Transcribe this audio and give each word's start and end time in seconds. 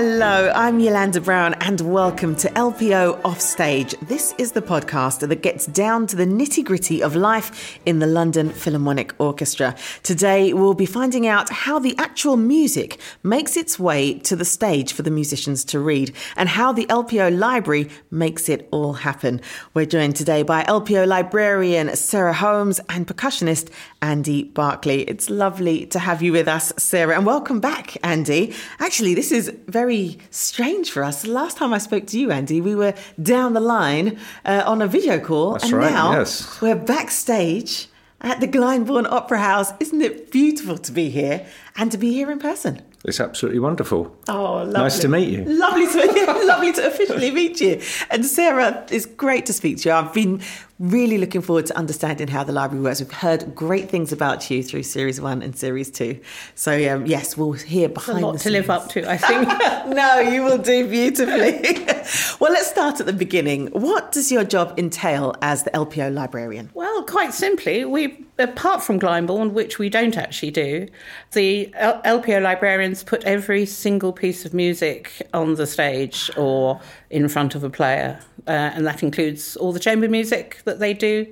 Hello, 0.00 0.52
I'm 0.54 0.78
Yolanda 0.78 1.20
Brown, 1.20 1.54
and 1.54 1.80
welcome 1.80 2.36
to 2.36 2.48
LPO 2.50 3.20
Offstage. 3.24 3.96
This 4.02 4.32
is 4.38 4.52
the 4.52 4.62
podcast 4.62 5.26
that 5.26 5.42
gets 5.42 5.66
down 5.66 6.06
to 6.06 6.14
the 6.14 6.24
nitty 6.24 6.64
gritty 6.64 7.02
of 7.02 7.16
life 7.16 7.80
in 7.84 7.98
the 7.98 8.06
London 8.06 8.50
Philharmonic 8.50 9.12
Orchestra. 9.18 9.74
Today, 10.04 10.52
we'll 10.52 10.74
be 10.74 10.86
finding 10.86 11.26
out 11.26 11.50
how 11.50 11.80
the 11.80 11.98
actual 11.98 12.36
music 12.36 13.00
makes 13.24 13.56
its 13.56 13.76
way 13.76 14.14
to 14.20 14.36
the 14.36 14.44
stage 14.44 14.92
for 14.92 15.02
the 15.02 15.10
musicians 15.10 15.64
to 15.64 15.80
read, 15.80 16.14
and 16.36 16.48
how 16.48 16.70
the 16.70 16.86
LPO 16.86 17.36
library 17.36 17.88
makes 18.12 18.48
it 18.48 18.68
all 18.70 18.92
happen. 18.92 19.40
We're 19.74 19.84
joined 19.86 20.14
today 20.14 20.44
by 20.44 20.62
LPO 20.62 21.08
librarian 21.08 21.96
Sarah 21.96 22.34
Holmes 22.34 22.80
and 22.88 23.04
percussionist 23.04 23.68
Andy 24.00 24.44
Barclay. 24.44 25.00
It's 25.00 25.28
lovely 25.28 25.86
to 25.86 25.98
have 25.98 26.22
you 26.22 26.30
with 26.30 26.46
us, 26.46 26.72
Sarah, 26.78 27.16
and 27.16 27.26
welcome 27.26 27.58
back, 27.58 27.96
Andy. 28.04 28.54
Actually, 28.78 29.14
this 29.14 29.32
is 29.32 29.52
very 29.66 29.87
strange 30.30 30.90
for 30.90 31.04
us. 31.04 31.22
The 31.22 31.30
last 31.30 31.56
time 31.56 31.72
I 31.72 31.78
spoke 31.78 32.06
to 32.08 32.18
you, 32.18 32.30
Andy, 32.30 32.60
we 32.60 32.74
were 32.74 32.94
down 33.22 33.54
the 33.54 33.60
line 33.60 34.18
uh, 34.44 34.62
on 34.66 34.82
a 34.82 34.86
video 34.86 35.18
call, 35.18 35.52
That's 35.52 35.64
and 35.64 35.72
right, 35.74 35.92
now 35.92 36.12
yes. 36.12 36.60
we're 36.60 36.76
backstage 36.76 37.88
at 38.20 38.40
the 38.40 38.48
Glyndebourne 38.48 39.10
Opera 39.10 39.38
House. 39.38 39.72
Isn't 39.80 40.02
it 40.02 40.30
beautiful 40.30 40.78
to 40.78 40.92
be 40.92 41.10
here 41.10 41.46
and 41.76 41.90
to 41.92 41.98
be 41.98 42.12
here 42.12 42.30
in 42.30 42.38
person? 42.38 42.82
It's 43.04 43.20
absolutely 43.20 43.60
wonderful. 43.60 44.14
Oh, 44.28 44.56
lovely. 44.56 44.72
Nice 44.72 44.98
to 45.00 45.08
meet 45.08 45.28
you. 45.28 45.44
Lovely 45.44 45.86
to, 45.86 46.24
lovely 46.46 46.72
to 46.72 46.86
officially 46.86 47.30
meet 47.30 47.60
you. 47.60 47.80
And 48.10 48.26
Sarah, 48.26 48.86
it's 48.90 49.06
great 49.06 49.46
to 49.46 49.52
speak 49.52 49.78
to 49.78 49.88
you. 49.88 49.94
I've 49.94 50.12
been 50.12 50.42
really 50.78 51.18
looking 51.18 51.40
forward 51.40 51.66
to 51.66 51.76
understanding 51.76 52.28
how 52.28 52.44
the 52.44 52.52
library 52.52 52.82
works. 52.82 53.00
We've 53.00 53.10
heard 53.10 53.54
great 53.54 53.88
things 53.88 54.12
about 54.12 54.48
you 54.50 54.62
through 54.62 54.84
Series 54.84 55.20
1 55.20 55.42
and 55.42 55.56
Series 55.56 55.90
2. 55.90 56.20
So, 56.54 56.72
um, 56.94 57.06
yes, 57.06 57.36
we'll 57.36 57.52
hear 57.52 57.88
behind 57.88 58.22
a 58.22 58.26
lot 58.26 58.38
to 58.40 58.50
live 58.50 58.70
up 58.70 58.88
to, 58.90 59.08
I 59.10 59.16
think. 59.16 59.48
no, 59.94 60.20
you 60.20 60.42
will 60.42 60.58
do 60.58 60.88
beautifully. 60.88 61.84
well, 62.40 62.52
let's 62.52 62.68
start 62.68 63.00
at 63.00 63.06
the 63.06 63.12
beginning. 63.12 63.68
What 63.68 64.12
does 64.12 64.30
your 64.30 64.44
job 64.44 64.78
entail 64.78 65.34
as 65.42 65.64
the 65.64 65.70
LPO 65.70 66.14
librarian? 66.14 66.70
well, 66.74 67.02
quite 67.04 67.34
simply, 67.34 67.84
we 67.84 68.24
apart 68.38 68.82
from 68.82 69.00
Glyndebourne, 69.00 69.52
which 69.52 69.78
we 69.78 69.88
don't 69.88 70.16
actually 70.16 70.50
do, 70.50 70.88
the 71.32 71.72
L- 71.74 72.00
LPO 72.02 72.42
librarians 72.42 73.02
put 73.02 73.24
every 73.24 73.66
single 73.66 74.12
piece 74.12 74.44
of 74.44 74.54
music 74.54 75.22
on 75.34 75.56
the 75.56 75.66
stage 75.66 76.30
or 76.36 76.80
in 77.10 77.28
front 77.28 77.54
of 77.54 77.64
a 77.64 77.70
player, 77.70 78.20
uh, 78.46 78.50
and 78.50 78.86
that 78.86 79.02
includes 79.02 79.56
all 79.56 79.72
the 79.72 79.80
chamber 79.80 80.08
music 80.08 80.60
that 80.68 80.78
they 80.78 80.94
do, 80.94 81.26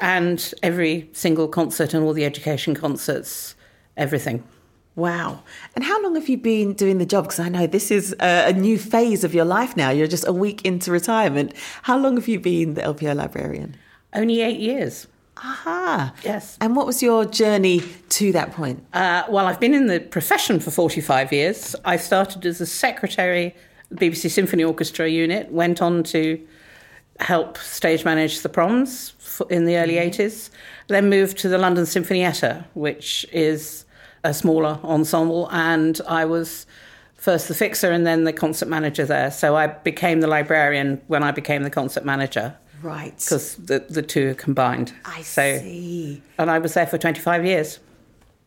and 0.00 0.54
every 0.62 1.08
single 1.12 1.48
concert 1.48 1.94
and 1.94 2.04
all 2.04 2.12
the 2.12 2.24
education 2.24 2.74
concerts, 2.74 3.54
everything. 3.96 4.44
Wow. 4.94 5.42
And 5.74 5.84
how 5.84 6.02
long 6.02 6.14
have 6.14 6.28
you 6.28 6.38
been 6.38 6.72
doing 6.72 6.98
the 6.98 7.04
job? 7.04 7.24
Because 7.24 7.40
I 7.40 7.50
know 7.50 7.66
this 7.66 7.90
is 7.90 8.14
a, 8.20 8.48
a 8.48 8.52
new 8.52 8.78
phase 8.78 9.24
of 9.24 9.34
your 9.34 9.44
life 9.44 9.76
now. 9.76 9.90
You're 9.90 10.06
just 10.06 10.26
a 10.26 10.32
week 10.32 10.64
into 10.64 10.90
retirement. 10.90 11.52
How 11.82 11.98
long 11.98 12.16
have 12.16 12.28
you 12.28 12.40
been 12.40 12.74
the 12.74 12.82
LPO 12.82 13.14
librarian? 13.14 13.76
Only 14.14 14.40
eight 14.40 14.58
years. 14.58 15.06
Aha. 15.36 16.14
Yes. 16.24 16.56
And 16.62 16.74
what 16.74 16.86
was 16.86 17.02
your 17.02 17.26
journey 17.26 17.82
to 18.08 18.32
that 18.32 18.52
point? 18.52 18.82
Uh, 18.94 19.24
well, 19.28 19.46
I've 19.46 19.60
been 19.60 19.74
in 19.74 19.86
the 19.86 20.00
profession 20.00 20.60
for 20.60 20.70
45 20.70 21.30
years. 21.30 21.76
I 21.84 21.96
started 21.96 22.46
as 22.46 22.62
a 22.62 22.66
secretary 22.66 23.54
the 23.90 23.96
BBC 23.96 24.30
Symphony 24.30 24.64
Orchestra 24.64 25.08
unit, 25.08 25.50
went 25.52 25.80
on 25.80 26.02
to 26.04 26.40
help 27.20 27.58
stage 27.58 28.04
manage 28.04 28.40
the 28.40 28.48
proms 28.48 29.14
in 29.50 29.64
the 29.64 29.76
early 29.76 29.94
mm-hmm. 29.94 30.22
80s, 30.22 30.50
then 30.88 31.08
moved 31.08 31.38
to 31.38 31.48
the 31.48 31.58
London 31.58 31.84
Sinfonietta, 31.84 32.64
which 32.74 33.26
is 33.32 33.84
a 34.24 34.34
smaller 34.34 34.78
ensemble, 34.82 35.48
and 35.50 36.00
I 36.08 36.24
was 36.24 36.66
first 37.14 37.48
the 37.48 37.54
fixer 37.54 37.90
and 37.90 38.06
then 38.06 38.24
the 38.24 38.32
concert 38.32 38.68
manager 38.68 39.04
there. 39.04 39.30
So 39.30 39.56
I 39.56 39.66
became 39.66 40.20
the 40.20 40.26
librarian 40.26 41.00
when 41.06 41.22
I 41.22 41.30
became 41.30 41.62
the 41.62 41.70
concert 41.70 42.04
manager 42.04 42.56
Right. 42.82 43.16
because 43.16 43.56
the, 43.56 43.80
the 43.88 44.02
two 44.02 44.30
are 44.30 44.34
combined. 44.34 44.92
I 45.04 45.22
so, 45.22 45.58
see. 45.58 46.22
And 46.38 46.50
I 46.50 46.58
was 46.58 46.74
there 46.74 46.86
for 46.86 46.98
25 46.98 47.44
years. 47.44 47.78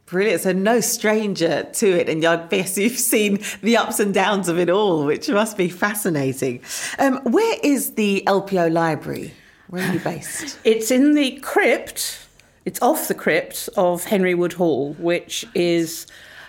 Brilliant. 0.10 0.42
So 0.42 0.52
no 0.54 0.80
stranger 0.80 1.64
to 1.64 1.88
it. 1.88 2.10
And 2.10 2.26
I 2.26 2.48
guess 2.48 2.78
you've 2.78 2.98
seen 2.98 3.40
the 3.62 3.78
ups 3.78 4.00
and 4.00 4.14
downs 4.14 4.50
of 4.50 4.58
it 4.58 4.70
all, 4.70 5.06
which 5.06 5.30
must 5.30 5.56
be 5.56 5.70
fascinating. 5.70 6.62
Um, 6.98 7.20
where 7.24 7.58
is 7.62 7.94
the 7.94 8.24
LPO 8.26 8.72
library? 8.72 9.34
Where 9.68 9.88
are 9.88 9.94
you 9.94 10.00
based? 10.00 10.58
It's 10.64 10.90
in 10.90 11.14
the 11.14 11.38
crypt. 11.40 12.28
It's 12.66 12.82
off 12.82 13.08
the 13.08 13.14
crypt 13.14 13.70
of 13.78 14.06
Henry 14.06 14.34
Wood 14.34 14.54
Hall, 14.54 14.94
which 14.94 15.46
is 15.54 16.08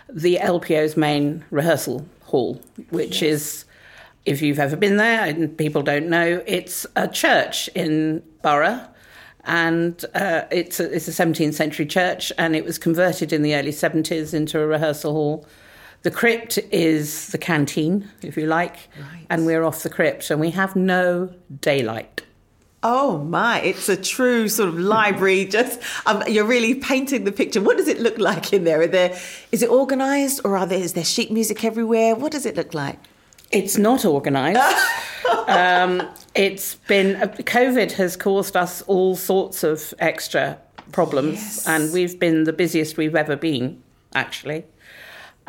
the 0.08 0.36
LPO's 0.36 0.96
main 0.96 1.44
rehearsal 1.50 2.06
hall, 2.24 2.60
which 2.90 3.22
is, 3.22 3.64
if 4.24 4.42
you've 4.42 4.58
ever 4.58 4.76
been 4.76 4.96
there 4.96 5.24
and 5.24 5.56
people 5.56 5.82
don't 5.82 6.08
know, 6.08 6.42
it's 6.46 6.86
a 6.96 7.08
church 7.08 7.68
in 7.74 8.22
Borough. 8.42 8.86
And 9.44 10.04
uh, 10.14 10.42
it's, 10.50 10.80
a, 10.80 10.94
it's 10.94 11.08
a 11.08 11.12
17th 11.12 11.54
century 11.54 11.86
church, 11.86 12.32
and 12.38 12.54
it 12.54 12.64
was 12.64 12.78
converted 12.78 13.32
in 13.32 13.42
the 13.42 13.54
early 13.54 13.70
70s 13.72 14.34
into 14.34 14.60
a 14.60 14.66
rehearsal 14.66 15.12
hall. 15.12 15.46
The 16.02 16.10
crypt 16.10 16.58
is 16.70 17.28
the 17.28 17.38
canteen, 17.38 18.08
if 18.22 18.36
you 18.36 18.46
like, 18.46 18.88
Right. 18.98 19.26
and 19.28 19.44
we're 19.46 19.64
off 19.64 19.82
the 19.82 19.90
crypt, 19.90 20.30
and 20.30 20.40
we 20.40 20.50
have 20.50 20.76
no 20.76 21.32
daylight. 21.60 22.22
Oh 22.82 23.18
my, 23.18 23.60
it's 23.60 23.90
a 23.90 23.96
true 23.96 24.48
sort 24.48 24.70
of 24.70 24.78
library. 24.78 25.44
Just 25.50 25.80
um, 26.06 26.22
you're 26.26 26.46
really 26.46 26.74
painting 26.74 27.24
the 27.24 27.32
picture. 27.32 27.60
What 27.60 27.76
does 27.76 27.88
it 27.88 28.00
look 28.00 28.16
like 28.18 28.54
in 28.54 28.64
there? 28.64 28.80
Are 28.80 28.86
there 28.86 29.18
is 29.52 29.62
it 29.62 29.68
organised 29.68 30.40
or 30.44 30.56
are 30.56 30.64
there 30.64 30.78
is 30.78 30.94
there 30.94 31.04
sheet 31.04 31.30
music 31.30 31.62
everywhere? 31.62 32.14
What 32.14 32.32
does 32.32 32.46
it 32.46 32.56
look 32.56 32.72
like? 32.72 32.98
It's 33.50 33.76
not 33.76 34.06
organised. 34.06 34.78
um, 35.48 36.08
it's 36.34 36.76
been 36.86 37.16
COVID 37.16 37.92
has 37.92 38.16
caused 38.16 38.56
us 38.56 38.82
all 38.82 39.16
sorts 39.16 39.62
of 39.64 39.92
extra 39.98 40.58
problems, 40.92 41.34
Yes. 41.38 41.66
and 41.68 41.92
we've 41.92 42.18
been 42.18 42.44
the 42.44 42.52
busiest 42.52 42.96
we've 42.96 43.16
ever 43.16 43.36
been, 43.36 43.82
actually. 44.14 44.64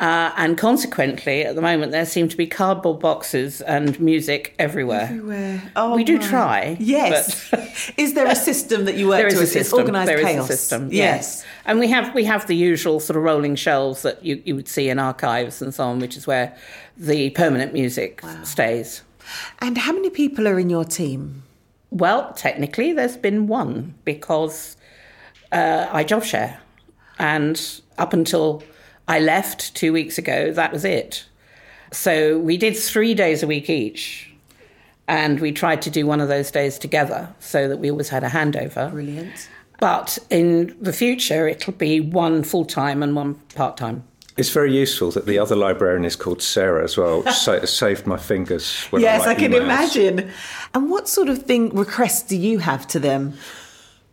Uh, 0.00 0.32
and 0.36 0.58
consequently, 0.58 1.44
at 1.44 1.54
the 1.54 1.62
moment, 1.62 1.92
there 1.92 2.06
seem 2.06 2.28
to 2.28 2.36
be 2.36 2.44
cardboard 2.46 2.98
boxes 2.98 3.60
and 3.60 4.00
music 4.00 4.52
everywhere. 4.58 5.02
Everywhere. 5.02 5.62
Oh, 5.76 5.94
We 5.94 6.02
do 6.02 6.18
my. 6.18 6.26
try, 6.28 6.76
Yes. 6.80 7.52
is 7.96 8.14
there 8.14 8.26
a 8.26 8.34
system 8.34 8.86
that 8.86 8.96
you 8.96 9.06
work 9.06 9.18
There 9.18 9.26
is 9.28 9.34
to? 9.34 9.40
a 9.40 9.42
It's 9.42 9.52
system. 9.52 9.78
organised 9.80 10.06
There 10.08 10.18
is 10.18 10.24
chaos. 10.24 10.50
a 10.50 10.56
system. 10.56 10.88
Yes. 10.90 11.44
and 11.66 11.78
we 11.78 11.86
have 11.88 12.12
we 12.14 12.24
have 12.24 12.48
the 12.48 12.56
usual 12.56 12.98
sort 12.98 13.16
of 13.16 13.22
rolling 13.22 13.54
shelves 13.54 14.02
that 14.02 14.24
you, 14.24 14.42
you 14.44 14.56
would 14.56 14.66
see 14.66 14.88
in 14.88 14.98
archives 14.98 15.62
and 15.62 15.72
so 15.72 15.84
on, 15.84 16.00
which 16.00 16.16
is 16.16 16.26
where 16.26 16.56
the 16.96 17.30
permanent 17.30 17.72
music 17.72 18.22
stays. 18.42 19.02
And 19.60 19.78
how 19.78 19.92
many 19.92 20.10
people 20.10 20.48
are 20.48 20.58
in 20.58 20.70
your 20.70 20.84
team? 20.84 21.42
Well, 21.90 22.32
technically, 22.34 22.92
there's 22.92 23.16
been 23.16 23.46
one 23.46 23.94
because 24.04 24.76
uh, 25.52 25.88
I 25.90 26.04
job 26.04 26.24
share, 26.24 26.60
and 27.18 27.60
up 27.98 28.12
until 28.12 28.62
I 29.06 29.20
left 29.20 29.74
two 29.74 29.92
weeks 29.92 30.16
ago, 30.16 30.52
that 30.52 30.72
was 30.72 30.84
it. 30.84 31.26
So 31.92 32.38
we 32.38 32.56
did 32.56 32.76
three 32.76 33.12
days 33.12 33.42
a 33.42 33.46
week 33.46 33.68
each, 33.68 34.30
and 35.06 35.38
we 35.40 35.52
tried 35.52 35.82
to 35.82 35.90
do 35.90 36.06
one 36.06 36.20
of 36.20 36.28
those 36.28 36.50
days 36.50 36.78
together 36.78 37.34
so 37.38 37.68
that 37.68 37.76
we 37.76 37.90
always 37.90 38.08
had 38.08 38.24
a 38.24 38.30
handover. 38.30 38.90
Brilliant. 38.90 39.50
But 39.78 40.18
in 40.30 40.76
the 40.80 40.92
future, 40.92 41.46
it'll 41.48 41.72
be 41.74 42.00
one 42.00 42.44
full 42.44 42.64
time 42.64 43.02
and 43.02 43.14
one 43.14 43.34
part 43.54 43.76
time. 43.76 44.04
It's 44.36 44.48
very 44.48 44.74
useful 44.74 45.10
that 45.12 45.26
the 45.26 45.36
mm. 45.36 45.42
other 45.42 45.56
librarian 45.56 46.04
is 46.04 46.16
called 46.16 46.42
Sarah 46.42 46.84
as 46.84 46.96
well, 46.96 47.22
which 47.22 47.34
sa- 47.46 47.64
saved 47.64 48.06
my 48.06 48.16
fingers. 48.16 48.84
When 48.90 49.02
yes, 49.02 49.26
I, 49.26 49.32
I 49.32 49.34
can 49.34 49.52
emails. 49.52 49.62
imagine. 49.62 50.30
And 50.74 50.90
what 50.90 51.08
sort 51.08 51.28
of 51.28 51.42
thing 51.42 51.70
requests 51.70 52.22
do 52.22 52.36
you 52.36 52.58
have 52.58 52.86
to 52.88 52.98
them? 52.98 53.34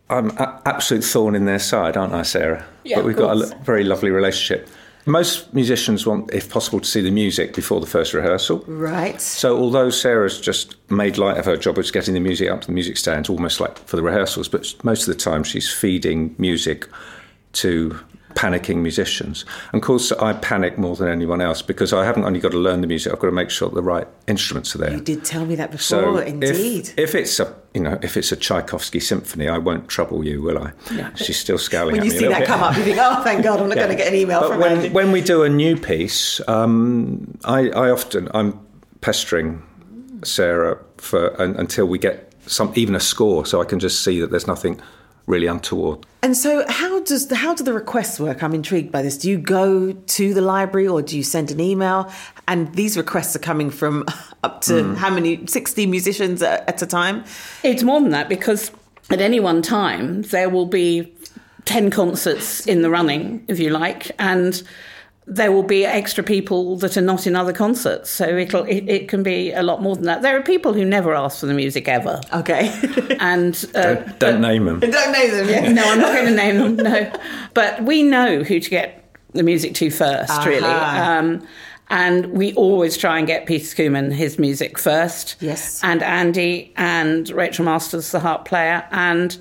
I'm 0.09 0.31
a 0.37 0.61
absolute 0.65 1.03
thorn 1.03 1.35
in 1.35 1.45
their 1.45 1.59
side, 1.59 1.95
aren't 1.95 2.13
I, 2.13 2.23
Sarah? 2.23 2.65
Yeah, 2.83 2.97
but 2.97 3.05
we've 3.05 3.15
got 3.15 3.37
a 3.37 3.55
very 3.63 3.83
lovely 3.83 4.09
relationship. 4.09 4.67
Most 5.05 5.53
musicians 5.53 6.05
want, 6.05 6.33
if 6.33 6.49
possible, 6.49 6.79
to 6.79 6.85
see 6.85 7.01
the 7.01 7.11
music 7.11 7.55
before 7.55 7.79
the 7.79 7.87
first 7.87 8.13
rehearsal. 8.13 8.63
Right. 8.67 9.19
So, 9.21 9.57
although 9.57 9.89
Sarah's 9.89 10.39
just 10.39 10.75
made 10.91 11.17
light 11.17 11.37
of 11.37 11.45
her 11.45 11.57
job 11.57 11.77
of 11.77 11.91
getting 11.93 12.15
the 12.15 12.19
music 12.19 12.49
up 12.49 12.61
to 12.61 12.67
the 12.67 12.73
music 12.73 12.97
stand, 12.97 13.29
almost 13.29 13.59
like 13.59 13.77
for 13.79 13.95
the 13.95 14.03
rehearsals, 14.03 14.47
but 14.47 14.73
most 14.83 15.07
of 15.07 15.13
the 15.15 15.19
time 15.19 15.43
she's 15.43 15.71
feeding 15.71 16.35
music 16.37 16.87
to 17.53 17.99
panicking 18.39 18.77
musicians. 18.77 19.43
And 19.73 19.81
of 19.81 19.85
course, 19.85 20.13
I 20.13 20.31
panic 20.31 20.77
more 20.77 20.95
than 20.95 21.09
anyone 21.09 21.41
else 21.41 21.61
because 21.61 21.91
I 21.91 22.05
haven't 22.05 22.23
only 22.23 22.39
got 22.39 22.51
to 22.53 22.57
learn 22.57 22.79
the 22.79 22.87
music; 22.87 23.11
I've 23.11 23.19
got 23.19 23.27
to 23.27 23.33
make 23.33 23.49
sure 23.49 23.69
the 23.69 23.81
right 23.83 24.07
instruments 24.27 24.73
are 24.75 24.77
there. 24.77 24.93
You 24.93 25.01
did 25.01 25.25
tell 25.25 25.45
me 25.45 25.55
that 25.55 25.71
before, 25.71 25.79
So 25.79 26.17
indeed. 26.19 26.87
if, 26.95 26.97
if 26.97 27.15
it's 27.15 27.37
a 27.41 27.53
you 27.73 27.81
know 27.81 27.99
if 28.01 28.15
it's 28.15 28.31
a 28.31 28.37
Tchaikovsky 28.37 29.01
symphony, 29.01 29.49
I 29.49 29.57
won't 29.57 29.89
trouble 29.89 30.23
you, 30.23 30.41
will 30.41 30.57
I? 30.57 30.71
She's 31.15 31.37
still 31.37 31.57
scowling 31.57 31.93
when 31.97 32.01
at 32.01 32.05
you 32.05 32.11
see 32.11 32.27
that 32.29 32.39
bit. 32.39 32.47
come 32.47 32.63
up, 32.63 32.77
you 32.77 32.83
think, 32.83 32.97
oh, 33.01 33.21
thank 33.23 33.43
God, 33.43 33.59
I'm 33.59 33.67
not 33.67 33.75
going 33.83 33.89
to 33.89 33.95
get 33.95 34.07
an 34.07 34.15
email 34.15 34.39
But 34.39 34.49
from 34.51 34.59
when, 34.61 34.71
Andy. 34.77 34.89
when 34.89 35.11
we 35.11 35.21
do 35.21 35.43
a 35.43 35.49
new 35.49 35.75
piece, 35.75 36.39
um, 36.47 37.37
I, 37.43 37.69
I 37.71 37.89
often 37.91 38.29
I'm 38.33 38.57
pestering 39.01 39.61
Sarah 40.23 40.77
for 40.97 41.39
un, 41.41 41.55
until 41.57 41.85
we 41.87 41.97
get 41.99 42.33
some 42.47 42.71
even 42.75 42.95
a 42.95 42.99
score, 43.01 43.45
so 43.45 43.61
I 43.61 43.65
can 43.65 43.79
just 43.79 44.03
see 44.03 44.19
that 44.21 44.31
there's 44.31 44.47
nothing 44.47 44.79
really 45.29 45.47
untoward. 45.47 46.05
And 46.21 46.35
so, 46.35 46.65
how 46.67 47.01
does 47.03 47.27
the, 47.27 47.35
how 47.35 47.53
do 47.53 47.63
the 47.63 47.71
requests 47.71 48.19
work? 48.19 48.43
I'm 48.43 48.53
intrigued 48.53 48.91
by 48.91 49.01
this. 49.01 49.17
Do 49.17 49.29
you 49.29 49.37
go 49.37 49.93
to 49.93 50.33
the 50.33 50.41
library 50.41 50.87
or 50.87 51.01
do 51.01 51.15
you 51.15 51.23
send 51.23 51.51
an 51.51 51.61
email? 51.61 52.11
And 52.47 52.73
these 52.75 52.97
requests 52.97 53.35
are 53.35 53.39
coming 53.39 53.69
from 53.69 54.05
up 54.43 54.61
to 54.61 54.73
mm. 54.73 54.97
how 54.97 55.09
many? 55.09 55.45
60 55.45 55.85
musicians 55.85 56.41
at, 56.41 56.67
at 56.67 56.81
a 56.81 56.85
time? 56.85 57.23
It's 57.63 57.83
more 57.83 58.01
than 58.01 58.09
that 58.09 58.27
because 58.27 58.71
at 59.09 59.21
any 59.21 59.39
one 59.39 59.61
time 59.61 60.23
there 60.23 60.49
will 60.49 60.65
be 60.65 61.13
10 61.65 61.91
concerts 61.91 62.65
in 62.65 62.81
the 62.81 62.89
running, 62.89 63.45
if 63.47 63.59
you 63.59 63.69
like, 63.69 64.11
and 64.19 64.61
there 65.29 65.51
will 65.51 65.63
be 65.63 65.85
extra 65.85 66.23
people 66.23 66.75
that 66.77 66.97
are 66.97 67.01
not 67.01 67.27
in 67.27 67.35
other 67.35 67.53
concerts. 67.53 68.09
So 68.09 68.25
it'll 68.25 68.63
it, 68.63 68.89
it, 68.89 69.07
can 69.07 69.21
be 69.21 69.51
a 69.51 69.61
lot 69.61 69.81
more 69.81 69.95
than 69.95 70.05
that. 70.05 70.23
There 70.23 70.35
are 70.35 70.41
people 70.41 70.73
who 70.73 70.83
never 70.83 71.13
ask 71.13 71.39
for 71.39 71.45
the 71.45 71.53
music 71.53 71.87
ever. 71.87 72.19
Okay. 72.33 72.69
and 73.19 73.53
uh, 73.75 73.93
don't, 73.93 74.19
don't 74.19 74.41
name 74.41 74.65
them. 74.65 74.79
Don't 74.79 75.11
name 75.11 75.31
them. 75.31 75.47
Yeah. 75.47 75.71
no, 75.71 75.83
I'm 75.83 75.99
not 75.99 76.13
going 76.13 76.25
to 76.25 76.35
name 76.35 76.57
them. 76.57 76.75
No, 76.77 77.13
but 77.53 77.83
we 77.83 78.01
know 78.01 78.43
who 78.43 78.59
to 78.59 78.69
get 78.69 79.15
the 79.33 79.43
music 79.43 79.75
to 79.75 79.87
1st 79.87 80.29
uh-huh. 80.29 80.49
really. 80.49 80.65
Um, 80.65 81.47
and 81.91 82.27
we 82.31 82.53
always 82.53 82.97
try 82.97 83.19
and 83.19 83.27
get 83.27 83.45
Peter 83.45 83.65
Schumann 83.65 84.11
his 84.11 84.39
music 84.39 84.79
first. 84.79 85.35
Yes. 85.39 85.83
And 85.83 86.01
Andy 86.01 86.73
and 86.75 87.29
Rachel 87.29 87.65
Masters, 87.65 88.11
the 88.11 88.19
harp 88.19 88.45
player, 88.45 88.87
and 88.91 89.37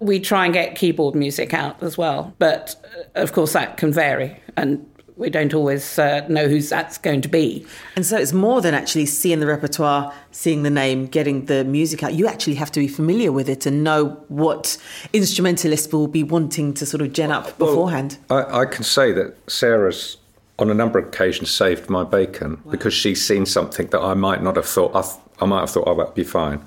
we 0.00 0.20
try 0.20 0.44
and 0.44 0.54
get 0.54 0.74
keyboard 0.74 1.14
music 1.14 1.52
out 1.52 1.82
as 1.82 1.98
well. 1.98 2.34
But 2.38 2.76
uh, 3.14 3.20
of 3.22 3.32
course, 3.32 3.52
that 3.52 3.76
can 3.76 3.92
vary, 3.92 4.40
and 4.56 4.87
we 5.18 5.28
don't 5.28 5.52
always 5.52 5.98
uh, 5.98 6.24
know 6.28 6.46
who 6.48 6.62
that's 6.62 6.96
going 6.96 7.20
to 7.20 7.28
be. 7.28 7.66
And 7.96 8.06
so 8.06 8.16
it's 8.16 8.32
more 8.32 8.60
than 8.62 8.72
actually 8.72 9.06
seeing 9.06 9.40
the 9.40 9.46
repertoire, 9.46 10.14
seeing 10.30 10.62
the 10.62 10.70
name, 10.70 11.06
getting 11.06 11.46
the 11.46 11.64
music 11.64 12.02
out. 12.04 12.14
You 12.14 12.28
actually 12.28 12.54
have 12.54 12.70
to 12.72 12.80
be 12.80 12.88
familiar 12.88 13.32
with 13.32 13.48
it 13.48 13.66
and 13.66 13.82
know 13.82 14.24
what 14.28 14.78
instrumentalists 15.12 15.92
will 15.92 16.06
be 16.06 16.22
wanting 16.22 16.72
to 16.74 16.86
sort 16.86 17.02
of 17.02 17.12
gen 17.12 17.32
up 17.32 17.58
well, 17.58 17.70
beforehand. 17.70 18.18
I, 18.30 18.60
I 18.60 18.64
can 18.66 18.84
say 18.84 19.12
that 19.12 19.36
Sarah's 19.50 20.18
on 20.58 20.70
a 20.70 20.74
number 20.74 20.98
of 20.98 21.08
occasions 21.08 21.50
saved 21.50 21.90
my 21.90 22.04
bacon 22.04 22.60
wow. 22.64 22.70
because 22.70 22.94
she's 22.94 23.24
seen 23.24 23.44
something 23.44 23.88
that 23.88 24.00
I 24.00 24.14
might 24.14 24.42
not 24.42 24.56
have 24.56 24.66
thought. 24.66 24.94
I, 24.94 25.02
th- 25.02 25.14
I 25.40 25.46
might 25.46 25.60
have 25.60 25.70
thought, 25.70 25.84
oh, 25.88 25.96
that'd 25.96 26.14
be 26.14 26.24
fine. 26.24 26.64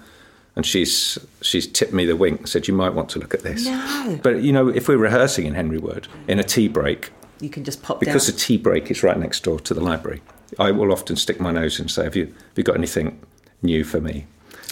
And 0.58 0.66
she's 0.66 1.18
she's 1.42 1.66
tipped 1.66 1.94
me 1.94 2.06
the 2.06 2.18
wink 2.18 2.48
said, 2.48 2.68
you 2.68 2.74
might 2.74 2.94
want 2.94 3.08
to 3.12 3.20
look 3.20 3.34
at 3.34 3.44
this. 3.44 3.66
No. 3.66 4.20
But, 4.22 4.42
you 4.42 4.52
know, 4.52 4.68
if 4.68 4.90
we're 4.90 4.98
rehearsing 4.98 5.46
in 5.46 5.54
Henry 5.54 5.78
Wood 5.78 6.10
in 6.28 6.40
a 6.40 6.44
tea 6.44 6.68
break, 6.68 7.12
you 7.42 7.50
can 7.50 7.64
just 7.64 7.82
pop 7.82 8.00
because 8.00 8.28
down. 8.28 8.36
the 8.36 8.40
tea 8.40 8.58
break 8.58 8.92
is 8.92 9.04
right 9.04 9.18
next 9.18 9.44
door 9.44 9.60
to 9.62 9.74
the 9.74 9.82
library. 9.82 10.22
I 10.60 10.72
will 10.72 10.92
often 10.92 11.16
stick 11.16 11.40
my 11.40 11.52
nose 11.52 11.80
in 11.80 11.84
and 11.84 11.92
say, 11.92 12.04
have 12.04 12.16
you, 12.16 12.26
have 12.26 12.58
you 12.58 12.64
got 12.64 12.76
anything 12.76 13.20
new 13.62 13.84
for 13.84 14.02
me? 14.02 14.28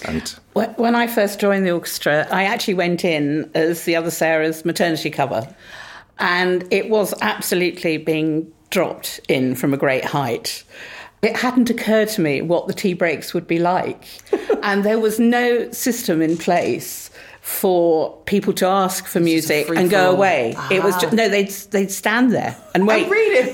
And 0.06 0.30
when 0.54 0.96
I 0.96 1.08
first 1.08 1.40
joined 1.40 1.66
the 1.66 1.72
orchestra, 1.72 2.28
I 2.32 2.44
actually 2.44 2.76
went 2.76 3.04
in 3.04 3.50
as 3.54 3.84
the 3.84 3.96
other 3.96 4.12
Sarah's 4.12 4.64
maternity 4.64 5.10
cover. 5.10 5.54
And 6.20 6.66
it 6.72 6.90
was 6.90 7.14
absolutely 7.22 7.98
being 7.98 8.52
dropped 8.70 9.20
in 9.28 9.56
from 9.56 9.74
a 9.74 9.78
great 9.78 10.06
height. 10.06 10.64
It 11.22 11.36
hadn't 11.36 11.70
occurred 11.70 12.08
to 12.10 12.22
me 12.22 12.42
what 12.42 12.68
the 12.68 12.74
tea 12.74 12.94
breaks 12.94 13.34
would 13.34 13.48
be 13.48 13.60
like. 13.60 14.06
and 14.64 14.84
there 14.84 15.00
was 15.00 15.20
no 15.20 15.70
system 15.72 16.22
in 16.22 16.38
place 16.38 17.09
for 17.42 18.18
people 18.26 18.54
to 18.54 18.66
ask 18.66 19.06
for 19.06 19.20
music 19.20 19.70
and 19.70 19.90
go 19.90 20.12
away. 20.12 20.54
Ah. 20.58 20.68
It 20.72 20.84
was 20.84 20.96
just, 20.98 21.14
no, 21.14 21.30
they'd 21.30 21.50
they'd 21.72 21.92
stand 21.92 22.32
there 22.32 22.56
and 22.76 22.86
wait. 22.88 23.08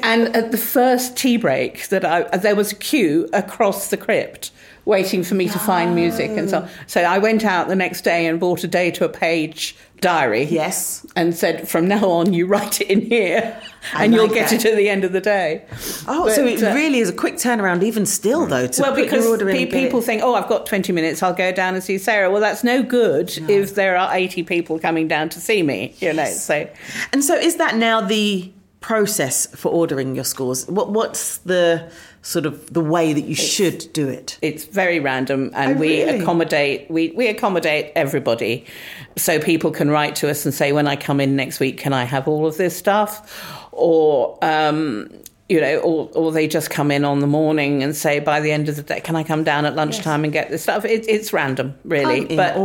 And 0.03 0.35
at 0.35 0.51
the 0.51 0.57
first 0.57 1.15
tea 1.15 1.37
break, 1.37 1.87
that 1.89 2.03
I 2.03 2.23
there 2.37 2.55
was 2.55 2.71
a 2.71 2.75
queue 2.75 3.29
across 3.31 3.89
the 3.89 3.97
crypt 3.97 4.51
waiting 4.85 5.23
for 5.23 5.33
me 5.35 5.49
to 5.49 5.59
find 5.59 5.95
music 5.95 6.31
and 6.31 6.49
so 6.49 6.59
on. 6.59 6.69
So 6.87 7.01
I 7.01 7.17
went 7.17 7.43
out 7.43 7.67
the 7.67 7.75
next 7.75 8.01
day 8.01 8.27
and 8.27 8.39
bought 8.39 8.63
a 8.63 8.67
day 8.67 8.91
to 8.91 9.05
a 9.05 9.09
page 9.09 9.75
diary. 9.99 10.43
Yes. 10.43 11.05
And 11.15 11.35
said, 11.35 11.67
from 11.67 11.87
now 11.87 12.07
on, 12.09 12.33
you 12.33 12.45
write 12.45 12.81
it 12.81 12.89
in 12.89 13.01
here 13.01 13.59
and 13.93 14.13
you'll 14.13 14.27
get 14.27 14.49
that. 14.49 14.65
it 14.65 14.71
at 14.71 14.77
the 14.77 14.89
end 14.89 15.03
of 15.03 15.11
the 15.11 15.21
day. 15.21 15.65
Oh, 16.07 16.25
but, 16.25 16.35
so 16.35 16.45
it 16.45 16.61
uh, 16.61 16.73
really 16.73 16.99
is 16.99 17.09
a 17.09 17.13
quick 17.13 17.35
turnaround, 17.35 17.83
even 17.83 18.05
still, 18.05 18.45
though, 18.45 18.67
to 18.67 18.81
well, 18.81 18.95
because 18.95 19.25
in. 19.41 19.67
people 19.69 20.01
think, 20.01 20.21
oh, 20.21 20.35
I've 20.35 20.47
got 20.47 20.65
20 20.65 20.91
minutes, 20.93 21.23
I'll 21.23 21.33
go 21.33 21.51
down 21.51 21.73
and 21.73 21.83
see 21.83 21.97
Sarah. 21.97 22.29
Well, 22.29 22.41
that's 22.41 22.63
no 22.63 22.83
good 22.83 23.35
no. 23.41 23.49
if 23.49 23.75
there 23.75 23.97
are 23.97 24.13
80 24.13 24.43
people 24.43 24.79
coming 24.79 25.07
down 25.07 25.29
to 25.29 25.39
see 25.39 25.63
me, 25.63 25.95
you 25.99 26.13
yes. 26.13 26.15
know. 26.15 26.25
So. 26.25 26.69
And 27.11 27.23
so 27.23 27.35
is 27.35 27.55
that 27.55 27.75
now 27.75 28.01
the 28.01 28.51
process 28.81 29.47
for 29.55 29.69
ordering 29.69 30.13
your 30.13 30.23
scores? 30.23 30.67
What, 30.67 30.91
what's 30.91 31.39
the 31.39 31.91
sort 32.25 32.47
of 32.47 32.73
the 32.73 32.81
way 32.81 33.13
that 33.13 33.21
you 33.21 33.33
it's, 33.33 33.41
should 33.41 33.93
do 33.93 34.07
it? 34.07 34.39
It's 34.41 34.65
very 34.65 34.99
random, 34.99 35.51
and 35.53 35.77
oh, 35.77 35.79
we 35.79 36.03
really? 36.03 36.19
accommodate 36.19 36.89
we 36.89 37.11
we 37.11 37.27
accommodate 37.27 37.91
everybody, 37.95 38.65
so 39.15 39.39
people 39.39 39.69
can 39.69 39.91
write 39.91 40.15
to 40.17 40.29
us 40.29 40.43
and 40.43 40.53
say, 40.53 40.71
when 40.71 40.87
I 40.87 40.95
come 40.95 41.21
in 41.21 41.35
next 41.35 41.59
week, 41.59 41.77
can 41.77 41.93
I 41.93 42.03
have 42.03 42.27
all 42.27 42.47
of 42.47 42.57
this 42.57 42.75
stuff, 42.75 43.67
or 43.71 44.39
um, 44.41 45.11
you 45.47 45.61
know, 45.61 45.77
or, 45.81 46.09
or 46.15 46.31
they 46.31 46.47
just 46.47 46.71
come 46.71 46.89
in 46.89 47.05
on 47.05 47.19
the 47.19 47.27
morning 47.27 47.83
and 47.83 47.95
say, 47.95 48.19
by 48.19 48.41
the 48.41 48.51
end 48.51 48.69
of 48.69 48.75
the 48.75 48.81
day, 48.81 48.99
can 48.99 49.15
I 49.15 49.23
come 49.23 49.43
down 49.43 49.65
at 49.65 49.75
lunchtime 49.75 50.21
yes. 50.21 50.25
and 50.25 50.33
get 50.33 50.49
this 50.49 50.63
stuff? 50.63 50.83
It, 50.83 51.07
it's 51.07 51.31
random, 51.31 51.75
really. 51.83 52.35
But. 52.35 52.57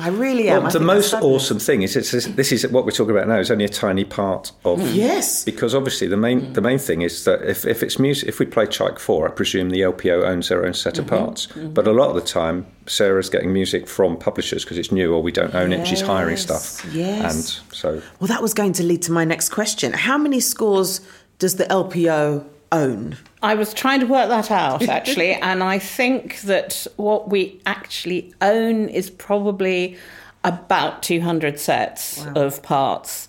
I 0.00 0.08
really 0.08 0.48
am. 0.48 0.62
Well, 0.62 0.72
the 0.72 0.80
most 0.80 1.12
awesome 1.12 1.58
thing 1.58 1.82
is 1.82 1.94
it's, 1.94 2.10
this 2.10 2.52
is 2.52 2.66
what 2.68 2.84
we're 2.84 2.90
talking 2.90 3.14
about 3.14 3.28
now 3.28 3.38
is 3.38 3.50
only 3.50 3.66
a 3.66 3.68
tiny 3.68 4.04
part 4.04 4.52
of 4.64 4.78
mm. 4.78 4.94
yes 4.94 5.44
because 5.44 5.74
obviously 5.74 6.06
the 6.06 6.16
main 6.16 6.40
mm. 6.40 6.54
the 6.54 6.62
main 6.62 6.78
thing 6.78 7.02
is 7.02 7.24
that 7.24 7.42
if, 7.42 7.66
if 7.66 7.82
it's 7.82 7.98
music 7.98 8.28
if 8.28 8.38
we 8.38 8.46
play 8.46 8.66
Tchaik 8.66 8.98
four 8.98 9.28
I 9.28 9.30
presume 9.30 9.70
the 9.70 9.80
LPO 9.80 10.24
owns 10.24 10.48
their 10.48 10.64
own 10.64 10.72
set 10.72 10.98
of 10.98 11.06
mm-hmm. 11.06 11.16
parts 11.16 11.46
mm-hmm. 11.48 11.74
but 11.74 11.86
a 11.86 11.92
lot 11.92 12.08
of 12.08 12.14
the 12.14 12.22
time 12.22 12.66
Sarah's 12.86 13.28
getting 13.28 13.52
music 13.52 13.86
from 13.86 14.16
publishers 14.16 14.64
because 14.64 14.78
it's 14.78 14.90
new 14.90 15.14
or 15.14 15.22
we 15.22 15.32
don't 15.32 15.54
own 15.54 15.70
yes. 15.70 15.80
it 15.80 15.86
she's 15.86 16.00
hiring 16.00 16.36
stuff 16.36 16.84
yes 16.92 17.34
and 17.34 17.74
so 17.74 18.02
well 18.20 18.28
that 18.28 18.40
was 18.40 18.54
going 18.54 18.72
to 18.74 18.82
lead 18.82 19.02
to 19.02 19.12
my 19.12 19.24
next 19.24 19.50
question 19.50 19.92
how 19.92 20.16
many 20.16 20.40
scores 20.40 21.00
does 21.38 21.56
the 21.56 21.64
LPO 21.64 22.46
own? 22.72 23.16
I 23.42 23.54
was 23.54 23.72
trying 23.72 24.00
to 24.00 24.06
work 24.06 24.28
that 24.28 24.50
out 24.50 24.82
actually, 24.88 25.32
and 25.32 25.62
I 25.62 25.78
think 25.78 26.40
that 26.42 26.86
what 26.96 27.28
we 27.28 27.60
actually 27.66 28.32
own 28.40 28.88
is 28.88 29.10
probably 29.10 29.96
about 30.44 31.02
200 31.02 31.58
sets 31.60 32.24
wow. 32.24 32.32
of 32.34 32.62
parts. 32.62 33.28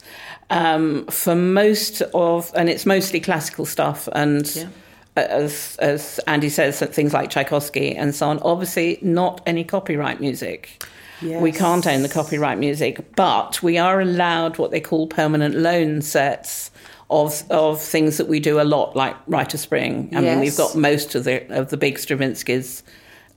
Um, 0.50 1.06
for 1.08 1.36
most 1.36 2.02
of, 2.14 2.52
and 2.56 2.70
it's 2.70 2.86
mostly 2.86 3.22
classical 3.22 3.66
stuff, 3.66 4.10
and 4.12 4.54
yeah. 4.54 4.68
as 5.16 5.78
as 5.80 6.20
Andy 6.28 6.50
says, 6.50 6.80
things 6.80 7.14
like 7.14 7.30
Tchaikovsky 7.30 7.96
and 7.96 8.14
so 8.14 8.28
on. 8.28 8.40
Obviously, 8.40 9.00
not 9.02 9.40
any 9.46 9.64
copyright 9.64 10.20
music. 10.20 10.84
Yes. 11.22 11.42
We 11.42 11.52
can't 11.52 11.86
own 11.86 12.02
the 12.02 12.10
copyright 12.10 12.58
music, 12.58 13.16
but 13.16 13.62
we 13.62 13.78
are 13.78 14.02
allowed 14.02 14.58
what 14.58 14.72
they 14.72 14.82
call 14.82 15.08
permanent 15.08 15.56
loan 15.56 16.02
sets 16.02 16.71
of 17.12 17.44
of 17.52 17.81
things 17.81 18.18
that 18.18 18.28
we 18.28 18.40
do 18.40 18.60
a 18.60 18.63
lot, 18.63 18.96
like 18.96 19.16
Rite 19.28 19.54
of 19.54 19.60
Spring. 19.60 20.10
I 20.13 20.22
yes. 20.22 20.24
mean, 20.24 20.39
we've 20.39 20.58
got 20.58 20.75
most 20.75 21.13
of 21.13 21.25
the 21.25 21.46
of 21.56 21.70
the 21.70 21.77
big 21.77 21.98
Stravinskys, 21.98 22.82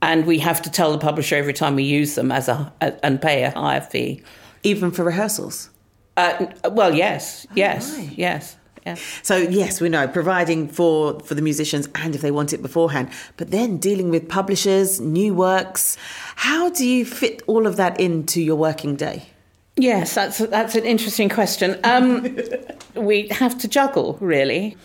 and 0.00 0.24
we 0.24 0.38
have 0.38 0.62
to 0.62 0.70
tell 0.70 0.92
the 0.92 0.98
publisher 0.98 1.36
every 1.36 1.52
time 1.52 1.74
we 1.74 1.82
use 1.82 2.14
them 2.14 2.32
as 2.32 2.48
a, 2.48 2.72
a 2.80 3.04
and 3.04 3.20
pay 3.20 3.42
a 3.42 3.50
higher 3.50 3.80
fee, 3.80 4.22
even 4.62 4.90
for 4.90 5.04
rehearsals. 5.04 5.70
Uh, 6.16 6.46
well, 6.70 6.94
yes, 6.94 7.46
yes, 7.54 7.92
oh, 7.92 7.98
right. 7.98 8.18
yes. 8.18 8.56
Yeah. 8.86 8.96
So 9.22 9.36
yes, 9.36 9.80
we 9.80 9.88
know 9.88 10.06
providing 10.06 10.68
for 10.68 11.18
for 11.20 11.34
the 11.34 11.42
musicians 11.42 11.88
and 11.94 12.14
if 12.14 12.20
they 12.20 12.30
want 12.30 12.52
it 12.52 12.60
beforehand, 12.60 13.08
but 13.36 13.50
then 13.50 13.78
dealing 13.78 14.10
with 14.10 14.28
publishers, 14.28 15.00
new 15.00 15.34
works. 15.34 15.96
How 16.36 16.68
do 16.68 16.86
you 16.86 17.06
fit 17.06 17.42
all 17.46 17.66
of 17.66 17.76
that 17.76 17.98
into 17.98 18.42
your 18.42 18.56
working 18.56 18.94
day? 18.94 19.33
Yes, 19.76 20.14
that's 20.14 20.38
that's 20.38 20.74
an 20.74 20.84
interesting 20.84 21.28
question. 21.28 21.78
Um, 21.84 22.38
we 22.94 23.28
have 23.28 23.58
to 23.58 23.68
juggle 23.68 24.16
really 24.20 24.76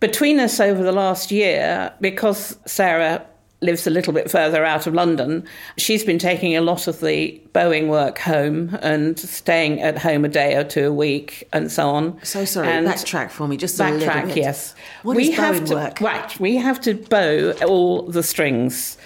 between 0.00 0.40
us 0.40 0.60
over 0.60 0.82
the 0.82 0.92
last 0.92 1.30
year 1.30 1.92
because 2.00 2.58
Sarah 2.66 3.24
lives 3.62 3.86
a 3.86 3.90
little 3.90 4.12
bit 4.12 4.30
further 4.30 4.64
out 4.64 4.86
of 4.86 4.94
London. 4.94 5.46
She's 5.78 6.04
been 6.04 6.18
taking 6.18 6.56
a 6.56 6.60
lot 6.60 6.86
of 6.86 7.00
the 7.00 7.40
bowing 7.52 7.88
work 7.88 8.18
home 8.18 8.78
and 8.82 9.18
staying 9.18 9.80
at 9.80 9.96
home 9.96 10.24
a 10.24 10.28
day 10.28 10.56
or 10.56 10.64
two 10.64 10.88
a 10.88 10.92
week 10.92 11.48
and 11.52 11.72
so 11.72 11.88
on. 11.88 12.22
So 12.22 12.44
sorry, 12.44 12.68
and 12.68 12.86
backtrack 12.86 13.30
for 13.30 13.48
me, 13.48 13.56
just 13.56 13.78
backtrack. 13.78 14.36
Yes, 14.36 14.74
what 15.02 15.16
we 15.16 15.30
have 15.30 15.64
to 15.66 15.74
work? 15.74 16.00
right. 16.00 16.38
We 16.38 16.56
have 16.56 16.80
to 16.82 16.94
bow 16.94 17.52
all 17.66 18.02
the 18.02 18.22
strings 18.22 18.98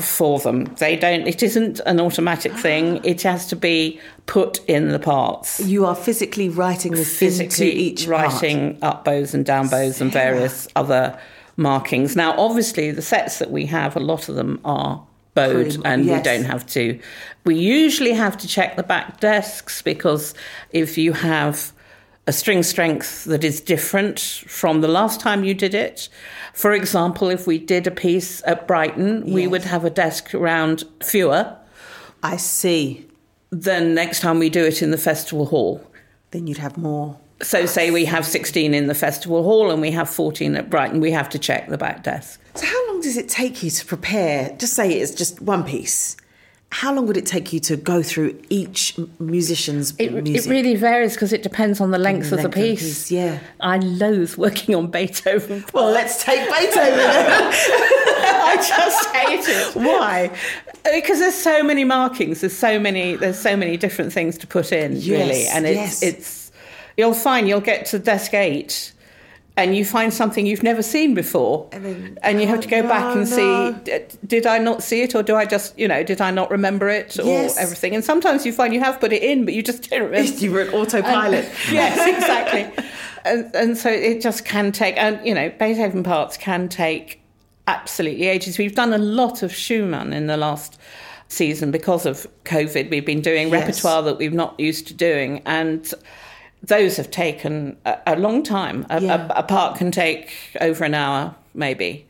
for 0.00 0.38
them. 0.38 0.64
They 0.78 0.96
don't. 0.96 1.26
It 1.26 1.42
isn't 1.42 1.80
an 1.86 2.00
automatic 2.00 2.52
thing. 2.52 3.00
It 3.12 3.22
has 3.22 3.46
to 3.48 3.56
be 3.56 4.00
put 4.26 4.60
in 4.66 4.88
the 4.88 4.98
parts. 4.98 5.60
You 5.60 5.84
are 5.86 5.94
physically 5.94 6.48
writing 6.48 6.92
this 6.92 7.18
physically 7.18 7.70
into 7.70 7.80
each 7.80 8.06
writing 8.06 8.76
part. 8.78 8.96
up 8.96 9.04
bows 9.04 9.34
and 9.34 9.44
down 9.44 9.68
bows 9.68 9.96
Sarah. 9.96 10.06
and 10.06 10.12
various 10.12 10.68
other 10.76 11.18
markings. 11.56 12.16
Now, 12.16 12.34
obviously, 12.38 12.90
the 12.90 13.02
sets 13.02 13.38
that 13.38 13.50
we 13.50 13.66
have, 13.66 13.96
a 13.96 14.00
lot 14.00 14.28
of 14.28 14.34
them 14.36 14.60
are 14.64 15.04
bowed, 15.34 15.52
Pretty, 15.52 15.82
and 15.84 16.04
yes. 16.04 16.18
we 16.18 16.22
don't 16.22 16.44
have 16.44 16.66
to. 16.68 16.98
We 17.44 17.56
usually 17.56 18.12
have 18.12 18.36
to 18.38 18.48
check 18.48 18.76
the 18.76 18.82
back 18.82 19.20
desks 19.20 19.82
because 19.82 20.34
if 20.70 20.96
you 20.96 21.12
have 21.12 21.72
a 22.26 22.32
string 22.32 22.62
strength 22.62 23.24
that 23.24 23.42
is 23.42 23.60
different 23.60 24.20
from 24.46 24.80
the 24.80 24.88
last 24.88 25.20
time 25.20 25.44
you 25.44 25.54
did 25.54 25.74
it. 25.74 26.08
For 26.54 26.72
example, 26.72 27.28
if 27.28 27.46
we 27.46 27.58
did 27.58 27.86
a 27.86 27.90
piece 27.90 28.42
at 28.46 28.68
Brighton, 28.68 29.26
yes. 29.26 29.34
we 29.34 29.46
would 29.46 29.64
have 29.64 29.84
a 29.84 29.90
desk 29.90 30.34
around 30.34 30.84
fewer. 31.02 31.56
I 32.22 32.36
see. 32.36 33.06
Then 33.50 33.94
next 33.94 34.20
time 34.20 34.38
we 34.38 34.50
do 34.50 34.64
it 34.64 34.82
in 34.82 34.92
the 34.92 34.98
festival 34.98 35.46
hall. 35.46 35.84
Then 36.30 36.46
you'd 36.46 36.58
have 36.58 36.78
more. 36.78 37.18
So, 37.42 37.66
say 37.66 37.90
we 37.90 38.04
have 38.04 38.24
16 38.24 38.72
in 38.72 38.86
the 38.86 38.94
festival 38.94 39.42
hall 39.42 39.72
and 39.72 39.80
we 39.80 39.90
have 39.90 40.08
14 40.08 40.54
at 40.54 40.70
Brighton, 40.70 41.00
we 41.00 41.10
have 41.10 41.28
to 41.30 41.38
check 41.40 41.68
the 41.68 41.76
back 41.76 42.04
desk. 42.04 42.40
So, 42.54 42.66
how 42.66 42.88
long 42.88 43.00
does 43.00 43.16
it 43.16 43.28
take 43.28 43.64
you 43.64 43.70
to 43.70 43.84
prepare? 43.84 44.54
Just 44.58 44.74
say 44.74 44.92
it's 44.92 45.12
just 45.12 45.40
one 45.40 45.64
piece. 45.64 46.16
How 46.74 46.94
long 46.94 47.06
would 47.06 47.18
it 47.18 47.26
take 47.26 47.52
you 47.52 47.60
to 47.60 47.76
go 47.76 48.02
through 48.02 48.34
each 48.48 48.96
musician's 49.18 49.92
It, 49.98 50.10
music? 50.12 50.46
it 50.46 50.50
really 50.50 50.74
varies 50.74 51.12
because 51.12 51.30
it 51.34 51.42
depends 51.42 51.82
on 51.82 51.90
the 51.90 51.98
length, 51.98 52.30
the 52.30 52.36
of, 52.36 52.42
length 52.44 52.54
the 52.54 52.60
of 52.60 52.64
the 52.64 52.70
piece. 52.76 52.82
piece, 52.82 53.10
yeah. 53.12 53.40
I 53.60 53.76
loathe 53.76 54.36
working 54.38 54.74
on 54.74 54.86
Beethoven. 54.90 55.64
well, 55.74 55.90
let's 55.90 56.24
take 56.24 56.40
Beethoven. 56.48 56.98
I 58.44 58.56
just 58.56 59.14
hate 59.14 59.44
it. 59.48 59.74
Why? 59.76 60.34
Because 60.94 61.18
there's 61.18 61.34
so 61.34 61.62
many 61.62 61.84
markings, 61.84 62.40
there's 62.40 62.56
so 62.56 62.78
many, 62.78 63.16
there's 63.16 63.38
so 63.38 63.54
many 63.54 63.76
different 63.76 64.12
things 64.12 64.38
to 64.38 64.46
put 64.46 64.72
in, 64.72 64.92
Yes, 64.96 65.08
really, 65.08 65.46
and 65.48 65.66
it's 65.66 66.02
yes. 66.02 66.02
it's 66.02 66.52
you'll 66.96 67.14
find 67.14 67.46
you'll 67.48 67.60
get 67.60 67.84
to 67.86 67.98
desk 67.98 68.32
eight, 68.34 68.92
and 69.56 69.76
you 69.76 69.84
find 69.84 70.14
something 70.14 70.46
you've 70.46 70.62
never 70.62 70.82
seen 70.82 71.14
before, 71.14 71.68
And 71.72 71.84
then, 72.22 72.40
you 72.40 72.46
have 72.46 72.60
to 72.60 72.68
go 72.68 72.78
oh, 72.78 72.88
back 72.88 73.14
and 73.16 73.28
no. 73.30 73.76
see 73.84 74.16
did 74.26 74.46
I 74.46 74.58
not 74.58 74.82
see 74.82 75.02
it, 75.02 75.14
or 75.14 75.22
do 75.22 75.36
I 75.36 75.44
just 75.44 75.78
you 75.78 75.86
know 75.88 76.02
did 76.02 76.20
I 76.20 76.30
not 76.30 76.50
remember 76.50 76.88
it, 76.88 77.18
or 77.18 77.24
Yes. 77.24 77.58
everything, 77.58 77.94
and 77.94 78.02
sometimes 78.04 78.46
you 78.46 78.52
find 78.52 78.72
you 78.72 78.80
have 78.80 78.98
put 79.00 79.12
it 79.12 79.22
in, 79.22 79.44
but 79.44 79.52
you 79.54 79.62
just 79.62 79.90
don't 79.90 80.02
remember. 80.04 80.30
You 80.32 80.52
were 80.52 80.62
an 80.62 80.70
autopilot. 80.74 81.44
yes, 81.70 81.98
exactly. 82.16 82.84
and, 83.24 83.54
and 83.54 83.76
so 83.76 83.90
it 83.90 84.22
just 84.22 84.44
can 84.44 84.72
take, 84.72 84.96
and 84.96 85.24
you 85.26 85.34
know, 85.34 85.50
Beethoven 85.58 86.02
parts 86.02 86.36
can 86.38 86.68
take 86.68 87.20
absolutely 87.68 88.26
ages. 88.26 88.58
We've 88.58 88.74
done 88.74 88.92
a 88.92 88.98
lot 88.98 89.42
of 89.42 89.54
Schumann 89.54 90.12
in 90.12 90.26
the 90.28 90.36
last 90.36 90.78
season 91.28 91.70
because 91.70 92.06
of 92.06 92.26
COVID. 92.44 92.90
We've 92.90 93.06
been 93.06 93.20
doing 93.20 93.48
Yes. 93.48 93.60
repertoire 93.66 94.02
that 94.02 94.18
we've 94.18 94.32
not 94.32 94.58
used 94.58 94.86
to 94.88 94.94
doing, 94.94 95.42
and 95.44 95.92
those 96.62 96.96
have 96.96 97.10
taken 97.10 97.76
a, 97.84 97.98
a 98.08 98.16
long 98.16 98.42
time. 98.42 98.86
A, 98.90 99.00
Yeah. 99.02 99.26
a, 99.30 99.40
a 99.40 99.42
part 99.42 99.76
can 99.78 99.90
take 99.90 100.30
over 100.60 100.84
an 100.84 100.94
hour, 100.94 101.34
maybe. 101.54 102.06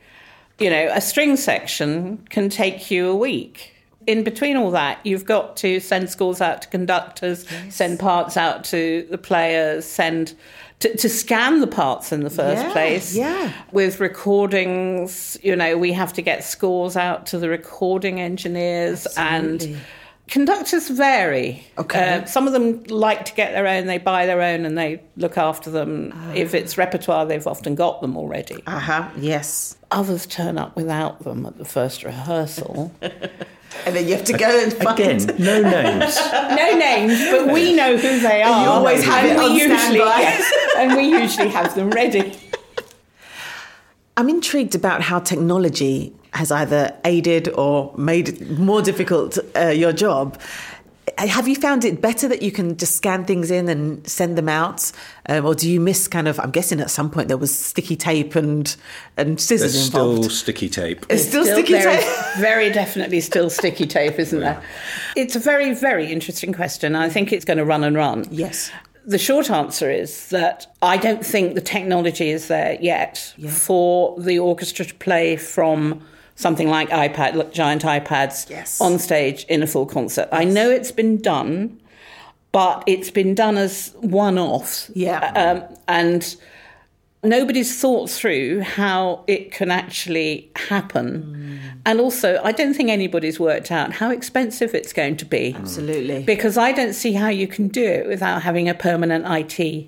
You 0.59 0.69
know, 0.69 0.89
a 0.93 1.01
string 1.01 1.35
section 1.37 2.19
can 2.29 2.49
take 2.49 2.91
you 2.91 3.09
a 3.09 3.15
week. 3.15 3.71
In 4.05 4.23
between 4.23 4.57
all 4.57 4.69
that, 4.71 4.99
you've 5.05 5.25
got 5.25 5.55
to 5.57 5.79
send 5.79 6.09
scores 6.09 6.41
out 6.41 6.61
to 6.63 6.67
conductors, 6.67 7.45
send 7.69 7.99
parts 7.99 8.35
out 8.37 8.63
to 8.65 9.07
the 9.09 9.17
players, 9.17 9.85
send 9.85 10.33
to, 10.79 10.95
to 10.97 11.07
scan 11.09 11.61
the 11.61 11.67
parts 11.67 12.11
in 12.11 12.23
the 12.23 12.29
first 12.29 12.61
Yeah, 12.63 12.71
place. 12.73 13.15
yeah. 13.15 13.53
With 13.71 14.01
recordings, 14.01 15.37
you 15.41 15.55
know, 15.55 15.77
we 15.77 15.93
have 15.93 16.13
to 16.13 16.21
get 16.21 16.43
scores 16.43 16.95
out 16.97 17.25
to 17.27 17.37
the 17.39 17.49
recording 17.49 18.19
engineers 18.19 19.07
Absolutely. 19.17 19.73
and 19.73 19.81
conductors 20.29 20.89
vary. 20.89 21.65
Okay. 21.77 22.21
Uh, 22.21 22.25
some 22.25 22.47
of 22.47 22.53
them 22.53 22.83
like 22.83 23.25
to 23.25 23.33
get 23.33 23.51
their 23.53 23.67
own, 23.67 23.85
they 23.87 23.97
buy 23.97 24.25
their 24.25 24.41
own 24.41 24.65
and 24.65 24.77
they 24.77 25.01
look 25.17 25.37
after 25.37 25.69
them. 25.69 26.11
Ah. 26.15 26.31
If 26.33 26.53
it's 26.53 26.77
repertoire, 26.77 27.25
they've 27.25 27.45
often 27.45 27.75
got 27.75 28.01
them 28.01 28.17
already. 28.17 28.63
Uh 28.65 28.79
huh. 28.79 29.09
Yes. 29.17 29.77
Others 29.91 30.25
turn 30.27 30.57
up 30.57 30.75
without 30.75 31.23
them 31.23 31.45
at 31.45 31.57
the 31.57 31.65
first 31.65 32.03
rehearsal. 32.03 32.91
And 33.87 33.95
then 33.95 34.07
you 34.07 34.15
have 34.15 34.23
to 34.25 34.33
go 34.37 34.63
and 34.63 34.71
find. 34.71 34.99
Again, 34.99 35.35
no 35.39 35.59
names. 35.69 36.15
no 36.31 36.77
names, 36.77 37.19
but 37.31 37.51
we 37.51 37.73
know 37.73 37.97
who 37.97 38.19
they 38.19 38.43
are. 38.43 38.63
you 38.63 38.69
always 38.69 39.03
have 39.03 39.25
and 39.25 39.31
it 39.31 39.37
we 39.39 39.45
on 39.45 39.51
usually, 39.55 39.77
standby. 39.97 40.19
yes, 40.19 40.53
and 40.77 40.95
we 40.95 41.03
usually 41.05 41.49
have 41.49 41.73
them 41.73 41.89
ready. 41.89 42.37
I'm 44.17 44.29
intrigued 44.29 44.75
about 44.75 45.01
how 45.01 45.19
technology 45.19 46.13
has 46.33 46.51
either 46.51 46.95
aided 47.05 47.47
or 47.49 47.93
made 47.97 48.29
it 48.29 48.57
more 48.57 48.81
difficult 48.81 49.37
uh, 49.55 49.67
your 49.67 49.93
job. 49.93 50.39
Have 51.17 51.47
you 51.47 51.55
found 51.55 51.83
it 51.83 52.01
better 52.01 52.27
that 52.29 52.41
you 52.41 52.51
can 52.51 52.77
just 52.77 52.95
scan 52.95 53.25
things 53.25 53.51
in 53.51 53.67
and 53.69 54.07
send 54.07 54.37
them 54.37 54.47
out, 54.49 54.91
um, 55.27 55.45
or 55.45 55.53
do 55.53 55.69
you 55.69 55.79
miss 55.79 56.07
kind 56.07 56.27
of? 56.27 56.39
I'm 56.39 56.49
guessing 56.49 56.79
at 56.79 56.89
some 56.89 57.11
point 57.11 57.27
there 57.27 57.37
was 57.37 57.53
sticky 57.55 57.97
tape 57.97 58.35
and 58.35 58.73
and 59.17 59.39
scissors 59.39 59.73
There's 59.73 59.87
involved. 59.87 60.23
still 60.23 60.29
sticky 60.31 60.69
tape. 60.69 61.05
It's 61.09 61.27
still, 61.27 61.45
sticky 61.45 61.73
tape. 61.73 62.03
very 62.37 62.71
definitely 62.71 63.19
still 63.19 63.49
sticky 63.49 63.85
tape, 63.85 64.17
isn't 64.17 64.39
there? 64.47 64.63
It's 65.15 65.35
a 65.35 65.39
very, 65.39 65.73
very 65.73 66.11
interesting 66.11 66.53
question. 66.53 66.95
I 66.95 67.09
think 67.09 67.33
it's 67.33 67.45
going 67.45 67.57
to 67.59 67.65
run 67.65 67.83
and 67.83 67.95
run. 67.95 68.25
Yes. 68.31 68.71
The 69.05 69.17
short 69.17 69.49
answer 69.51 69.91
is 69.91 70.29
that 70.29 70.67
I 70.81 70.97
don't 70.97 71.25
think 71.25 71.55
the 71.55 71.61
technology 71.61 72.29
is 72.29 72.47
there 72.47 72.77
yet 72.79 73.33
Yeah. 73.37 73.49
for 73.51 74.15
the 74.19 74.39
orchestra 74.39 74.85
to 74.85 74.93
play 74.95 75.35
from 75.35 76.01
something 76.35 76.69
like 76.69 76.89
iPad, 76.89 77.35
like 77.35 77.51
giant 77.51 77.83
iPads 77.83 78.49
Yes. 78.49 78.79
on 78.81 78.97
stage 78.99 79.45
in 79.49 79.61
a 79.61 79.67
full 79.67 79.85
concert. 79.85 80.27
I 80.31 80.45
know 80.45 80.69
it's 80.71 80.91
been 80.91 81.21
done, 81.21 81.79
but 82.51 82.83
it's 82.87 83.11
been 83.11 83.35
done 83.35 83.57
as 83.57 83.93
one 83.99 84.37
off. 84.37 84.89
Yeah. 84.93 85.31
Um, 85.35 85.63
and 85.87 86.35
nobody's 87.23 87.79
thought 87.79 88.09
through 88.09 88.61
how 88.61 89.23
it 89.27 89.51
can 89.51 89.71
actually 89.71 90.51
happen. 90.55 91.59
Mm. 91.63 91.79
And 91.85 91.99
also, 91.99 92.39
I 92.43 92.51
don't 92.51 92.73
think 92.73 92.89
anybody's 92.89 93.39
worked 93.39 93.71
out 93.71 93.93
how 93.93 94.09
expensive 94.11 94.73
it's 94.75 94.93
going 94.93 95.17
to 95.17 95.25
be. 95.25 95.55
Absolutely. 95.57 96.23
Because 96.23 96.57
I 96.57 96.71
don't 96.71 96.93
see 96.93 97.13
how 97.13 97.29
you 97.29 97.47
can 97.47 97.67
do 97.67 97.83
it 97.83 98.07
without 98.07 98.41
having 98.43 98.69
a 98.69 98.73
permanent 98.73 99.25
IT 99.27 99.87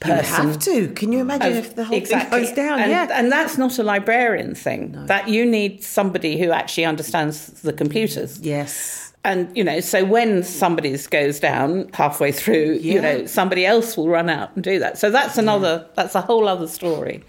person. 0.00 0.44
You 0.44 0.48
have 0.50 0.58
to. 0.60 0.88
Can 0.94 1.12
you 1.12 1.20
imagine 1.20 1.52
if 1.52 1.74
the 1.76 1.84
whole 1.84 1.96
Exactly. 1.96 2.38
thing 2.38 2.46
goes 2.46 2.56
down? 2.56 2.80
And, 2.80 2.90
yeah. 2.90 3.08
and 3.12 3.30
that's 3.30 3.56
not 3.56 3.78
a 3.78 3.82
librarian 3.82 4.54
thing. 4.54 5.06
That 5.06 5.28
you 5.28 5.46
need 5.46 5.82
somebody 5.82 6.38
who 6.38 6.50
actually 6.50 6.84
understands 6.84 7.46
the 7.62 7.72
computers. 7.72 8.40
yes. 8.40 9.11
And 9.24 9.56
you 9.56 9.62
know, 9.62 9.80
so 9.80 10.04
when 10.04 10.42
somebody 10.42 10.96
goes 11.10 11.38
down 11.38 11.88
halfway 11.94 12.32
through, 12.32 12.78
Yeah. 12.80 12.94
you 12.94 13.00
know, 13.00 13.26
somebody 13.26 13.64
else 13.64 13.96
will 13.96 14.08
run 14.08 14.28
out 14.28 14.50
and 14.54 14.64
do 14.64 14.78
that. 14.80 14.98
So 14.98 15.10
that's 15.10 15.38
another 15.38 15.86
that's 15.94 16.14
a 16.14 16.20
whole 16.20 16.48
other 16.48 16.66
story. 16.66 17.22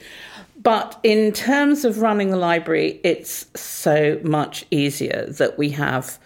But 0.61 0.99
in 1.03 1.31
terms 1.33 1.83
of 1.85 1.99
running 1.99 2.29
the 2.29 2.37
library, 2.37 2.99
it's 3.03 3.45
so 3.59 4.19
much 4.23 4.65
easier 4.71 5.25
that 5.37 5.57
we 5.57 5.69
have 5.71 6.17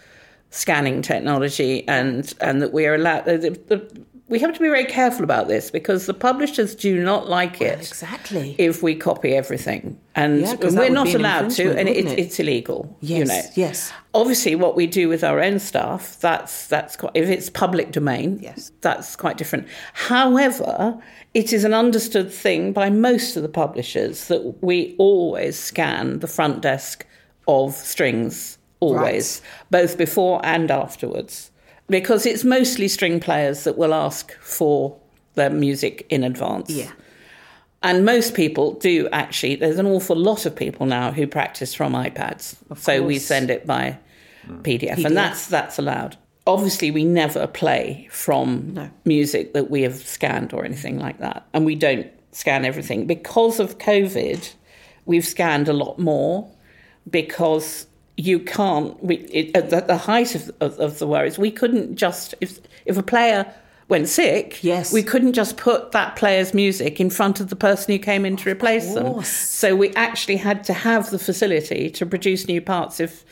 scanning 0.50 1.02
technology 1.02 1.86
and 1.88 2.32
and 2.40 2.62
that 2.62 2.72
we 2.72 2.86
are 2.86 2.94
allowed. 2.94 3.26
The, 3.26 3.58
the, 3.66 4.04
we 4.28 4.38
have 4.40 4.52
to 4.52 4.60
be 4.60 4.68
very 4.68 4.84
careful 4.84 5.24
about 5.24 5.48
this 5.48 5.70
because 5.70 6.04
the 6.06 6.14
publishers 6.14 6.74
do 6.74 7.02
not 7.02 7.28
like 7.28 7.60
it 7.62 7.78
exactly. 7.78 8.54
if 8.58 8.82
we 8.82 8.94
copy 8.94 9.34
everything, 9.34 9.98
and, 10.14 10.40
Yeah, 10.42 10.56
'cause 10.56 10.74
and 10.74 10.76
that 10.78 10.80
we're 10.82 10.90
not 10.94 11.14
allowed 11.14 11.50
to, 11.52 11.76
and 11.78 11.88
it, 11.88 12.06
it? 12.06 12.18
it's 12.18 12.38
illegal. 12.38 12.94
Yes, 13.00 13.18
you 13.18 13.24
know. 13.24 13.42
yes. 13.54 13.92
Obviously, 14.14 14.54
what 14.54 14.76
we 14.76 14.86
do 14.86 15.08
with 15.08 15.24
our 15.24 15.40
own 15.40 15.58
stuff, 15.58 16.18
that's 16.20 16.66
that's 16.66 16.96
quite, 16.96 17.12
if 17.14 17.28
it's 17.28 17.48
public 17.48 17.92
domain, 17.92 18.38
Yes. 18.42 18.70
that's 18.82 19.16
quite 19.16 19.36
different. 19.38 19.66
However, 19.94 20.98
it 21.34 21.52
is 21.52 21.64
an 21.64 21.72
understood 21.74 22.32
thing 22.32 22.72
by 22.72 22.90
most 22.90 23.36
of 23.36 23.42
the 23.42 23.48
publishers 23.48 24.28
that 24.28 24.62
we 24.62 24.94
always 24.98 25.58
scan 25.58 26.18
the 26.18 26.26
front 26.26 26.60
desk 26.62 27.06
of 27.46 27.74
strings, 27.74 28.58
always, 28.80 29.40
both 29.70 29.96
before 29.96 30.40
and 30.44 30.70
afterwards, 30.70 31.50
because 31.88 32.26
it's 32.26 32.44
mostly 32.44 32.88
string 32.88 33.20
players 33.20 33.64
that 33.64 33.76
will 33.76 33.94
ask 33.94 34.32
for 34.40 34.98
their 35.34 35.50
music 35.50 36.06
in 36.10 36.24
advance. 36.24 36.70
Yeah. 36.70 36.90
And 37.82 38.04
most 38.04 38.34
people 38.34 38.74
do 38.74 39.08
actually. 39.12 39.56
There's 39.56 39.78
an 39.78 39.86
awful 39.86 40.16
lot 40.16 40.46
of 40.46 40.54
people 40.54 40.86
now 40.86 41.12
who 41.12 41.26
practice 41.26 41.74
from 41.74 41.92
iPads. 41.92 42.56
so 42.76 43.02
we 43.02 43.18
send 43.18 43.50
it 43.50 43.66
by 43.66 43.98
mm. 44.46 44.62
PDF, 44.62 44.96
PDF. 44.96 45.04
and 45.04 45.16
that's 45.16 45.46
that's 45.46 45.78
allowed. 45.78 46.16
Obviously, 46.46 46.90
we 46.90 47.04
never 47.04 47.46
play 47.46 48.08
from 48.10 48.72
No. 48.74 48.90
music 49.04 49.52
that 49.52 49.70
we 49.70 49.82
have 49.82 49.96
scanned 49.96 50.52
or 50.52 50.64
anything 50.64 50.98
like 50.98 51.18
that, 51.18 51.46
and 51.52 51.64
we 51.64 51.74
don't 51.74 52.06
scan 52.32 52.64
everything 52.64 53.06
because 53.06 53.60
of 53.60 53.78
COVID. 53.78 54.54
We've 55.04 55.26
scanned 55.26 55.68
a 55.68 55.72
lot 55.72 55.98
more 55.98 56.50
because 57.08 57.86
you 58.18 58.40
can't. 58.40 59.00
We, 59.02 59.16
it, 59.32 59.56
at 59.56 59.70
the, 59.70 59.80
the 59.80 59.96
height 59.96 60.34
of, 60.34 60.50
of, 60.60 60.78
of 60.80 60.98
the 60.98 61.06
worries, 61.06 61.38
we 61.38 61.50
couldn't 61.50 61.96
just 61.96 62.34
if 62.40 62.58
if 62.84 62.98
a 62.98 63.02
player 63.02 63.46
went 63.88 64.08
sick, 64.08 64.62
Yes. 64.62 64.92
we 64.92 65.02
couldn't 65.02 65.32
just 65.32 65.56
put 65.56 65.92
that 65.92 66.14
player's 66.14 66.52
music 66.52 67.00
in 67.00 67.08
front 67.08 67.40
of 67.40 67.48
the 67.48 67.56
person 67.56 67.90
who 67.92 67.98
came 67.98 68.26
in 68.26 68.36
to 68.36 68.50
replace 68.50 68.92
them. 68.92 69.24
So 69.24 69.74
we 69.74 69.94
actually 69.94 70.36
had 70.36 70.62
to 70.64 70.74
have 70.74 71.10
the 71.10 71.18
facility 71.18 71.88
to 71.92 72.04
produce 72.04 72.46
new 72.48 72.60
parts 72.60 73.00
if 73.00 73.24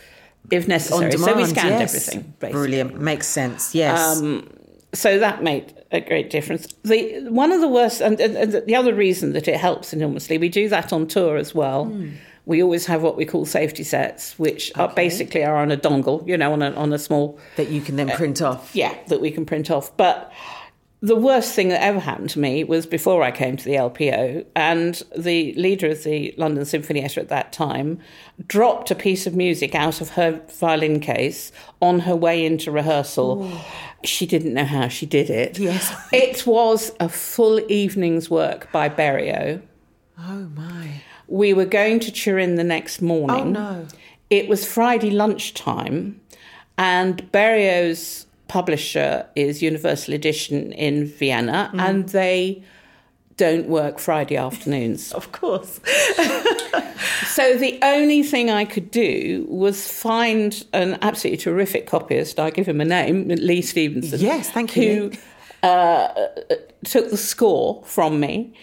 if 0.51 0.63
On 0.65 0.69
necessary. 0.69 1.11
demand. 1.11 1.31
so 1.31 1.37
we 1.37 1.45
scanned 1.45 1.69
yes. 1.81 1.95
everything. 1.95 2.35
Basically. 2.39 2.53
Brilliant. 2.53 3.01
Makes 3.01 3.27
sense. 3.27 3.75
Yes. 3.75 4.21
Um, 4.21 4.49
so 4.95 5.19
that 5.19 5.43
made 5.43 5.75
a 5.91 6.01
great 6.01 6.31
difference. 6.31 6.69
The 6.85 7.27
one 7.29 7.51
of 7.53 7.61
the 7.61 7.69
worst, 7.69 8.01
and, 8.01 8.19
and, 8.21 8.37
and 8.37 8.67
the 8.67 8.75
other 8.77 8.95
reason 8.95 9.33
that 9.33 9.49
it 9.49 9.57
helps 9.57 9.93
enormously, 9.93 10.39
we 10.39 10.49
do 10.49 10.69
that 10.69 10.93
on 10.93 11.07
tour 11.07 11.37
as 11.37 11.55
well. 11.55 11.87
Hmm. 11.87 12.11
We 12.47 12.63
always 12.63 12.87
have 12.87 13.03
what 13.03 13.17
we 13.17 13.27
call 13.27 13.45
safety 13.45 13.83
sets, 13.83 14.39
which 14.39 14.73
are 14.77 14.89
basically 14.89 15.45
are 15.45 15.57
on 15.57 15.71
a 15.71 15.77
dongle, 15.77 16.27
you 16.27 16.39
know, 16.39 16.53
on 16.53 16.63
a 16.63 16.71
on 16.73 16.93
a 16.93 16.99
small 16.99 17.39
that 17.57 17.69
you 17.69 17.81
can 17.81 17.97
then 17.97 18.09
uh, 18.11 18.17
print 18.17 18.41
off. 18.41 18.75
yeah, 18.75 18.97
that 19.09 19.21
we 19.21 19.31
can 19.31 19.45
print 19.45 19.71
off. 19.71 19.95
But 19.97 20.33
the 21.03 21.17
worst 21.17 21.55
thing 21.55 21.69
that 21.69 21.83
ever 21.83 22.01
happened 22.01 22.31
to 22.31 22.39
me 22.39 22.65
was 22.65 22.87
before 22.87 23.23
I 23.23 23.31
came 23.31 23.57
to 23.57 23.65
the 23.65 23.75
LPO, 23.75 24.47
and 24.57 25.03
the 25.17 25.53
leader 25.55 25.89
of 25.89 26.05
the 26.05 26.35
London 26.39 26.65
Sinfonietta 26.65 27.19
at 27.19 27.29
that 27.29 27.53
time 27.53 27.99
dropped 28.47 28.91
a 28.91 28.95
piece 28.95 29.27
of 29.27 29.35
music 29.35 29.75
out 29.75 30.01
of 30.01 30.11
her 30.11 30.41
violin 30.59 31.01
case 31.01 31.53
on 31.83 32.01
her 32.01 32.17
way 32.17 32.45
into 32.47 32.71
rehearsal. 32.71 33.45
Ooh. 33.45 33.59
She 34.05 34.25
didn't 34.25 34.55
know 34.55 34.65
how 34.65 34.89
she 34.89 35.05
did 35.05 35.31
it. 35.31 35.59
Yes. 35.59 35.93
it 36.13 36.47
was 36.47 36.93
a 37.01 37.09
full 37.09 37.61
evening's 37.71 38.31
work 38.31 38.71
by 38.73 38.89
Berio. 38.89 39.63
Oh, 40.19 40.49
my. 40.55 41.03
We 41.29 41.53
were 41.53 41.65
going 41.65 42.01
to 42.01 42.13
Turin 42.13 42.57
the 42.57 42.65
next 42.65 43.03
morning. 43.03 43.57
Oh, 43.57 43.73
no. 43.73 43.87
It 44.31 44.49
was 44.49 44.67
Friday 44.67 45.11
lunchtime, 45.11 46.21
and 46.79 47.31
Berio's 47.33 48.27
publisher 48.49 49.27
is 49.35 49.63
Universal 49.63 50.15
Edition 50.15 50.73
in 50.73 51.07
Vienna, 51.07 51.71
mm. 51.73 51.81
and 51.81 52.09
they 52.09 52.63
don't 53.37 53.67
work 53.67 53.99
Friday 53.99 54.37
afternoons. 54.37 55.13
of 55.21 55.33
course. 55.33 55.81
so 57.27 57.57
the 57.57 57.79
only 57.83 58.23
thing 58.23 58.51
I 58.51 58.65
could 58.65 58.91
do 58.91 59.47
was 59.49 59.91
find 59.91 60.65
an 60.73 60.99
absolutely 61.03 61.39
terrific 61.39 61.87
copyist. 61.87 62.41
I 62.41 62.51
give 62.51 62.67
him 62.67 62.81
a 62.81 62.85
name, 62.85 63.29
Lee 63.29 63.63
Stevenson. 63.63 64.21
Yes, 64.21 64.51
thank 64.51 64.77
you. 64.77 65.13
Who 65.63 65.69
uh, 65.69 66.29
took 66.85 67.11
the 67.11 67.17
score 67.17 67.83
from 67.85 68.21
me 68.21 68.55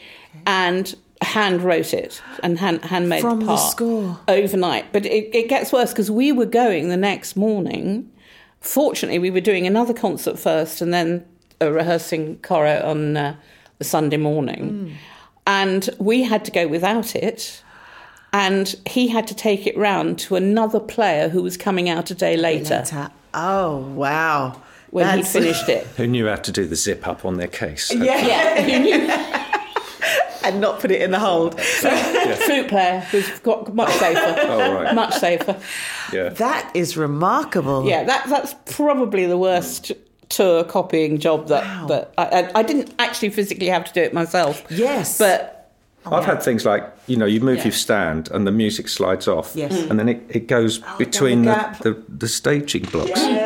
and 0.46 0.96
hand 1.24 1.62
wrote 1.62 1.94
it 1.94 2.22
and 2.42 2.58
hand 2.60 2.84
handmade 2.86 3.22
from 3.22 3.40
the 3.40 3.46
part 3.46 3.60
the 3.60 3.68
score 3.68 4.20
overnight. 4.28 4.92
But 4.92 5.06
it, 5.06 5.36
it 5.36 5.50
gets 5.50 5.72
worse 5.72 5.92
because 5.92 6.12
we 6.12 6.32
were 6.32 6.46
going 6.46 6.90
the 6.90 6.98
next 6.98 7.36
morning. 7.36 8.12
Fortunately, 8.60 9.20
we 9.20 9.32
were 9.32 9.42
doing 9.42 9.68
another 9.68 9.94
concert 9.94 10.40
first 10.40 10.82
and 10.82 10.94
then 10.94 11.26
a 11.60 11.72
rehearsing 11.72 12.38
Coro 12.38 12.82
on 12.84 13.18
uh, 13.18 13.36
the 13.78 13.84
Sunday 13.84 14.18
morning, 14.18 14.70
mm. 14.70 14.94
and 15.46 15.90
we 16.00 16.24
had 16.24 16.46
to 16.46 16.52
go 16.52 16.68
without 16.68 17.16
it. 17.16 17.62
And 18.36 18.76
he 18.88 19.10
had 19.10 19.28
to 19.28 19.36
take 19.36 19.68
it 19.68 19.78
round 19.78 20.18
to 20.20 20.36
another 20.36 20.80
player 20.80 21.30
who 21.30 21.44
was 21.44 21.56
coming 21.56 21.88
out 21.88 22.10
a 22.10 22.16
day 22.16 22.36
later. 22.36 22.80
later. 22.80 23.12
Oh 23.36 23.78
wow! 23.78 24.60
When 24.90 25.18
he 25.18 25.24
finished 25.24 25.70
it, 25.70 25.86
who 25.98 26.08
knew 26.08 26.28
how 26.28 26.38
to 26.38 26.52
do 26.52 26.66
the 26.66 26.76
zip 26.76 27.08
up 27.08 27.26
on 27.26 27.38
their 27.38 27.48
case? 27.48 27.94
Yeah, 27.94 28.02
yeah. 28.66 29.33
Who 30.44 30.52
knew? 30.52 30.54
and 30.54 30.62
not 30.62 30.80
put 30.80 30.92
it 30.92 31.02
in 31.02 31.12
the 31.12 31.20
hold. 31.20 31.60
yeah. 31.84 32.36
Flute 32.36 32.68
player 32.68 33.00
who's 33.12 33.28
got 33.40 33.74
much 33.74 33.92
safer. 33.94 34.20
Oh, 34.54 34.74
right. 34.74 34.94
Much 34.94 35.16
safer. 35.16 35.60
Yeah. 36.12 36.30
That 36.30 36.70
is 36.76 36.96
remarkable. 36.96 37.88
Yeah, 37.88 38.04
that, 38.04 38.28
that's 38.30 38.56
probably 38.76 39.26
the 39.26 39.38
worst 39.38 39.92
tour 40.30 40.64
copying 40.64 41.20
job 41.20 41.48
that, 41.48 41.64
wow. 41.64 41.88
that 41.88 42.14
I, 42.18 42.52
I, 42.60 42.64
didn't 42.64 42.94
actually 43.00 43.30
physically 43.30 43.68
have 43.68 43.86
to 43.86 43.94
do 43.94 44.02
it 44.02 44.14
myself. 44.14 44.64
Yes. 44.70 45.18
But 45.18 45.72
I've 46.06 46.26
had 46.26 46.44
things 46.44 46.66
like, 46.66 46.84
you 47.08 47.16
know, 47.16 47.26
you 47.26 47.40
move 47.40 47.60
yeah. 47.60 47.66
your 47.66 47.72
stand 47.74 48.30
and 48.32 48.46
the 48.46 48.52
music 48.52 48.90
slides 48.90 49.28
off. 49.28 49.54
Yes. 49.56 49.74
And 49.90 50.00
then 50.00 50.10
it, 50.10 50.22
it 50.30 50.48
goes 50.48 50.82
oh, 50.86 50.98
between 50.98 51.44
the, 51.44 51.78
the, 51.82 52.04
the, 52.10 52.28
staging 52.28 52.84
blocks. 52.84 53.12
Yes. 53.16 53.43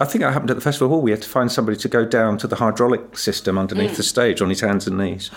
I 0.00 0.04
think 0.04 0.22
it 0.22 0.32
happened 0.32 0.50
at 0.50 0.56
the 0.56 0.62
festival 0.62 0.88
hall. 0.88 1.02
We 1.02 1.10
had 1.10 1.22
to 1.22 1.28
find 1.28 1.50
somebody 1.50 1.76
to 1.78 1.88
go 1.88 2.04
down 2.04 2.38
to 2.38 2.46
the 2.46 2.56
hydraulic 2.56 3.18
system 3.18 3.58
underneath 3.58 3.92
mm. 3.92 3.96
the 3.96 4.04
stage 4.04 4.40
on 4.40 4.48
his 4.48 4.60
hands 4.60 4.86
and 4.86 4.96
knees 4.96 5.30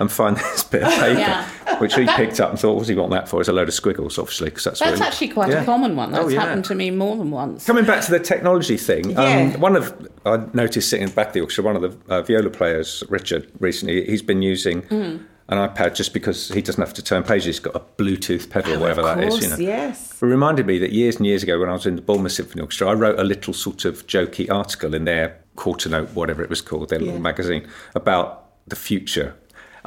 and 0.00 0.10
find 0.10 0.36
this 0.38 0.64
bit 0.64 0.82
of 0.82 0.90
paper, 0.90 1.20
yeah. 1.20 1.78
which 1.78 1.94
he 1.94 2.04
picked 2.06 2.40
up 2.40 2.50
and 2.50 2.58
thought, 2.58 2.72
"What 2.74 2.80
does 2.80 2.88
he 2.88 2.96
want 2.96 3.12
that 3.12 3.28
for?" 3.28 3.38
It's 3.40 3.48
a 3.48 3.52
load 3.52 3.68
of 3.68 3.74
squiggles, 3.74 4.18
obviously, 4.18 4.50
because 4.50 4.64
that's 4.64 4.80
that's 4.80 5.00
actually 5.00 5.28
quite 5.28 5.50
yeah. 5.50 5.62
a 5.62 5.64
common 5.64 5.94
one. 5.94 6.10
That's 6.10 6.24
oh, 6.24 6.28
yeah. 6.28 6.40
happened 6.40 6.64
to 6.64 6.74
me 6.74 6.90
more 6.90 7.16
than 7.16 7.30
once. 7.30 7.64
Coming 7.64 7.84
back 7.84 8.04
to 8.06 8.10
the 8.10 8.18
technology 8.18 8.76
thing, 8.76 9.16
um, 9.16 9.60
one 9.60 9.76
of 9.76 10.08
I 10.26 10.44
noticed 10.52 10.90
sitting 10.90 11.10
back 11.10 11.32
the 11.32 11.40
orchestra, 11.40 11.62
one 11.62 11.76
of 11.76 11.82
the 11.82 12.12
uh, 12.12 12.22
viola 12.22 12.50
players, 12.50 13.04
Richard, 13.08 13.48
recently, 13.60 14.04
he's 14.04 14.22
been 14.22 14.42
using. 14.42 14.82
Mm 14.82 15.26
an 15.48 15.56
iPad 15.56 15.94
just 15.94 16.12
because 16.12 16.48
he 16.48 16.60
doesn't 16.60 16.82
have 16.82 16.92
to 16.94 17.02
turn 17.02 17.22
pages. 17.22 17.44
He's 17.46 17.58
got 17.60 17.74
a 17.74 17.80
Bluetooth 17.80 18.50
pedal, 18.50 18.74
oh, 18.74 18.80
whatever 18.80 19.02
that 19.02 19.22
is. 19.22 19.42
You 19.42 19.48
know. 19.48 19.56
Yes. 19.56 20.22
It 20.22 20.26
reminded 20.26 20.66
me 20.66 20.78
that 20.78 20.92
years 20.92 21.16
and 21.16 21.26
years 21.26 21.42
ago 21.42 21.58
when 21.58 21.70
I 21.70 21.72
was 21.72 21.86
in 21.86 21.96
the 21.96 22.02
Bournemouth 22.02 22.32
Symphony 22.32 22.60
Orchestra, 22.60 22.88
I 22.88 22.94
wrote 22.94 23.18
a 23.18 23.24
little 23.24 23.54
sort 23.54 23.84
of 23.84 24.06
jokey 24.06 24.50
article 24.50 24.94
in 24.94 25.04
their 25.04 25.38
quarter 25.56 25.88
note, 25.88 26.10
whatever 26.10 26.42
it 26.42 26.50
was 26.50 26.60
called, 26.60 26.90
their 26.90 27.00
yeah. 27.00 27.06
little 27.06 27.20
magazine, 27.20 27.66
about 27.94 28.44
the 28.68 28.76
future 28.76 29.34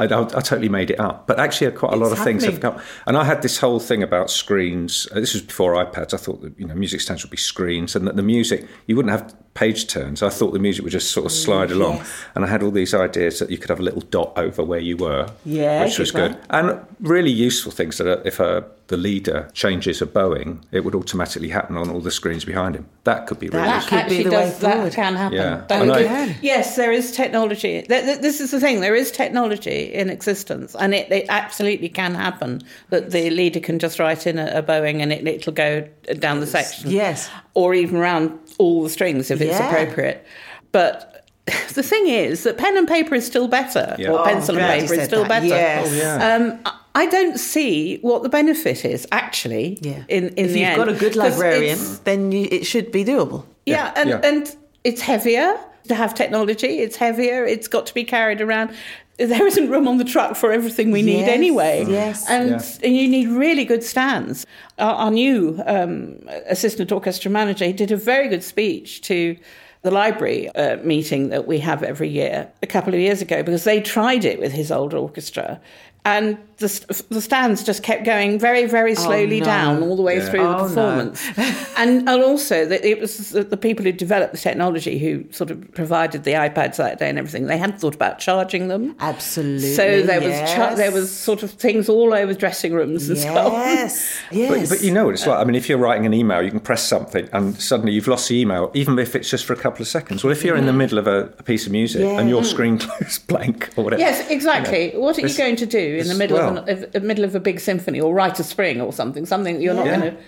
I, 0.01 0.05
I, 0.05 0.21
I, 0.23 0.41
totally 0.41 0.69
made 0.69 0.89
it 0.89 0.99
up. 0.99 1.27
But 1.27 1.39
actually, 1.39 1.71
quite 1.71 1.93
a 1.93 1.95
lot 1.95 2.11
of 2.11 2.17
happening. 2.17 2.39
things 2.39 2.51
have 2.51 2.61
come. 2.61 2.81
And 3.05 3.17
I 3.17 3.23
had 3.23 3.41
this 3.41 3.59
whole 3.59 3.79
thing 3.79 4.01
about 4.01 4.29
screens. 4.29 5.07
Uh, 5.11 5.19
this 5.19 5.33
was 5.33 5.43
before 5.43 5.73
iPads. 5.73 6.13
I 6.13 6.17
thought 6.17 6.41
that 6.41 6.59
you 6.59 6.65
know 6.65 6.73
music 6.73 7.01
stands 7.01 7.23
would 7.23 7.31
be 7.31 7.37
screens, 7.37 7.95
and 7.95 8.07
that 8.07 8.15
the 8.15 8.23
music 8.23 8.67
you 8.87 8.95
wouldn't 8.95 9.11
have 9.11 9.35
page 9.53 9.87
turns. 9.87 10.23
I 10.23 10.29
thought 10.29 10.51
the 10.51 10.59
music 10.59 10.83
would 10.83 10.91
just 10.91 11.11
sort 11.11 11.25
of 11.25 11.31
slide 11.31 11.69
mm, 11.69 11.73
along. 11.73 11.97
Yes. 11.97 12.23
And 12.35 12.45
I 12.45 12.47
had 12.47 12.63
all 12.63 12.71
these 12.71 12.93
ideas 12.93 13.39
that 13.39 13.49
you 13.49 13.57
could 13.57 13.69
have 13.69 13.79
a 13.79 13.83
little 13.83 14.01
dot 14.01 14.33
over 14.37 14.63
where 14.63 14.79
you 14.79 14.97
were, 14.97 15.29
yeah, 15.45 15.83
which 15.83 15.99
was 15.99 16.11
good, 16.11 16.37
and 16.49 16.79
really 16.99 17.31
useful 17.31 17.71
things 17.71 17.97
that 17.97 18.25
if 18.25 18.39
a 18.39 18.65
the 18.91 18.97
leader 18.97 19.49
changes 19.53 20.01
a 20.01 20.05
bowing, 20.05 20.63
it 20.71 20.81
would 20.81 20.93
automatically 20.93 21.47
happen 21.47 21.77
on 21.77 21.89
all 21.89 22.01
the 22.01 22.11
screens 22.11 22.43
behind 22.43 22.75
him. 22.75 22.85
That 23.05 23.25
could 23.25 23.39
be 23.39 23.47
really 23.47 23.63
that 23.63 23.87
could 23.87 24.09
be 24.09 24.21
the 24.21 24.29
does, 24.29 24.53
way 24.53 24.59
forward. 24.59 24.91
That 24.91 24.95
can 24.95 25.15
happen. 25.15 25.37
Yeah. 25.37 25.63
That 25.67 26.35
yes, 26.43 26.75
there 26.75 26.91
is 26.91 27.13
technology. 27.13 27.85
This 27.87 28.41
is 28.41 28.51
the 28.51 28.59
thing. 28.59 28.81
There 28.81 28.93
is 28.93 29.09
technology 29.09 29.85
in 29.93 30.09
existence, 30.09 30.75
and 30.75 30.93
it, 30.93 31.09
it 31.09 31.25
absolutely 31.29 31.87
can 31.87 32.13
happen 32.13 32.61
that 32.89 33.11
the 33.11 33.29
leader 33.29 33.61
can 33.61 33.79
just 33.79 33.97
write 33.97 34.27
in 34.27 34.37
a, 34.37 34.57
a 34.57 34.61
bowing 34.61 35.01
and 35.01 35.13
it, 35.13 35.25
it'll 35.25 35.53
go 35.53 35.87
down 36.19 36.41
the 36.41 36.47
section. 36.47 36.91
Yes, 36.91 37.29
or 37.53 37.73
even 37.73 37.95
around 37.95 38.37
all 38.59 38.83
the 38.83 38.89
strings 38.89 39.31
if 39.31 39.39
it's 39.39 39.57
yeah. 39.57 39.69
appropriate. 39.69 40.27
But 40.73 41.25
the 41.73 41.83
thing 41.83 42.07
is 42.07 42.43
that 42.43 42.57
pen 42.57 42.77
and 42.77 42.89
paper 42.89 43.15
is 43.15 43.25
still 43.25 43.47
better, 43.47 43.95
yeah. 43.97 44.09
or 44.09 44.19
oh, 44.19 44.23
pencil 44.25 44.57
and 44.57 44.81
paper 44.81 44.93
is 44.95 45.05
still 45.05 45.23
that. 45.23 45.29
better. 45.29 45.45
Yes. 45.45 45.89
Oh, 45.89 45.95
yeah. 45.95 46.35
um, 46.65 46.73
I 46.93 47.05
don't 47.05 47.37
see 47.37 47.99
what 47.99 48.23
the 48.23 48.29
benefit 48.29 48.83
is 48.83 49.07
actually. 49.11 49.77
Yeah. 49.81 50.03
In 50.07 50.29
in 50.29 50.45
if 50.45 50.53
the 50.53 50.59
you've 50.59 50.69
end. 50.69 50.77
got 50.77 50.89
a 50.89 50.93
good 50.93 51.15
librarian, 51.15 51.79
then 52.03 52.31
you, 52.31 52.47
it 52.51 52.65
should 52.65 52.91
be 52.91 53.05
doable. 53.05 53.45
Yeah, 53.65 53.75
yeah. 53.75 53.93
and 53.95 54.09
yeah. 54.09 54.21
and 54.23 54.55
it's 54.83 55.01
heavier 55.01 55.57
to 55.87 55.95
have 55.95 56.13
technology. 56.13 56.79
It's 56.79 56.95
heavier. 56.95 57.45
It's 57.45 57.67
got 57.67 57.85
to 57.87 57.93
be 57.93 58.03
carried 58.03 58.41
around. 58.41 58.73
There 59.17 59.45
isn't 59.45 59.69
room 59.69 59.87
on 59.87 59.97
the 59.97 60.03
truck 60.03 60.35
for 60.35 60.51
everything 60.51 60.89
we 60.89 61.03
need 61.03 61.19
yes, 61.19 61.29
anyway. 61.29 61.85
Yes, 61.87 62.27
and, 62.27 62.49
yeah. 62.49 62.87
and 62.87 62.95
you 62.95 63.07
need 63.07 63.27
really 63.27 63.65
good 63.65 63.83
stands. 63.83 64.47
Our, 64.79 64.95
our 64.95 65.11
new 65.11 65.61
um, 65.67 66.17
assistant 66.47 66.91
orchestra 66.91 67.29
manager 67.29 67.65
he 67.65 67.73
did 67.73 67.91
a 67.91 67.97
very 67.97 68.29
good 68.29 68.43
speech 68.43 69.01
to 69.03 69.37
the 69.83 69.91
library 69.91 70.49
uh, 70.49 70.77
meeting 70.77 71.29
that 71.29 71.47
we 71.47 71.59
have 71.59 71.83
every 71.83 72.09
year 72.09 72.51
a 72.61 72.67
couple 72.67 72.93
of 72.93 72.99
years 72.99 73.21
ago 73.21 73.43
because 73.43 73.63
they 73.63 73.81
tried 73.81 74.25
it 74.25 74.39
with 74.39 74.51
his 74.51 74.71
old 74.71 74.93
orchestra 74.93 75.59
and 76.03 76.37
the, 76.61 77.05
the 77.09 77.21
stands 77.21 77.63
just 77.63 77.83
kept 77.83 78.05
going 78.05 78.39
very, 78.39 78.65
very 78.65 78.91
oh, 78.91 78.95
slowly 78.95 79.37
oh, 79.37 79.39
no. 79.39 79.45
down 79.45 79.83
all 79.83 79.95
the 79.95 80.01
way 80.01 80.17
yeah. 80.17 80.29
through 80.29 80.41
oh, 80.41 80.51
the 80.51 80.67
performance. 80.67 81.37
No. 81.37 81.43
and, 81.77 82.09
and 82.09 82.23
also, 82.23 82.65
that 82.65 82.85
it 82.85 82.99
was 82.99 83.29
the 83.29 83.57
people 83.57 83.83
who 83.83 83.91
developed 83.91 84.31
the 84.31 84.39
technology 84.39 84.97
who 84.97 85.25
sort 85.31 85.51
of 85.51 85.71
provided 85.73 86.23
the 86.23 86.31
iPads 86.31 86.77
that 86.77 86.99
day 86.99 87.09
and 87.09 87.17
everything. 87.17 87.47
They 87.47 87.57
hadn't 87.57 87.79
thought 87.79 87.95
about 87.95 88.19
charging 88.19 88.67
them. 88.67 88.95
Absolutely. 88.99 89.73
So 89.73 90.01
there 90.01 90.21
yes. 90.21 90.41
was 90.41 90.53
char- 90.53 90.75
there 90.75 90.91
was 90.91 91.11
sort 91.15 91.43
of 91.43 91.51
things 91.51 91.89
all 91.89 92.13
over 92.13 92.33
dressing 92.33 92.73
rooms 92.73 93.09
and 93.09 93.17
yes. 93.17 93.27
so 93.27 93.37
on. 93.37 93.51
Yes, 93.51 94.19
yes. 94.31 94.69
But, 94.69 94.77
but, 94.77 94.85
you 94.85 94.91
know 94.91 95.05
what 95.05 95.13
it's 95.13 95.27
like. 95.27 95.39
I 95.39 95.43
mean, 95.43 95.55
if 95.55 95.67
you're 95.67 95.77
writing 95.77 96.05
an 96.05 96.13
email, 96.13 96.41
you 96.41 96.51
can 96.51 96.59
press 96.59 96.83
something 96.83 97.27
and 97.33 97.59
suddenly 97.61 97.93
you've 97.93 98.07
lost 98.07 98.29
the 98.29 98.39
email, 98.39 98.71
even 98.73 98.97
if 98.97 99.15
it's 99.15 99.29
just 99.29 99.45
for 99.45 99.53
a 99.53 99.57
couple 99.57 99.81
of 99.81 99.87
seconds. 99.87 100.23
Well, 100.23 100.31
if 100.31 100.43
you're 100.43 100.55
in 100.55 100.65
the 100.65 100.73
middle 100.73 100.97
of 100.97 101.07
a, 101.07 101.25
a 101.37 101.43
piece 101.43 101.65
of 101.65 101.71
music 101.71 102.01
yeah. 102.01 102.19
and 102.19 102.29
your 102.29 102.43
screen 102.43 102.77
goes 102.99 103.19
blank 103.19 103.69
or 103.75 103.83
whatever. 103.83 104.01
Yes, 104.01 104.29
exactly. 104.29 104.87
You 104.87 104.93
know, 104.93 104.99
what 105.01 105.17
are 105.17 105.27
you 105.27 105.37
going 105.37 105.55
to 105.57 105.65
do 105.65 105.90
in 105.97 106.07
the 106.07 106.15
middle 106.15 106.37
well, 106.37 106.57
of, 106.57 106.67
an, 106.67 106.89
of, 106.93 107.03
middle 107.03 107.23
of 107.23 107.35
a 107.35 107.39
big 107.39 107.59
symphony 107.59 107.99
or 107.99 108.13
Rite 108.13 108.39
of 108.39 108.45
Spring 108.45 108.81
or 108.81 108.93
something, 108.93 109.25
something 109.25 109.61
you're 109.61 109.73
not 109.73 109.85
yeah. 109.85 109.99
going 109.99 110.11
to. 110.11 110.23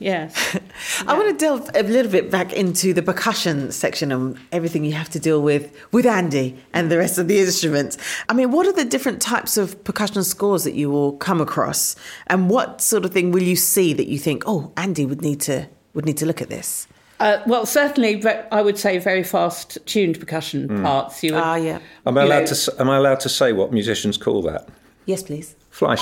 Yes. 0.00 0.58
I 1.06 1.12
want 1.16 1.30
to 1.30 1.36
delve 1.36 1.70
a 1.74 1.82
little 1.82 2.10
bit 2.10 2.30
back 2.30 2.54
into 2.54 2.94
the 2.94 3.02
percussion 3.02 3.70
section 3.70 4.10
and 4.10 4.38
everything 4.50 4.82
you 4.84 4.92
have 4.92 5.10
to 5.10 5.20
deal 5.20 5.42
with 5.42 5.76
with 5.92 6.06
Andy 6.06 6.56
and 6.72 6.90
the 6.90 6.96
rest 6.96 7.18
of 7.18 7.28
the 7.28 7.38
instruments. 7.38 7.98
I 8.28 8.32
mean, 8.32 8.50
what 8.50 8.66
are 8.66 8.72
the 8.72 8.86
different 8.86 9.20
types 9.20 9.58
of 9.58 9.84
percussion 9.84 10.24
scores 10.24 10.64
that 10.64 10.74
you 10.74 10.90
will 10.90 11.12
come 11.18 11.40
across, 11.40 11.96
and 12.28 12.48
what 12.48 12.80
sort 12.80 13.04
of 13.04 13.12
thing 13.12 13.30
will 13.30 13.42
you 13.42 13.56
see 13.56 13.92
that 13.92 14.08
you 14.08 14.18
think, 14.18 14.42
oh, 14.46 14.72
Andy 14.78 15.04
would 15.04 15.20
need 15.20 15.40
to 15.42 15.68
would 15.92 16.06
need 16.06 16.16
to 16.16 16.26
look 16.26 16.40
at 16.40 16.48
this? 16.48 16.88
Uh, 17.20 17.42
well, 17.46 17.66
certainly, 17.66 18.24
I 18.50 18.62
would 18.62 18.78
say 18.78 18.96
very 18.96 19.22
fast 19.22 19.76
tuned 19.84 20.18
percussion 20.18 20.68
mm. 20.68 20.82
parts. 20.82 21.22
You 21.22 21.36
ah, 21.36 21.56
yeah. 21.56 21.78
Am 22.06 22.16
I 22.16 22.22
allowed 22.22 22.46
know, 22.46 22.46
to? 22.46 22.74
Am 22.78 22.88
I 22.88 22.96
allowed 22.96 23.20
to 23.20 23.28
say 23.28 23.52
what 23.52 23.70
musicians 23.70 24.16
call 24.16 24.40
that? 24.42 24.66
Yes, 25.10 25.24
please. 25.24 25.56
Fly. 25.70 25.96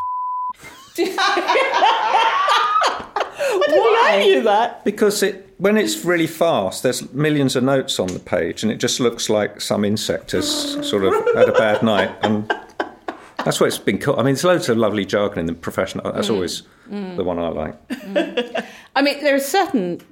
Why 3.69 4.23
you 4.27 4.43
that? 4.43 4.85
Because 4.85 5.23
it, 5.23 5.55
when 5.57 5.79
it's 5.79 6.05
really 6.05 6.27
fast, 6.27 6.83
there's 6.83 7.11
millions 7.15 7.57
of 7.57 7.65
notes 7.65 7.99
on 7.99 8.09
the 8.09 8.19
page, 8.19 8.63
and 8.63 8.71
it 8.71 8.77
just 8.77 9.01
looks 9.01 9.31
like 9.31 9.63
some 9.63 9.83
insect 9.83 10.33
has 10.33 10.47
sort 10.87 11.05
of 11.05 11.15
had 11.35 11.49
a 11.49 11.53
bad 11.53 11.83
night, 11.83 12.15
and 12.21 12.53
that's 13.47 13.59
what 13.59 13.69
it's 13.69 13.79
been 13.79 13.99
called. 13.99 14.19
I 14.19 14.25
mean, 14.25 14.35
there's 14.35 14.45
loads 14.45 14.69
of 14.69 14.77
lovely 14.77 15.07
jargon 15.07 15.39
in 15.39 15.47
the 15.47 15.55
professional. 15.55 16.13
That's 16.13 16.29
mm. 16.29 16.35
always 16.35 16.65
mm. 16.91 17.17
the 17.17 17.25
one 17.25 17.39
I 17.39 17.49
like. 17.49 17.89
Mm. 17.89 18.67
I 18.95 19.01
mean, 19.01 19.23
there 19.23 19.35
are 19.35 19.41
certain 19.41 20.03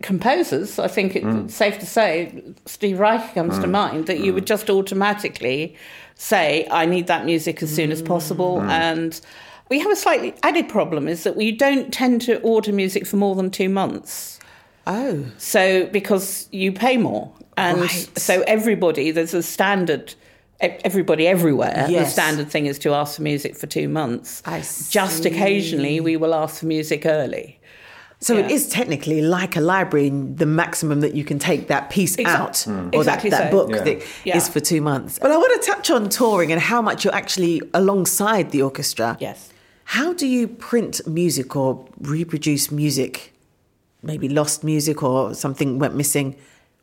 composers, 0.00 0.78
I 0.78 0.88
think 0.88 1.14
it's 1.14 1.54
safe 1.54 1.78
to 1.80 1.86
say, 1.86 2.42
Steve 2.64 2.98
Reich 2.98 3.34
comes 3.34 3.58
to 3.58 3.66
mind, 3.66 4.06
that 4.06 4.20
you 4.20 4.32
would 4.32 4.46
just 4.46 4.70
automatically 4.70 5.76
say, 6.16 6.66
I 6.70 6.86
need 6.86 7.06
that 7.06 7.24
music 7.24 7.62
as 7.62 7.74
soon 7.74 7.92
as 7.92 8.02
possible. 8.02 8.58
Mm. 8.58 8.68
And 8.70 9.20
we 9.68 9.78
have 9.78 9.90
a 9.92 9.96
slightly 9.96 10.34
added 10.42 10.68
problem 10.68 11.06
is 11.08 11.22
that 11.24 11.36
we 11.36 11.52
don't 11.52 11.92
tend 11.92 12.22
to 12.22 12.40
order 12.40 12.72
music 12.72 13.06
for 13.06 13.16
more 13.16 13.34
than 13.34 13.50
two 13.50 13.68
months. 13.68 14.40
Oh, 14.86 15.24
So, 15.36 15.86
because 15.86 16.48
you 16.52 16.72
pay 16.72 16.96
more. 16.96 17.32
And 17.56 17.80
Right. 17.82 18.08
so, 18.16 18.42
everybody, 18.46 19.10
there's 19.10 19.34
a 19.34 19.42
standard, 19.42 20.14
everybody 20.60 21.26
everywhere, 21.26 21.86
the 21.88 22.04
standard 22.06 22.50
thing 22.50 22.66
is 22.66 22.78
to 22.80 22.92
ask 22.94 23.16
for 23.16 23.22
music 23.22 23.56
for 23.56 23.66
two 23.66 23.88
months. 23.88 24.42
I 24.46 24.60
Just 24.60 25.22
see. 25.24 25.28
occasionally, 25.28 26.00
we 26.00 26.16
will 26.16 26.34
ask 26.34 26.60
for 26.60 26.66
music 26.66 27.04
early. 27.04 27.55
So 28.20 28.36
it 28.36 28.46
Yeah. 28.48 28.56
is 28.56 28.68
technically 28.68 29.20
like 29.22 29.56
a 29.56 29.60
library. 29.60 30.10
The 30.10 30.46
maximum 30.46 31.00
that 31.00 31.14
you 31.14 31.24
can 31.24 31.38
take 31.38 31.68
that 31.68 31.90
piece 31.90 32.16
Exact- 32.16 32.40
out, 32.40 32.52
Mm. 32.54 32.94
or 32.94 32.98
Exactly 33.00 33.30
that, 33.30 33.38
that 33.44 33.50
so. 33.52 33.56
book 33.58 33.70
Yeah. 33.70 33.82
that 33.84 34.02
Yeah. 34.24 34.36
is 34.36 34.48
for 34.48 34.60
two 34.60 34.80
months. 34.80 35.18
But 35.20 35.30
I 35.30 35.36
want 35.36 35.60
to 35.60 35.66
touch 35.70 35.90
on 35.90 36.08
touring 36.08 36.50
and 36.52 36.60
how 36.60 36.80
much 36.82 37.04
you're 37.04 37.14
actually 37.14 37.60
alongside 37.74 38.50
the 38.50 38.62
orchestra. 38.62 39.16
Yes. 39.20 39.50
How 39.84 40.12
do 40.12 40.26
you 40.26 40.48
print 40.48 41.00
music 41.06 41.54
or 41.54 41.84
reproduce 42.00 42.72
music, 42.72 43.32
maybe 44.02 44.28
lost 44.28 44.64
music 44.64 45.02
or 45.02 45.34
something 45.34 45.78
went 45.78 45.94
missing, 45.94 46.36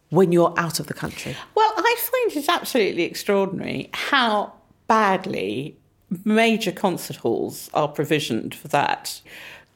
when 0.09 0.31
you're 0.31 0.53
out 0.57 0.79
of 0.79 0.87
the 0.87 0.93
country? 0.93 1.35
Well, 1.55 1.73
I 1.75 1.95
find 1.99 2.37
it 2.43 2.47
absolutely 2.49 3.03
extraordinary 3.03 3.89
how 3.93 4.53
badly 4.87 5.75
major 6.23 6.71
concert 6.71 7.17
halls 7.17 7.69
are 7.73 7.87
provisioned 7.87 8.53
for 8.53 8.67
that. 8.69 9.19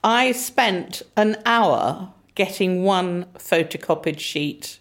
I 0.03 0.31
spent 0.31 1.01
an 1.15 1.37
hour 1.45 2.13
getting 2.35 2.83
one 2.83 3.25
photocopied 3.37 4.19
sheet 4.19 4.79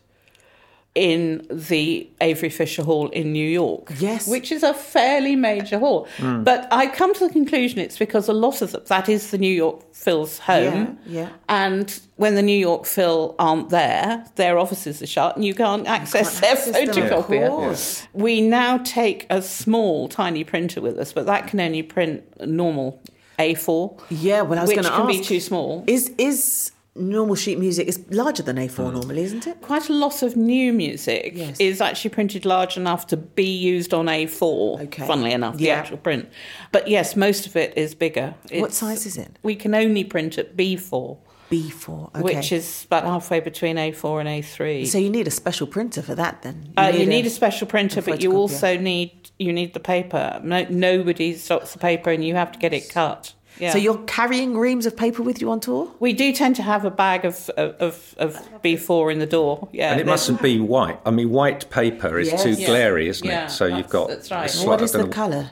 in 0.97 1.47
the 1.51 2.09
Avery 2.23 2.49
Fisher 2.49 2.83
Hall 2.83 3.11
in 3.11 3.31
New 3.31 3.47
York. 3.47 3.93
Yes. 3.99 4.27
Which 4.27 4.51
is 4.51 4.63
a 4.63 4.73
fairly 4.73 5.37
major 5.37 5.79
hall. 5.79 6.09
Mm. 6.17 6.43
But 6.43 6.67
I 6.73 6.87
come 6.87 7.13
to 7.13 7.27
the 7.27 7.33
conclusion 7.33 7.81
it's 7.81 7.99
because 7.99 8.29
a 8.29 8.33
lot 8.33 8.63
of 8.63 8.73
them, 8.73 8.83
that 8.87 9.07
is 9.07 9.31
the 9.31 9.37
New 9.37 9.53
York 9.53 9.95
Phil's 9.95 10.39
home. 10.39 10.99
Yeah, 11.05 11.21
yeah. 11.21 11.29
And 11.51 12.01
when 12.17 12.35
the 12.35 12.41
New 12.41 12.59
York 12.59 12.87
Phil 12.87 13.35
aren't 13.39 13.69
there, 13.69 14.25
their 14.37 14.59
offices 14.59 15.03
are 15.03 15.07
shut 15.07 15.37
and 15.37 15.45
you 15.45 15.55
can't 15.55 15.87
access 15.87 16.41
their 16.41 16.53
access 16.53 16.73
them, 16.73 16.89
of 16.89 16.97
photocopier. 16.97 17.49
course. 17.51 18.09
We 18.15 18.41
now 18.41 18.79
take 18.79 19.27
a 19.29 19.43
small, 19.43 20.09
tiny 20.09 20.45
printer 20.45 20.81
with 20.81 20.99
us, 20.99 21.13
but 21.13 21.27
that 21.27 21.47
can 21.47 21.61
only 21.61 21.83
print 21.83 22.25
normal 22.41 23.03
A4. 23.39 24.01
Yeah, 24.11 24.43
well, 24.43 24.59
I 24.59 24.63
was 24.63 24.71
going 24.71 24.85
to 24.85 24.91
can 24.91 25.09
ask. 25.09 25.19
be 25.19 25.25
too 25.25 25.41
small. 25.41 25.85
Is 25.87 26.11
is 26.19 26.73
normal 26.95 27.35
sheet 27.35 27.59
music 27.59 27.87
is 27.89 28.03
larger 28.11 28.43
than 28.43 28.57
A4 28.57 28.71
mm. 28.71 28.93
normally, 28.95 29.23
isn't 29.23 29.47
it? 29.47 29.61
Quite 29.61 29.89
a 29.91 29.93
lot 29.93 30.23
of 30.23 30.35
new 30.35 30.73
music 30.73 31.33
Yes. 31.35 31.61
is 31.61 31.81
actually 31.83 32.11
printed 32.11 32.47
large 32.47 32.77
enough 32.79 33.07
to 33.09 33.19
be 33.19 33.45
used 33.45 33.93
on 33.93 34.07
A4. 34.07 34.83
Okay. 34.85 35.07
Funnily 35.07 35.33
enough, 35.33 35.59
the 35.59 35.65
Yeah. 35.65 35.75
actual 35.75 35.99
print. 35.99 36.29
But 36.73 36.89
yes, 36.89 37.15
most 37.15 37.47
of 37.47 37.55
it 37.55 37.77
is 37.77 37.95
bigger. 37.95 38.35
What 38.45 38.53
It's- 38.53 38.77
size 38.79 39.05
is 39.05 39.19
it? 39.19 39.39
We 39.43 39.57
can 39.57 39.75
only 39.75 40.05
print 40.05 40.39
at 40.39 40.57
B4, 40.57 41.19
B4. 41.51 42.11
Okay. 42.17 42.23
which 42.23 42.53
is 42.53 42.85
about 42.87 43.05
halfway 43.05 43.41
between 43.41 43.77
A4 43.77 44.21
and 44.21 44.29
A3. 44.29 44.87
so 44.87 44.99
you 44.99 45.11
need 45.11 45.27
a 45.27 45.31
special 45.31 45.67
printer 45.67 46.03
for 46.03 46.15
that 46.15 46.43
then. 46.43 46.73
Uh, 46.77 46.93
you 46.95 47.07
need 47.07 47.27
a 47.27 47.31
special 47.31 47.67
printer, 47.67 48.01
a 48.01 48.03
but 48.03 48.23
you 48.23 48.33
also 48.37 48.77
need 48.77 49.31
you 49.39 49.53
need 49.53 49.75
the 49.75 49.81
paper. 49.81 50.41
No, 50.43 50.65
nobody 50.71 51.35
stocks 51.35 51.73
the 51.73 51.79
paper, 51.79 52.11
and 52.11 52.25
you 52.25 52.35
have 52.35 52.53
to 52.53 52.59
get 52.59 52.73
it 52.73 52.89
cut. 52.89 53.35
Yeah. 53.59 53.71
So 53.73 53.79
you're 53.79 53.99
carrying 54.05 54.59
reams 54.59 54.85
of 54.85 54.97
paper 54.97 55.23
with 55.23 55.41
you 55.41 55.51
on 55.51 55.61
tour? 55.61 55.91
we 55.99 56.13
do 56.13 56.31
tend 56.33 56.57
to 56.57 56.63
have 56.63 56.85
a 56.85 56.91
bag 56.91 57.25
of 57.25 57.49
of, 57.57 58.15
of 58.19 58.35
B4 58.63 59.13
in 59.13 59.19
the 59.19 59.27
door. 59.27 59.69
Yeah, 59.73 59.93
And 59.93 60.01
it 60.01 60.07
mustn't 60.07 60.43
be 60.43 60.61
white. 60.61 60.99
I 61.07 61.11
mean, 61.11 61.31
white 61.31 61.71
paper 61.71 62.19
is 62.19 62.29
Yes. 62.33 62.43
too 62.43 62.51
Yeah. 62.51 62.67
glary, 62.67 63.09
isn't 63.09 63.27
Yeah, 63.27 63.47
it? 63.47 63.51
So 63.51 63.65
you've 63.67 63.89
got. 63.89 64.09
that's 64.09 64.31
right. 64.31 64.39
a 64.39 64.41
Well, 64.43 64.49
slight- 64.49 64.67
what 64.69 64.81
I 64.81 64.85
is 64.85 64.93
don't 64.93 65.09
the 65.09 65.15
colour? 65.15 65.51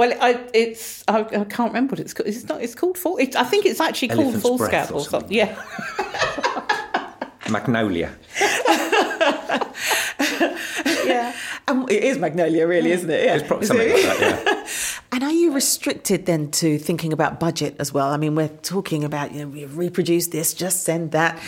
Well, 0.00 0.16
I, 0.18 0.40
it's 0.54 1.04
I, 1.08 1.20
I 1.20 1.44
can't 1.44 1.72
remember 1.74 1.92
what 1.92 2.00
it's 2.00 2.14
called. 2.14 2.26
It's 2.26 2.48
not. 2.48 2.62
It's 2.62 2.74
called 2.74 2.96
full. 2.96 3.18
It, 3.18 3.36
I 3.36 3.44
think 3.44 3.66
it's 3.66 3.80
actually 3.80 4.08
called 4.08 4.32
Elephant's 4.32 4.56
breath 4.56 4.88
foolscap 4.88 4.92
or 4.92 4.94
or 4.94 5.04
something. 5.04 5.30
Yeah. 5.30 5.62
Magnolia. 7.50 8.10
yeah. 11.04 11.36
Um, 11.68 11.86
it 11.90 12.02
is 12.02 12.16
Magnolia, 12.16 12.66
really, 12.66 12.92
isn't 12.92 13.10
it? 13.10 13.26
Yeah. 13.26 13.34
It's 13.34 13.46
probably 13.46 13.66
something 13.66 13.92
like 13.92 14.02
that, 14.04 14.44
yeah. 14.46 14.66
And 15.12 15.22
are 15.22 15.32
you 15.32 15.52
restricted 15.52 16.24
then 16.24 16.50
to 16.52 16.78
thinking 16.78 17.12
about 17.12 17.38
budget 17.38 17.76
as 17.78 17.92
well? 17.92 18.08
I 18.08 18.16
mean, 18.16 18.34
we're 18.36 18.48
talking 18.48 19.04
about, 19.04 19.32
you 19.32 19.40
know, 19.40 19.48
we 19.48 19.66
reproduce 19.66 20.28
this, 20.28 20.54
just 20.54 20.84
send 20.84 21.10
that. 21.12 21.38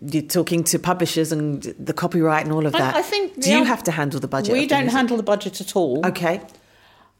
You're 0.00 0.22
talking 0.22 0.64
to 0.64 0.78
publishers 0.78 1.30
and 1.30 1.62
the 1.78 1.92
copyright 1.92 2.44
and 2.44 2.54
all 2.54 2.64
of 2.64 2.72
that. 2.72 2.94
I 2.96 3.02
think 3.02 3.34
Do 3.34 3.40
the 3.42 3.50
you 3.50 3.64
have 3.64 3.82
to 3.82 3.90
handle 3.90 4.18
the 4.18 4.28
budget? 4.28 4.54
We 4.54 4.66
don't 4.66 4.88
handle 4.88 5.18
the 5.18 5.22
budget 5.22 5.60
at 5.60 5.76
all. 5.76 6.06
Okay. 6.06 6.40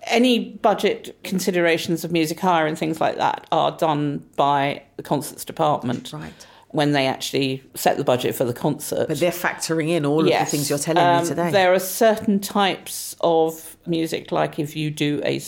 Any 0.04 0.50
budget 0.50 1.18
considerations 1.24 2.04
of 2.04 2.12
music 2.12 2.38
hire 2.40 2.66
and 2.66 2.78
things 2.78 3.00
like 3.00 3.16
that 3.16 3.46
are 3.50 3.72
done 3.76 4.24
by 4.36 4.82
the 4.96 5.02
concerts 5.02 5.44
department. 5.44 6.12
Right. 6.12 6.32
When 6.70 6.92
they 6.92 7.06
actually 7.06 7.62
set 7.74 7.96
the 7.96 8.04
budget 8.04 8.34
for 8.34 8.44
the 8.44 8.52
concert. 8.52 9.08
But 9.08 9.18
they're 9.20 9.30
factoring 9.30 9.88
in 9.88 10.04
all 10.04 10.20
of 10.20 10.26
the 10.26 10.44
things 10.44 10.68
you're 10.68 10.78
telling 10.78 11.02
Um, 11.02 11.22
me 11.22 11.28
today. 11.28 11.50
There 11.50 11.72
are 11.72 11.78
certain 11.78 12.40
types 12.40 13.16
of 13.22 13.76
music, 13.86 14.30
like 14.32 14.58
if 14.58 14.76
you 14.76 14.90
do 14.90 15.20
a 15.24 15.40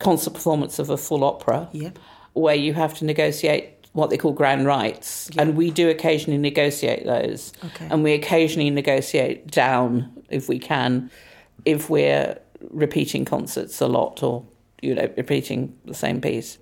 concert 0.00 0.34
performance 0.34 0.78
of 0.80 0.90
a 0.90 0.96
full 0.96 1.22
opera, 1.22 1.68
Yeah. 1.72 1.90
where 2.32 2.56
you 2.56 2.74
have 2.74 2.94
to 2.98 3.04
negotiate 3.04 3.70
what 3.92 4.10
they 4.10 4.16
call 4.16 4.32
grand 4.32 4.66
rights, 4.66 5.30
and 5.38 5.56
we 5.56 5.70
do 5.70 5.88
occasionally 5.88 6.38
negotiate 6.38 7.04
those, 7.06 7.52
Okay. 7.66 7.86
and 7.88 8.02
we 8.02 8.12
occasionally 8.12 8.70
negotiate 8.70 9.48
down 9.52 10.10
if 10.30 10.48
we 10.48 10.58
can, 10.58 11.10
if 11.64 11.88
we're 11.88 12.38
repeating 12.70 13.24
concerts 13.24 13.80
a 13.80 13.86
lot 13.86 14.22
or 14.22 14.44
you 14.82 14.94
know 14.94 15.10
repeating 15.16 15.76
the 15.84 15.94
same 15.94 16.20
piece. 16.20 16.58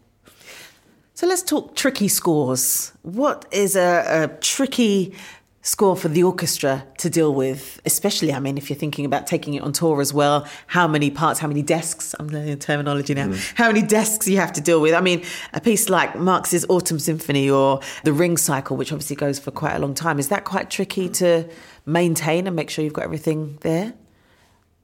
So 1.15 1.27
let's 1.27 1.43
talk 1.43 1.75
tricky 1.75 2.07
scores. 2.07 2.93
What 3.03 3.45
is 3.51 3.75
a, 3.75 4.05
a 4.07 4.39
tricky 4.41 5.15
score 5.63 5.97
for 5.97 6.07
the 6.07 6.23
orchestra 6.23 6.87
to 6.99 7.11
deal 7.11 7.35
with? 7.35 7.81
Especially, 7.85 8.33
I 8.33 8.39
mean, 8.39 8.57
if 8.57 8.71
you're 8.71 8.79
thinking 8.79 9.05
about 9.05 9.27
taking 9.27 9.55
it 9.55 9.63
on 9.63 9.73
tour 9.73 10.01
as 10.01 10.15
well, 10.15 10.47
how 10.69 10.87
many 10.87 11.11
parts, 11.11 11.41
how 11.41 11.49
many 11.49 11.63
desks? 11.63 12.15
I'm 12.21 12.29
learning 12.29 12.59
terminology 12.61 13.15
now. 13.15 13.29
Mm. 13.29 13.55
How 13.57 13.67
many 13.67 13.83
desks 13.83 14.29
you 14.29 14.37
have 14.37 14.53
to 14.53 14.61
deal 14.61 14.81
with? 14.81 14.95
I 14.95 15.01
mean, 15.01 15.25
a 15.55 15.61
piece 15.61 15.89
like 15.89 16.17
Marx's 16.17 16.65
Autumn 16.69 17.01
Symphony 17.01 17.51
or 17.51 17.81
the 18.05 18.13
Ring 18.13 18.37
Cycle, 18.37 18.77
which 18.77 18.93
obviously 18.93 19.17
goes 19.17 19.39
for 19.39 19.51
quite 19.51 19.75
a 19.75 19.79
long 19.81 19.95
time, 19.95 20.21
is 20.21 20.29
that 20.29 20.45
quite 20.45 20.71
tricky 20.71 21.09
to 21.09 21.49
maintain 21.85 22.47
and 22.47 22.55
make 22.55 22.71
sure 22.71 22.85
you've 22.85 22.95
got 22.95 23.05
everything 23.05 23.59
there? 23.63 23.95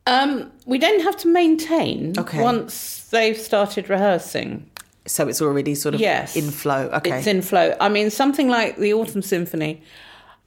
Um, 0.06 0.52
we 0.66 0.78
don't 0.78 1.02
have 1.02 1.16
to 1.18 1.28
maintain 1.28 2.14
Okay. 2.18 2.42
once 2.42 3.06
they've 3.10 3.38
started 3.38 3.88
rehearsing. 3.88 4.68
So 5.06 5.28
it's 5.28 5.40
already 5.40 5.74
sort 5.74 5.94
of 5.94 6.00
Yes. 6.00 6.36
in 6.36 6.50
flow. 6.50 6.88
Okay. 6.92 7.18
It's 7.18 7.26
in 7.26 7.42
flow. 7.42 7.74
I 7.80 7.88
mean, 7.88 8.10
something 8.10 8.48
like 8.48 8.76
the 8.76 8.92
Autumn 8.92 9.22
Symphony, 9.22 9.82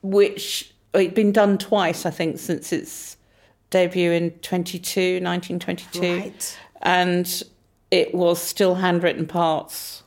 which 0.01 0.71
it's 0.93 1.13
been 1.13 1.31
done 1.31 1.57
twice, 1.57 2.05
I 2.05 2.11
think, 2.11 2.39
since 2.39 2.71
its 2.71 3.17
debut 3.69 4.11
in 4.11 4.31
22, 4.41 5.19
1922. 5.21 6.01
Right. 6.01 6.57
And 6.81 7.43
it 7.91 8.13
was 8.13 8.41
still 8.41 8.75
handwritten 8.75 9.25
parts. 9.27 10.03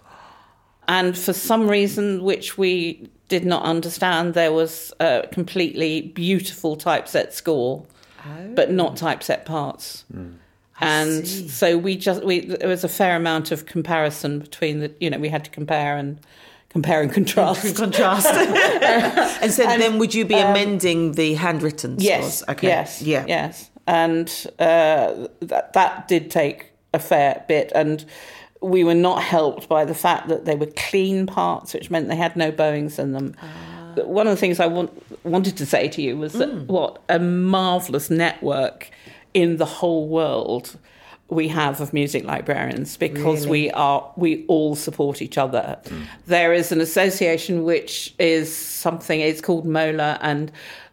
And 0.89 1.17
for 1.17 1.33
some 1.33 1.69
reason, 1.69 2.23
which 2.25 2.59
we 2.59 3.09
did 3.29 3.45
not 3.45 3.63
understand, 3.63 4.35
there 4.35 4.53
was 4.53 4.93
a 4.99 5.29
completely 5.31 6.01
beautiful 6.03 6.75
typeset 6.75 7.33
score, 7.33 7.85
but 8.55 8.71
not 8.71 8.97
typeset 8.97 9.45
parts. 9.45 10.05
And 10.81 11.27
see. 11.27 11.49
so 11.49 11.77
we 11.77 11.97
just 11.97 12.25
we 12.25 12.41
there 12.47 12.69
was 12.69 12.85
a 12.85 12.89
fair 12.89 13.17
amount 13.17 13.53
of 13.53 13.67
comparison 13.67 14.39
between 14.39 14.81
the 14.81 14.93
you 14.99 15.11
know 15.11 15.19
we 15.19 15.29
had 15.29 15.45
to 15.45 15.51
compare 15.51 15.97
and 15.97 16.19
compare 16.71 17.03
and 17.03 17.13
contrast. 17.13 17.77
contrast. 17.77 18.27
and 19.43 19.53
so 19.53 19.65
then 19.65 19.99
would 19.99 20.15
you 20.15 20.25
be 20.25 20.35
amending 20.35 21.13
the 21.13 21.35
handwritten 21.35 21.97
yes, 21.99 22.39
scores? 22.39 22.57
Okay. 22.57 22.69
yes, 22.69 23.03
Yeah. 23.03 23.25
yes, 23.29 23.71
and 23.87 24.29
uh, 24.59 25.29
that 25.41 25.75
that 25.75 26.09
did 26.09 26.31
take 26.31 26.73
a 26.95 26.99
fair 26.99 27.45
bit, 27.47 27.71
and 27.75 28.05
we 28.63 28.85
were 28.85 28.95
not 28.95 29.23
helped 29.23 29.69
by 29.69 29.85
the 29.85 29.95
fact 29.95 30.29
that 30.29 30.45
they 30.45 30.55
were 30.57 30.71
clean 30.77 31.27
parts, 31.27 31.75
which 31.75 31.91
meant 31.91 32.09
they 32.09 32.17
had 32.17 32.37
no 32.37 32.51
bowings 32.51 32.99
in 32.99 33.13
them. 33.13 33.35
Ah. 33.43 33.47
One 33.97 34.27
of 34.27 34.33
the 34.33 34.41
things 34.41 34.61
I 34.61 34.67
want, 34.67 34.91
wanted 35.25 35.57
to 35.59 35.67
say 35.67 35.89
to 35.89 36.03
you 36.03 36.17
was 36.17 36.33
that 36.35 36.49
Mm. 36.51 36.67
what 36.67 37.01
a 37.09 37.19
marvelous 37.19 38.11
network 38.11 38.91
in 39.35 39.57
the 39.59 39.65
whole 39.67 40.09
world 40.09 40.77
we 41.29 41.47
have 41.47 41.81
of 41.81 41.93
music 41.93 42.25
librarians 42.25 42.97
because 42.97 43.47
Really? 43.47 43.51
we 43.67 43.71
are 43.71 44.11
we 44.17 44.45
all 44.49 44.75
support 44.75 45.23
each 45.23 45.39
other. 45.39 45.79
There 46.27 46.53
is 46.53 46.73
an 46.73 46.81
association 46.81 47.63
which 47.63 48.15
is 48.19 48.55
something 48.55 49.21
it's 49.21 49.41
called 49.41 49.65
MOLA 49.65 50.19
and 50.23 50.51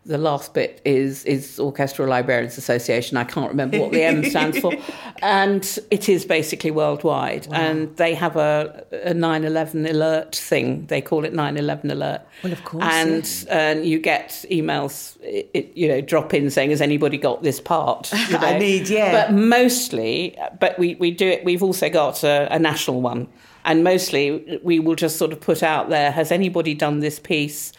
the 0.08 0.18
last 0.18 0.54
bit 0.54 0.82
is 0.86 1.26
is 1.26 1.60
Orchestral 1.60 2.08
Librarians 2.08 2.58
Association. 2.58 3.18
I 3.18 3.26
can't 3.26 3.50
remember 3.50 3.80
what 3.80 3.92
the 3.92 4.04
M 4.04 4.24
stands 4.30 4.58
for, 4.60 4.74
and 5.22 5.80
it 5.92 6.08
is 6.08 6.26
basically 6.26 6.72
worldwide. 6.72 7.48
Wow. 7.48 7.58
And 7.58 7.96
they 7.98 8.16
have 8.16 8.38
a, 8.38 8.86
a 8.92 9.14
9/11 9.14 9.90
alert 9.90 10.36
thing. 10.36 10.86
They 10.88 11.02
call 11.02 11.26
it 11.26 11.34
9/11 11.34 11.92
alert. 11.92 12.22
Well, 12.44 12.54
of 12.54 12.64
course. 12.64 12.84
And 12.84 13.24
yes. 13.24 13.44
and 13.46 13.86
you 13.86 14.00
get 14.00 14.46
emails, 14.50 15.18
it, 15.22 15.72
you 15.76 15.88
know, 15.88 16.02
drop 16.02 16.34
in 16.34 16.50
saying, 16.50 16.70
"Has 16.70 16.82
anybody 16.82 17.18
got 17.18 17.44
this 17.44 17.60
part?" 17.60 18.12
You 18.28 18.34
know? 18.40 18.48
I 18.48 18.60
need, 18.60 18.90
yeah. 18.90 19.12
But 19.12 19.34
mostly, 19.34 20.38
but 20.60 20.78
we 20.80 20.96
we 20.96 21.12
do 21.12 21.28
it. 21.28 21.46
We've 21.46 21.64
also 21.64 21.90
got 21.90 22.24
a, 22.24 22.48
a 22.52 22.60
national 22.60 23.02
one. 23.02 23.28
And 23.64 23.84
mostly, 23.84 24.60
we 24.64 24.80
will 24.80 24.96
just 24.96 25.18
sort 25.18 25.34
of 25.34 25.42
put 25.42 25.62
out 25.62 25.90
there: 25.90 26.12
Has 26.12 26.32
anybody 26.32 26.74
done 26.74 27.00
this 27.00 27.20
piece? 27.20 27.74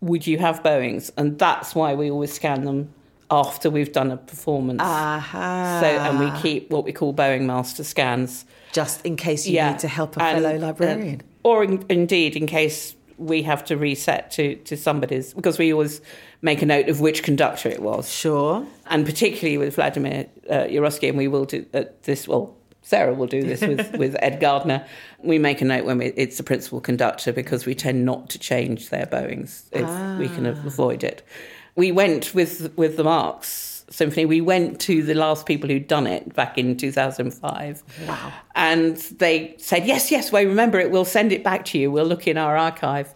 Would 0.00 0.26
you 0.26 0.38
have 0.38 0.62
bowings? 0.62 1.10
And 1.16 1.38
that's 1.38 1.74
why 1.74 1.94
we 1.94 2.10
always 2.10 2.32
scan 2.32 2.64
them 2.64 2.92
after 3.30 3.70
we've 3.70 3.92
done 3.92 4.10
a 4.10 4.16
performance. 4.16 4.80
Uh-huh. 4.82 5.80
So, 5.80 5.86
and 5.86 6.20
we 6.20 6.40
keep 6.40 6.70
what 6.70 6.84
we 6.84 6.92
call 6.92 7.12
bowing 7.12 7.46
master 7.46 7.84
scans. 7.84 8.44
Just 8.72 9.04
in 9.04 9.16
case 9.16 9.46
you 9.46 9.54
yeah. 9.54 9.70
need 9.70 9.78
to 9.80 9.88
help 9.88 10.16
a 10.16 10.22
and, 10.22 10.42
fellow 10.42 10.58
librarian. 10.58 11.22
or 11.42 11.64
in, 11.64 11.84
indeed, 11.88 12.36
in 12.36 12.46
case 12.46 12.94
we 13.18 13.42
have 13.42 13.64
to 13.64 13.76
reset 13.76 14.30
to, 14.32 14.56
to 14.56 14.76
somebody's, 14.76 15.32
because 15.32 15.58
we 15.58 15.72
always 15.72 16.02
make 16.42 16.60
a 16.60 16.66
note 16.66 16.88
of 16.88 17.00
which 17.00 17.22
conductor 17.22 17.68
it 17.68 17.80
was. 17.80 18.10
Sure. 18.10 18.66
And 18.86 19.06
particularly 19.06 19.56
with 19.56 19.74
Vladimir 19.74 20.26
uh, 20.50 20.66
and 20.68 21.16
we 21.16 21.26
will 21.26 21.46
do 21.46 21.64
uh, 21.72 21.84
this, 22.02 22.28
well, 22.28 22.54
Sarah 22.86 23.14
will 23.14 23.26
do 23.26 23.42
this 23.42 23.62
with, 23.62 23.96
with 23.98 24.16
Ed 24.20 24.38
Gardner. 24.38 24.86
We 25.18 25.40
make 25.40 25.60
a 25.60 25.64
note 25.64 25.84
when 25.84 25.98
we, 25.98 26.06
it's 26.06 26.36
the 26.36 26.44
principal 26.44 26.80
conductor 26.80 27.32
because 27.32 27.66
we 27.66 27.74
tend 27.74 28.04
not 28.04 28.30
to 28.30 28.38
change 28.38 28.90
their 28.90 29.06
bowings 29.06 29.68
if 29.72 29.84
ah. 29.84 30.16
we 30.20 30.28
can 30.28 30.46
ah. 30.46 30.50
avoid 30.64 31.02
it. 31.02 31.26
We 31.74 31.90
went 31.90 32.32
with 32.32 32.72
with 32.76 32.96
the 32.96 33.02
Marx 33.02 33.84
Symphony. 33.90 34.24
We 34.24 34.40
went 34.40 34.80
to 34.82 35.02
the 35.02 35.14
last 35.14 35.46
people 35.46 35.68
who'd 35.68 35.88
done 35.88 36.06
it 36.06 36.32
back 36.32 36.58
in 36.58 36.76
2005. 36.76 37.82
Wow! 38.06 38.32
And 38.54 38.96
they 38.96 39.56
said, 39.58 39.84
"Yes, 39.84 40.12
yes, 40.12 40.30
we 40.30 40.46
remember 40.46 40.78
it. 40.78 40.92
We'll 40.92 41.04
send 41.04 41.32
it 41.32 41.42
back 41.42 41.64
to 41.66 41.78
you. 41.78 41.90
We'll 41.90 42.06
look 42.06 42.28
in 42.28 42.38
our 42.38 42.56
archive." 42.56 43.15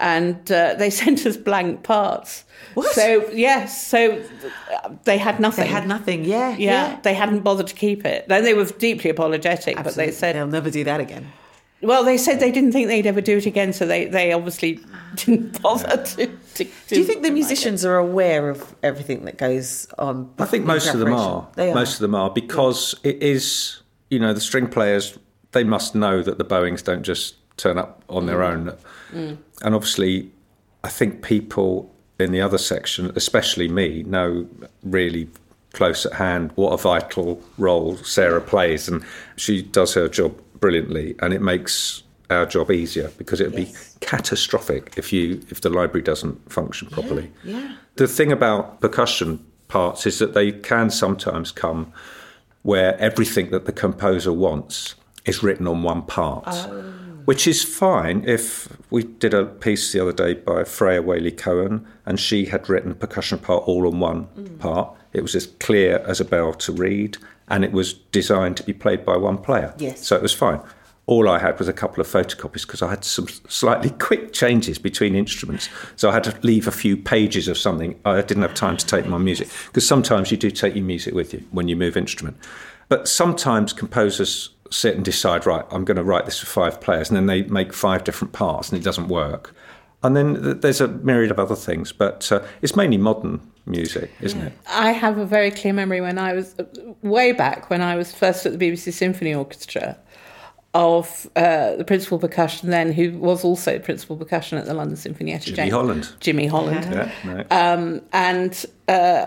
And 0.00 0.50
uh, 0.50 0.74
they 0.74 0.90
sent 1.02 1.24
us 1.26 1.36
blank 1.36 1.84
parts. 1.84 2.44
What? 2.74 2.92
So 2.92 3.28
yes, 3.30 3.86
so 3.86 4.22
they 5.04 5.18
had 5.18 5.40
nothing. 5.40 5.64
They 5.64 5.70
had 5.70 5.86
nothing. 5.86 6.24
Yeah, 6.24 6.50
yeah, 6.50 6.56
yeah. 6.56 7.00
They 7.02 7.14
hadn't 7.14 7.40
bothered 7.40 7.68
to 7.68 7.74
keep 7.74 8.04
it. 8.04 8.26
Then 8.28 8.44
they 8.44 8.54
were 8.54 8.64
deeply 8.64 9.10
apologetic, 9.10 9.76
Absolutely. 9.76 9.82
but 9.82 9.96
they 9.96 10.12
said 10.12 10.36
they'll 10.36 10.46
never 10.46 10.70
do 10.70 10.84
that 10.84 11.00
again. 11.00 11.32
Well, 11.82 12.04
they 12.04 12.18
said 12.18 12.40
they 12.40 12.52
didn't 12.52 12.72
think 12.72 12.88
they'd 12.88 13.06
ever 13.06 13.22
do 13.22 13.38
it 13.38 13.46
again, 13.46 13.72
so 13.72 13.86
they, 13.86 14.04
they 14.04 14.32
obviously 14.32 14.80
didn't 15.14 15.62
bother 15.62 15.96
to, 16.04 16.26
to, 16.26 16.64
Do 16.88 16.98
you 16.98 17.04
think 17.04 17.22
the 17.22 17.30
musicians 17.30 17.84
are 17.84 17.96
aware 17.96 18.50
of 18.50 18.74
everything 18.82 19.24
that 19.24 19.38
goes 19.38 19.86
on? 19.98 20.30
I 20.38 20.44
think 20.44 20.66
most 20.66 20.92
of 20.92 21.00
them 21.00 21.14
are. 21.14 21.48
They 21.56 21.70
are. 21.70 21.74
Most 21.74 21.94
of 21.94 22.00
them 22.00 22.14
are 22.14 22.30
because 22.30 22.94
yeah. 23.02 23.12
it 23.12 23.22
is, 23.22 23.80
you 24.10 24.18
know, 24.18 24.34
the 24.34 24.40
string 24.40 24.68
players, 24.68 25.18
they 25.52 25.64
must 25.64 25.94
know 25.94 26.22
that 26.22 26.36
the 26.36 26.44
bowings 26.44 26.82
don't 26.82 27.02
just 27.02 27.36
turn 27.56 27.78
up 27.78 28.02
on 28.10 28.24
mm. 28.24 28.26
their 28.26 28.42
own. 28.42 28.76
Mm. 29.12 29.38
And 29.62 29.74
obviously, 29.74 30.30
I 30.84 30.88
think 30.88 31.22
people 31.22 31.92
in 32.18 32.32
the 32.32 32.40
other 32.40 32.58
section, 32.58 33.12
especially 33.16 33.68
me, 33.68 34.02
know 34.04 34.46
really 34.82 35.28
close 35.72 36.04
at 36.04 36.14
hand 36.14 36.50
what 36.56 36.72
a 36.72 36.76
vital 36.76 37.42
role 37.58 37.96
Sarah 37.98 38.40
plays, 38.40 38.88
and 38.88 39.04
she 39.36 39.62
does 39.62 39.94
her 39.94 40.08
job 40.08 40.40
brilliantly, 40.58 41.16
and 41.20 41.32
it 41.32 41.42
makes 41.42 42.02
our 42.28 42.46
job 42.46 42.70
easier 42.70 43.10
because 43.18 43.40
it 43.40 43.50
would 43.50 43.58
yes. 43.58 43.94
be 43.94 44.06
catastrophic 44.06 44.94
if 44.96 45.12
you 45.12 45.44
if 45.50 45.62
the 45.62 45.70
library 45.70 46.02
doesn't 46.02 46.52
function 46.52 46.88
properly. 46.88 47.30
Yeah, 47.44 47.58
yeah. 47.58 47.76
The 47.96 48.06
thing 48.06 48.30
about 48.32 48.80
percussion 48.80 49.44
parts 49.68 50.06
is 50.06 50.18
that 50.18 50.34
they 50.34 50.52
can 50.52 50.90
sometimes 50.90 51.52
come 51.52 51.92
where 52.62 52.98
everything 52.98 53.50
that 53.50 53.64
the 53.64 53.72
composer 53.72 54.32
wants 54.32 54.94
is 55.24 55.42
written 55.42 55.66
on 55.66 55.82
one 55.82 56.02
part. 56.02 56.44
Oh 56.48 56.94
which 57.24 57.46
is 57.46 57.62
fine 57.62 58.24
if 58.26 58.68
we 58.90 59.02
did 59.04 59.34
a 59.34 59.44
piece 59.44 59.92
the 59.92 60.00
other 60.00 60.12
day 60.12 60.34
by 60.34 60.64
Freya 60.64 61.02
Waley-Cohen 61.02 61.86
and 62.06 62.18
she 62.18 62.46
had 62.46 62.68
written 62.68 62.94
percussion 62.94 63.38
part 63.38 63.64
all 63.66 63.86
on 63.86 64.00
one 64.00 64.26
mm. 64.36 64.58
part. 64.58 64.94
It 65.12 65.22
was 65.22 65.34
as 65.34 65.46
clear 65.46 65.98
as 66.06 66.20
a 66.20 66.24
bell 66.24 66.52
to 66.54 66.72
read 66.72 67.16
and 67.48 67.64
it 67.64 67.72
was 67.72 67.94
designed 67.94 68.56
to 68.58 68.62
be 68.62 68.72
played 68.72 69.04
by 69.04 69.16
one 69.16 69.38
player. 69.38 69.74
Yes. 69.78 70.06
So 70.06 70.16
it 70.16 70.22
was 70.22 70.32
fine. 70.32 70.60
All 71.06 71.28
I 71.28 71.40
had 71.40 71.58
was 71.58 71.66
a 71.66 71.72
couple 71.72 72.00
of 72.00 72.06
photocopies 72.06 72.62
because 72.62 72.82
I 72.82 72.90
had 72.90 73.04
some 73.04 73.26
slightly 73.48 73.90
quick 73.98 74.32
changes 74.32 74.78
between 74.78 75.16
instruments. 75.16 75.68
So 75.96 76.10
I 76.10 76.12
had 76.12 76.24
to 76.24 76.38
leave 76.42 76.68
a 76.68 76.72
few 76.72 76.96
pages 76.96 77.48
of 77.48 77.58
something. 77.58 77.98
I 78.04 78.20
didn't 78.22 78.42
have 78.42 78.54
time 78.54 78.76
to 78.76 78.86
take 78.86 79.06
my 79.06 79.18
music 79.18 79.48
because 79.66 79.86
sometimes 79.86 80.30
you 80.30 80.36
do 80.36 80.50
take 80.50 80.76
your 80.76 80.84
music 80.84 81.14
with 81.14 81.34
you 81.34 81.44
when 81.50 81.66
you 81.66 81.74
move 81.74 81.96
instrument. 81.96 82.36
But 82.88 83.08
sometimes 83.08 83.72
composers 83.72 84.50
sit 84.70 84.94
and 84.94 85.04
decide, 85.04 85.46
right, 85.46 85.64
I'm 85.70 85.84
going 85.84 85.96
to 85.96 86.04
write 86.04 86.24
this 86.24 86.38
for 86.38 86.46
five 86.46 86.80
players, 86.80 87.10
and 87.10 87.16
then 87.16 87.26
they 87.26 87.42
make 87.42 87.72
five 87.72 88.04
different 88.04 88.32
parts, 88.32 88.70
and 88.70 88.80
it 88.80 88.84
doesn't 88.84 89.08
work. 89.08 89.54
And 90.02 90.16
then 90.16 90.60
there's 90.60 90.80
a 90.80 90.88
myriad 90.88 91.30
of 91.30 91.38
other 91.38 91.56
things, 91.56 91.92
but 91.92 92.30
uh, 92.32 92.42
it's 92.62 92.74
mainly 92.74 92.96
modern 92.96 93.40
music, 93.66 94.10
isn't 94.20 94.40
it? 94.40 94.52
I 94.66 94.92
have 94.92 95.18
a 95.18 95.26
very 95.26 95.50
clear 95.50 95.74
memory 95.74 96.00
when 96.00 96.18
I 96.18 96.32
was 96.32 96.54
way 97.02 97.32
back 97.32 97.68
when 97.68 97.82
I 97.82 97.96
was 97.96 98.14
first 98.14 98.46
at 98.46 98.58
the 98.58 98.70
BBC 98.70 98.92
Symphony 98.94 99.34
Orchestra 99.34 99.98
of 100.72 101.28
uh, 101.36 101.76
the 101.76 101.84
principal 101.84 102.18
percussion 102.18 102.70
then, 102.70 102.92
who 102.92 103.18
was 103.18 103.44
also 103.44 103.78
principal 103.78 104.16
percussion 104.16 104.56
at 104.56 104.66
the 104.66 104.74
London 104.74 104.96
Sinfonietta. 104.96 105.42
Jimmy 105.42 105.56
James, 105.56 105.72
Holland. 105.72 106.12
Jimmy 106.20 106.46
Holland. 106.46 106.84
Yeah, 106.84 107.12
no. 107.24 107.44
um, 107.50 108.00
and 108.12 108.64
uh, 108.88 109.26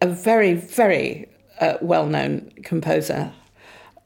a 0.00 0.06
very, 0.06 0.54
very 0.54 1.28
uh, 1.60 1.78
well-known 1.80 2.52
composer 2.62 3.32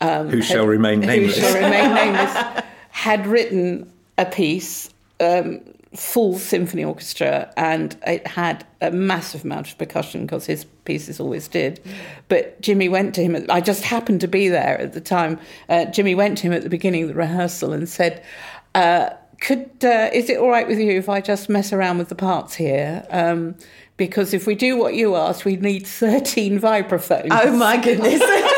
um, 0.00 0.28
who 0.28 0.42
shall 0.42 0.66
remain 0.66 1.00
nameless, 1.00 1.36
who 1.36 1.42
shall 1.42 1.54
remain 1.54 1.94
nameless, 1.94 2.64
had 2.90 3.26
written 3.26 3.90
a 4.16 4.26
piece, 4.26 4.90
um, 5.20 5.60
full 5.94 6.38
symphony 6.38 6.84
orchestra, 6.84 7.52
and 7.56 7.96
it 8.06 8.26
had 8.26 8.64
a 8.80 8.90
massive 8.90 9.44
amount 9.44 9.70
of 9.70 9.78
percussion 9.78 10.22
because 10.22 10.46
his 10.46 10.64
pieces 10.84 11.18
always 11.18 11.48
did. 11.48 11.80
But 12.28 12.60
Jimmy 12.60 12.88
went 12.88 13.14
to 13.16 13.22
him. 13.22 13.34
At, 13.34 13.50
I 13.50 13.60
just 13.60 13.82
happened 13.82 14.20
to 14.20 14.28
be 14.28 14.48
there 14.48 14.78
at 14.80 14.92
the 14.92 15.00
time. 15.00 15.38
Uh, 15.68 15.86
Jimmy 15.86 16.14
went 16.14 16.38
to 16.38 16.44
him 16.44 16.52
at 16.52 16.62
the 16.62 16.70
beginning 16.70 17.02
of 17.02 17.08
the 17.08 17.14
rehearsal 17.14 17.72
and 17.72 17.88
said. 17.88 18.22
Uh, 18.74 19.10
could 19.40 19.70
uh, 19.84 20.10
is 20.12 20.28
it 20.28 20.38
all 20.38 20.48
right 20.48 20.66
with 20.66 20.78
you 20.78 20.92
if 20.98 21.08
I 21.08 21.20
just 21.20 21.48
mess 21.48 21.72
around 21.72 21.98
with 21.98 22.08
the 22.08 22.14
parts 22.14 22.54
here? 22.54 23.06
Um, 23.10 23.54
because 23.96 24.34
if 24.34 24.46
we 24.46 24.54
do 24.54 24.76
what 24.76 24.94
you 24.94 25.14
asked, 25.16 25.44
we 25.44 25.56
need 25.56 25.86
thirteen 25.86 26.58
vibraphones. 26.58 27.28
Oh 27.30 27.56
my 27.56 27.76
goodness! 27.76 28.20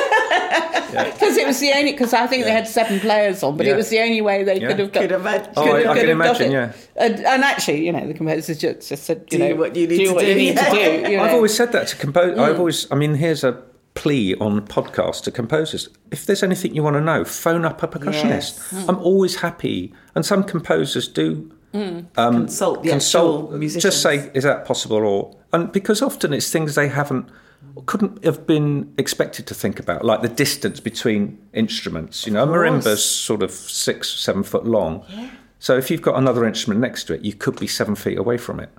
Because 0.91 1.37
it 1.37 1.47
was 1.47 1.61
the 1.61 1.73
only, 1.73 1.93
because 1.93 2.13
I 2.13 2.27
think 2.27 2.41
yeah. 2.41 2.47
they 2.47 2.53
had 2.53 2.69
seven 2.69 3.01
players 3.01 3.43
on, 3.43 3.57
but 3.57 3.67
yeah. 3.67 3.73
it 3.73 3.77
was 3.77 3.89
the 3.89 4.01
only 4.01 4.21
way 4.21 4.45
they 4.45 4.61
could 4.61 4.79
have 4.79 4.93
got. 4.93 5.01
Could 5.03 5.13
imagine. 5.13 5.53
Oh, 5.57 5.75
I, 5.75 5.91
I 5.91 5.99
can 5.99 6.09
imagine, 6.09 6.53
yeah. 6.53 6.73
And, 6.97 7.17
and, 7.17 7.45
actually, 7.45 7.85
you 7.85 7.93
know, 7.93 8.07
the 8.07 8.15
composers 8.15 8.59
just, 8.59 8.89
just 8.89 9.05
said, 9.05 9.25
you 9.31 9.39
do 9.39 9.49
know, 9.49 9.55
what 9.57 9.77
you 9.77 9.87
need, 9.87 9.97
do 9.97 10.15
to, 10.15 10.21
do. 10.21 10.41
You 10.41 10.55
to 10.55 10.71
do. 10.71 10.81
You 11.11 11.17
know? 11.17 11.25
I've 11.25 11.35
always 11.35 11.57
said 11.57 11.73
that 11.73 11.89
to 11.89 11.97
compose. 11.97 12.37
Mm. 12.37 12.41
I've 12.41 12.59
always, 12.59 12.91
I 12.91 12.95
mean, 12.95 13.15
here's 13.15 13.43
a 13.45 13.63
plea 13.95 14.35
on 14.37 14.67
podcast 14.67 15.23
to 15.25 15.31
composers. 15.31 15.89
If 16.11 16.27
there's 16.27 16.43
anything 16.43 16.75
you 16.75 16.83
want 16.83 16.95
to 16.95 17.01
know, 17.01 17.25
phone 17.25 17.65
up 17.65 17.83
a 17.83 17.89
percussionist. 17.89 18.25
Yes. 18.25 18.73
Mm. 18.73 18.89
I'm 18.89 18.99
always 18.99 19.37
happy. 19.37 19.93
And 20.15 20.25
some 20.25 20.45
composers 20.45 21.09
do 21.09 21.53
Mm. 21.73 22.07
Um, 22.17 22.35
consult 22.35 22.83
the 22.83 22.91
consult, 22.91 23.53
musicians. 23.53 23.83
Just 23.83 24.03
say, 24.03 24.31
is 24.35 24.43
that 24.45 24.65
possible? 24.65 24.97
Or 24.99 25.37
and 25.53 25.71
because 25.71 26.03
often 26.03 26.33
it's 26.33 26.51
things 26.51 26.75
they 26.75 26.89
haven't 26.89 27.29
couldn't 27.87 28.25
have 28.25 28.47
been 28.47 28.93
expected 28.99 29.47
to 29.47 29.55
think 29.55 29.79
about, 29.79 30.05
like 30.05 30.23
the 30.23 30.29
distance 30.29 30.81
between 30.81 31.39
instruments. 31.53 32.27
You 32.27 32.33
know, 32.33 32.43
a 32.43 32.47
marimba's 32.47 33.05
sort 33.05 33.43
of 33.43 33.51
six, 33.51 34.11
seven 34.11 34.43
foot 34.43 34.67
long. 34.67 35.05
Yeah. 35.09 35.31
So 35.59 35.77
if 35.77 35.91
you've 35.91 36.03
got 36.03 36.17
another 36.17 36.47
instrument 36.47 36.81
next 36.81 37.05
to 37.05 37.15
it, 37.15 37.23
you 37.23 37.35
could 37.35 37.59
be 37.61 37.67
seven 37.67 37.95
feet 37.95 38.19
away 38.19 38.39
from 38.39 38.61
it. 38.61 38.71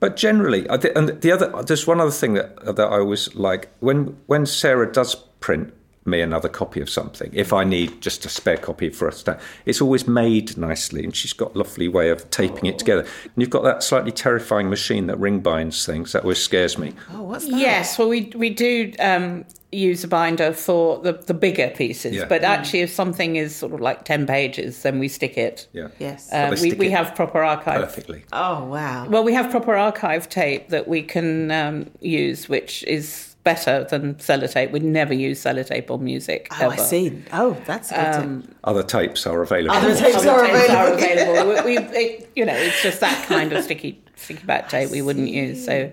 But 0.00 0.16
generally, 0.16 0.66
and 0.68 1.08
the 1.20 1.32
other, 1.32 1.62
there's 1.62 1.86
one 1.86 2.00
other 2.00 2.10
thing 2.10 2.34
that 2.34 2.62
that 2.64 2.86
I 2.86 2.98
always 2.98 3.34
like 3.34 3.70
when 3.80 4.16
when 4.26 4.44
Sarah 4.44 4.90
does 4.90 5.14
print 5.40 5.72
me 6.06 6.20
another 6.20 6.48
copy 6.48 6.80
of 6.80 6.90
something 6.90 7.30
if 7.32 7.52
I 7.52 7.64
need 7.64 8.00
just 8.00 8.24
a 8.24 8.28
spare 8.28 8.56
copy 8.56 8.90
for 8.90 9.08
a 9.08 9.12
stand. 9.12 9.38
It's 9.64 9.80
always 9.80 10.06
made 10.06 10.56
nicely, 10.56 11.04
and 11.04 11.14
she's 11.14 11.32
got 11.32 11.54
a 11.54 11.58
lovely 11.58 11.88
way 11.88 12.10
of 12.10 12.28
taping 12.30 12.66
it 12.66 12.78
together. 12.78 13.02
And 13.02 13.32
you've 13.36 13.50
got 13.50 13.64
that 13.64 13.82
slightly 13.82 14.12
terrifying 14.12 14.68
machine 14.70 15.06
that 15.06 15.18
ring 15.18 15.40
binds 15.40 15.86
things. 15.86 16.12
That 16.12 16.22
always 16.22 16.42
scares 16.42 16.78
me. 16.78 16.92
Oh, 17.12 17.22
what's 17.22 17.46
that? 17.48 17.58
Yes, 17.58 17.98
well, 17.98 18.08
we 18.08 18.32
we 18.34 18.50
do. 18.50 18.92
Um, 18.98 19.44
use 19.74 20.04
a 20.04 20.08
binder 20.08 20.52
for 20.52 21.00
the, 21.00 21.12
the 21.12 21.34
bigger 21.34 21.68
pieces 21.68 22.14
yeah. 22.14 22.24
but 22.26 22.42
mm. 22.42 22.46
actually 22.46 22.80
if 22.80 22.90
something 22.90 23.34
is 23.34 23.56
sort 23.56 23.72
of 23.72 23.80
like 23.80 24.04
10 24.04 24.24
pages 24.24 24.82
then 24.82 25.00
we 25.00 25.08
stick 25.08 25.36
it 25.36 25.66
yeah 25.72 25.88
yes 25.98 26.32
uh, 26.32 26.56
we, 26.62 26.74
we 26.74 26.90
have 26.90 27.14
proper 27.16 27.42
archive 27.42 27.80
perfectly 27.80 28.24
oh 28.32 28.64
wow 28.66 29.06
well 29.08 29.24
we 29.24 29.34
have 29.34 29.50
proper 29.50 29.74
archive 29.74 30.28
tape 30.28 30.68
that 30.68 30.86
we 30.86 31.02
can 31.02 31.50
um, 31.50 31.90
use 32.00 32.48
which 32.48 32.84
is 32.84 33.33
better 33.44 33.84
than 33.84 34.14
sellotape. 34.16 34.72
We'd 34.72 34.82
never 34.82 35.14
use 35.14 35.42
sellotape 35.42 35.90
on 35.90 36.02
music. 36.02 36.48
Oh, 36.52 36.70
I 36.70 36.72
ever. 36.74 36.82
see. 36.82 37.22
Oh, 37.32 37.56
that's 37.66 37.92
a 37.92 37.94
good 37.94 38.12
tip. 38.12 38.22
Um, 38.22 38.54
other 38.64 38.82
tapes 38.82 39.26
are 39.26 39.42
available. 39.42 39.76
Other 39.76 39.94
tapes 39.94 40.16
Other 40.16 40.30
are 40.30 40.46
tapes 40.46 40.70
are 40.70 40.92
available. 40.94 41.32
available. 41.34 41.64
we, 41.64 41.78
we, 41.78 41.84
it, 41.94 42.32
you 42.34 42.44
know, 42.44 42.54
it's 42.54 42.82
just 42.82 43.00
that 43.00 43.26
kind 43.26 43.52
of 43.52 43.62
sticky 43.62 44.02
sticky 44.16 44.44
back 44.46 44.68
tape 44.68 44.90
we 44.90 45.02
wouldn't 45.02 45.28
use. 45.28 45.64
So, 45.64 45.92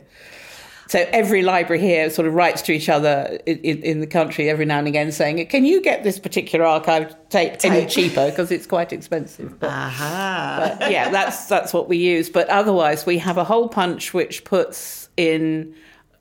so 0.88 1.06
every 1.12 1.42
library 1.42 1.82
here 1.82 2.10
sort 2.10 2.28
of 2.28 2.34
writes 2.34 2.62
to 2.64 2.72
each 2.72 2.88
other 2.90 3.40
in, 3.46 3.58
in, 3.60 3.84
in 3.84 4.00
the 4.00 4.08
country 4.08 4.50
every 4.50 4.66
now 4.66 4.80
and 4.80 4.88
again, 4.88 5.12
saying, 5.12 5.46
"Can 5.48 5.66
you 5.66 5.82
get 5.82 6.04
this 6.04 6.20
particular 6.20 6.66
archive 6.66 7.16
tape, 7.30 7.54
any 7.64 7.86
cheaper? 7.86 8.30
Because 8.30 8.52
it's 8.52 8.68
quite 8.68 8.94
expensive." 8.94 9.60
But, 9.60 9.70
Aha. 9.72 10.60
Uh-huh. 10.62 10.76
but 10.80 10.92
yeah, 10.92 11.10
that's 11.10 11.46
that's 11.48 11.74
what 11.74 11.90
we 11.90 11.98
use. 11.98 12.30
But 12.30 12.48
otherwise, 12.50 13.06
we 13.06 13.18
have 13.18 13.38
a 13.38 13.44
whole 13.44 13.68
punch 13.68 14.14
which 14.14 14.44
puts 14.46 15.10
in. 15.18 15.76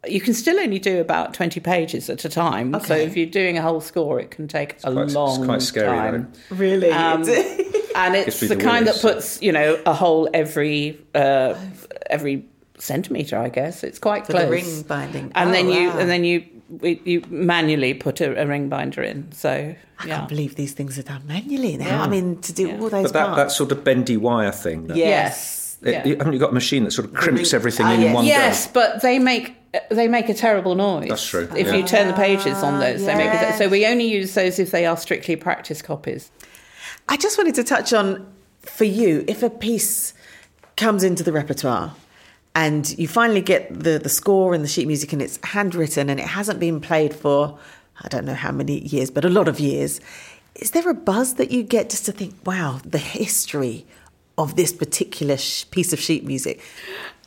You 0.09 0.21
can 0.21 0.33
still 0.33 0.59
only 0.59 0.79
do 0.79 0.99
about 1.01 1.35
twenty 1.35 1.61
pages 1.61 2.09
at 2.09 2.25
a 2.25 2.29
time. 2.31 2.79
So 2.81 2.95
if 2.97 3.17
you're 3.17 3.27
doing 3.27 3.59
a 3.59 3.63
whole 3.63 3.81
score, 3.83 4.19
it 4.19 4.31
can 4.31 4.49
take 4.49 4.77
a 4.83 4.93
quite- 4.93 5.05
it's 5.05 5.15
long 5.15 5.45
quite 5.45 5.61
scary, 5.63 5.97
time. 5.97 6.33
really? 6.51 6.91
Um, 6.91 7.23
and 7.95 8.15
it's 8.17 8.41
the 8.41 8.47
the 8.49 8.57
kind 8.57 8.87
that 8.87 9.03
willies. 9.03 9.15
puts 9.37 9.43
you 9.43 9.53
know 9.53 9.79
a 9.85 9.93
hole 9.93 10.29
every 10.33 10.99
uh, 11.15 11.55
every 12.09 12.47
centimeter, 12.79 13.37
I 13.37 13.51
guess. 13.51 13.85
It's 13.85 13.99
quite 13.99 14.25
For 14.27 14.33
close. 14.33 14.45
the 14.47 14.51
ring 14.51 14.83
binding. 14.83 15.33
and 15.35 15.51
Oh, 15.51 15.53
then 15.53 15.69
you 15.69 15.91
wow. 15.91 15.99
and 15.99 16.09
then 16.09 16.25
you 16.25 16.45
we- 16.71 17.03
you 17.05 17.23
manually 17.29 17.93
put 17.93 18.23
a, 18.23 18.41
a 18.41 18.47
ring 18.47 18.71
binder 18.71 19.03
in. 19.03 19.31
So 19.33 19.51
I 19.51 20.07
yeah, 20.07 20.17
can't 20.17 20.29
believe 20.31 20.55
these 20.55 20.73
things 20.73 20.99
are 20.99 21.03
done 21.03 21.27
manually 21.27 21.77
now. 21.77 21.87
Yeah. 21.89 22.03
I 22.05 22.09
mean, 22.09 22.41
to 22.41 22.53
do 22.55 22.69
Yeah. 22.69 22.81
all 22.81 22.89
those 22.89 23.03
but 23.05 23.13
that, 23.13 23.27
parts. 23.27 23.37
that 23.37 23.51
sort 23.53 23.71
of 23.73 23.85
bendy 23.85 24.17
wire 24.17 24.51
thing. 24.53 24.87
That, 24.87 24.97
yes, 24.97 25.77
it- 25.83 25.91
yeah. 25.93 26.07
you- 26.07 26.17
haven't 26.17 26.33
you 26.33 26.39
got 26.39 26.51
a 26.53 26.55
machine 26.55 26.85
that 26.85 26.93
sort 26.93 27.07
of 27.07 27.13
crimps 27.13 27.53
ring- 27.53 27.59
everything 27.59 27.87
in 27.89 28.01
yes. 28.01 28.15
one 28.15 28.25
yes, 28.25 28.67
go? 28.69 28.73
but 28.73 29.03
they 29.03 29.19
make 29.19 29.57
they 29.91 30.09
make 30.09 30.29
a 30.29 30.35
terrible 30.35 30.75
noise. 30.75 31.09
That's 31.09 31.27
true, 31.27 31.49
If 31.57 31.69
yeah. 31.69 31.75
you 31.75 31.87
turn 31.87 32.09
the 32.09 32.15
pages 32.15 32.63
on 32.63 32.75
ah, 32.75 32.81
those, 32.81 33.05
they 33.05 33.15
make 33.15 33.33
a, 33.33 33.57
so 33.57 33.69
we 33.69 33.87
only 33.87 34.07
use 34.07 34.35
those 34.35 34.59
if 34.59 34.71
they 34.71 34.87
are 34.87 34.97
strictly 34.97 35.37
practice 35.37 35.83
copies. 35.83 36.31
I 37.09 37.17
just 37.17 37.39
wanted 37.39 37.55
to 37.57 37.65
touch 37.65 37.93
on 37.93 38.27
for 38.61 38.85
you 38.85 39.25
if 39.29 39.43
a 39.43 39.51
piece 39.51 40.15
comes 40.77 41.05
into 41.05 41.23
the 41.23 41.33
repertoire 41.33 41.95
and 42.55 42.99
you 42.99 43.07
finally 43.07 43.41
get 43.41 43.73
the, 43.73 43.99
the 43.99 44.09
score 44.09 44.55
and 44.55 44.65
the 44.65 44.69
sheet 44.69 44.87
music 44.87 45.13
and 45.13 45.23
it's 45.23 45.39
handwritten 45.45 46.11
and 46.11 46.19
it 46.19 46.27
hasn't 46.27 46.59
been 46.59 46.81
played 46.81 47.15
for 47.15 47.59
I 48.03 48.09
don't 48.09 48.25
know 48.25 48.35
how 48.35 48.53
many 48.53 48.81
years, 48.81 49.11
but 49.11 49.25
a 49.25 49.29
lot 49.29 49.49
of 49.49 49.61
years. 49.61 50.01
Is 50.55 50.73
there 50.73 50.89
a 50.89 50.95
buzz 50.95 51.35
that 51.35 51.51
you 51.51 51.63
get 51.63 51.91
just 51.91 52.07
to 52.07 52.13
think, 52.13 52.35
wow, 52.45 52.81
the 52.85 52.99
history 52.99 53.87
of 54.39 54.57
this 54.57 54.73
particular 54.73 55.37
sh- 55.37 55.65
piece 55.71 55.93
of 55.93 56.01
sheet 56.01 56.25
music? 56.25 56.61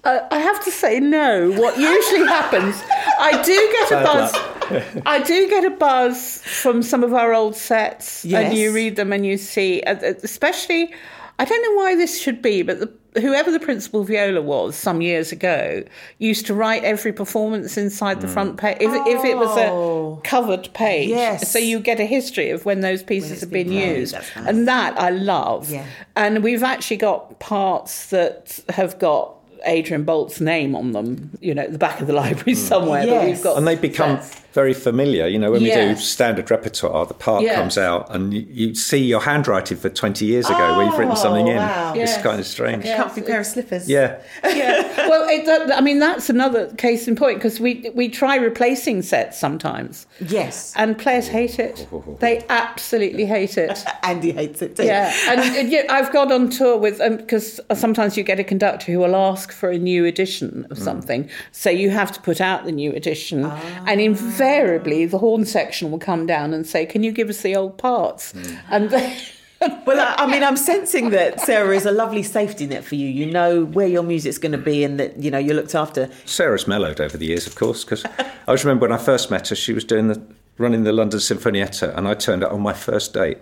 Uh, 0.03 0.19
I 0.31 0.39
have 0.39 0.63
to 0.65 0.71
say 0.71 0.99
no. 0.99 1.51
What 1.51 1.77
usually 1.77 2.27
happens, 2.27 2.75
I 3.19 3.41
do 3.41 3.69
get 3.71 3.91
a 3.91 4.03
buzz. 4.03 5.01
I 5.05 5.21
do 5.23 5.47
get 5.49 5.63
a 5.63 5.69
buzz 5.69 6.39
from 6.39 6.83
some 6.83 7.03
of 7.03 7.13
our 7.13 7.33
old 7.33 7.55
sets, 7.55 8.25
Yes. 8.25 8.49
and 8.49 8.57
you 8.57 8.73
read 8.73 8.95
them 8.97 9.13
and 9.13 9.25
you 9.25 9.37
see, 9.37 9.81
uh, 9.83 9.95
uh, 9.95 10.13
especially. 10.23 10.93
I 11.39 11.45
don't 11.45 11.61
know 11.63 11.81
why 11.81 11.95
this 11.95 12.21
should 12.21 12.43
be, 12.43 12.61
but 12.61 12.79
the, 12.79 13.19
whoever 13.21 13.49
the 13.49 13.59
principal 13.59 14.03
viola 14.03 14.39
was 14.41 14.75
some 14.75 15.01
years 15.01 15.31
ago 15.31 15.83
used 16.19 16.45
to 16.45 16.53
write 16.53 16.83
every 16.83 17.11
performance 17.11 17.75
inside 17.75 18.21
the 18.21 18.27
front 18.27 18.57
page. 18.57 18.77
If, 18.79 18.91
if 19.07 19.25
it 19.25 19.35
was 19.37 19.49
Oh. 19.57 20.19
a 20.23 20.27
covered 20.27 20.71
page, 20.75 21.09
Yes. 21.09 21.49
so 21.51 21.57
you 21.57 21.79
get 21.79 21.99
a 21.99 22.05
history 22.05 22.51
of 22.51 22.65
when 22.65 22.81
those 22.81 23.01
pieces 23.01 23.31
it's 23.31 23.41
have 23.41 23.51
been 23.51 23.69
been 23.69 23.95
used, 23.95 24.13
nice. 24.13 24.31
and 24.35 24.67
that 24.67 24.97
I 24.99 25.09
love. 25.09 25.71
Yeah. 25.71 25.85
And 26.15 26.43
we've 26.43 26.61
actually 26.63 26.97
got 26.97 27.39
parts 27.39 28.07
that 28.11 28.59
have 28.69 28.99
got 28.99 29.35
Adrian 29.65 30.03
Boult's 30.03 30.39
name 30.41 30.75
on 30.75 30.91
them, 30.91 31.31
you 31.41 31.53
know, 31.53 31.63
at 31.63 31.71
the 31.71 31.77
back 31.77 32.01
of 32.01 32.07
the 32.07 32.13
library 32.23 32.53
hmm. 32.53 32.59
somewhere. 32.59 33.01
But 33.05 33.13
Yes. 33.13 33.25
we've 33.25 33.43
got 33.43 33.57
And 33.57 33.67
they 33.67 33.75
become 33.75 34.21
sets. 34.21 34.39
very 34.53 34.73
familiar. 34.73 35.27
You 35.27 35.39
know, 35.39 35.51
when 35.51 35.63
we 35.63 35.71
do 35.71 35.95
standard 35.95 36.49
repertoire, 36.51 37.05
the 37.05 37.13
part 37.13 37.43
Yes. 37.43 37.55
comes 37.55 37.77
out 37.77 38.13
and 38.13 38.33
you, 38.33 38.45
you 38.49 38.75
see 38.75 39.03
your 39.03 39.21
handwriting 39.21 39.77
for 39.77 39.89
20 39.89 40.25
years 40.25 40.47
ago 40.49 40.77
where 40.77 40.85
you've 40.85 40.97
written 40.97 41.15
something 41.15 41.47
oh, 41.47 41.51
in. 41.51 41.57
Oh, 41.57 41.61
wow. 41.61 41.93
It's 41.95 42.11
Yes. 42.13 42.21
kind 42.23 42.39
of 42.39 42.45
strange. 42.45 42.85
Yeah. 42.85 42.97
Comfy 42.97 43.21
pair 43.21 43.39
of 43.39 43.45
slippers. 43.45 43.89
Yeah. 43.89 44.19
yeah. 44.43 44.83
Well, 45.07 45.27
it, 45.29 45.71
I 45.71 45.81
mean, 45.81 45.99
that's 45.99 46.29
another 46.29 46.73
case 46.75 47.07
in 47.07 47.15
point 47.15 47.37
because 47.37 47.59
we 47.59 47.91
we 47.93 48.09
try 48.09 48.35
replacing 48.35 49.01
sets 49.01 49.39
sometimes, 49.39 50.07
Yes. 50.19 50.73
and 50.75 50.97
players 50.97 51.27
hate 51.27 51.59
it. 51.59 51.87
They 52.19 52.43
absolutely 52.49 53.25
hate 53.25 53.57
it. 53.57 53.83
Andy 54.03 54.31
hates 54.31 54.61
it 54.61 54.75
too. 54.75 54.85
Yeah, 54.85 55.13
and, 55.27 55.39
and 55.57 55.69
yeah, 55.69 55.83
I've 55.89 56.11
gone 56.11 56.31
on 56.31 56.49
tour 56.49 56.77
with 56.77 56.99
um, 57.01 57.17
because 57.17 57.59
sometimes 57.73 58.17
you 58.17 58.23
get 58.23 58.39
a 58.39 58.43
conductor 58.43 58.91
who 58.91 58.99
will 58.99 59.15
ask 59.15 59.51
for 59.51 59.69
a 59.69 59.77
new 59.77 60.05
edition 60.05 60.65
of 60.69 60.77
mm. 60.77 60.83
something, 60.83 61.29
so 61.51 61.69
you 61.69 61.89
have 61.89 62.11
to 62.11 62.21
put 62.21 62.41
out 62.41 62.65
the 62.65 62.71
new 62.71 62.91
edition, 62.91 63.45
ah. 63.45 63.83
and 63.87 64.01
invariably 64.01 65.05
the 65.05 65.17
horn 65.17 65.45
section 65.45 65.91
will 65.91 65.99
come 65.99 66.25
down 66.25 66.53
and 66.53 66.65
say, 66.67 66.85
"Can 66.85 67.03
you 67.03 67.11
give 67.11 67.29
us 67.29 67.41
the 67.41 67.55
old 67.55 67.77
parts?" 67.77 68.33
Mm. 68.33 68.59
And 68.69 68.89
they, 68.89 69.17
Well, 69.85 69.99
I, 69.99 70.23
I 70.23 70.31
mean, 70.31 70.43
I'm 70.43 70.55
sensing 70.55 71.09
that 71.09 71.41
Sarah 71.41 71.75
is 71.75 71.85
a 71.85 71.91
lovely 71.91 72.23
safety 72.23 72.65
net 72.65 72.83
for 72.83 72.95
you. 72.95 73.07
You 73.07 73.25
know 73.25 73.65
where 73.65 73.87
your 73.87 74.03
music's 74.03 74.37
going 74.37 74.53
to 74.53 74.57
be, 74.57 74.83
and 74.83 74.99
that 74.99 75.21
you 75.21 75.29
know 75.29 75.37
you're 75.37 75.55
looked 75.55 75.75
after. 75.75 76.09
Sarah's 76.25 76.67
mellowed 76.67 77.01
over 77.01 77.17
the 77.17 77.25
years, 77.25 77.47
of 77.47 77.55
course, 77.55 77.83
because 77.83 78.05
I 78.05 78.31
always 78.47 78.63
remember 78.63 78.87
when 78.87 78.97
I 78.97 79.01
first 79.01 79.29
met 79.29 79.49
her, 79.49 79.55
she 79.55 79.73
was 79.73 79.83
doing 79.83 80.07
the 80.07 80.21
running 80.57 80.83
the 80.83 80.93
London 80.93 81.19
Sinfonietta, 81.19 81.95
and 81.97 82.07
I 82.07 82.13
turned 82.13 82.43
up 82.43 82.53
on 82.53 82.61
my 82.61 82.73
first 82.73 83.13
date. 83.13 83.39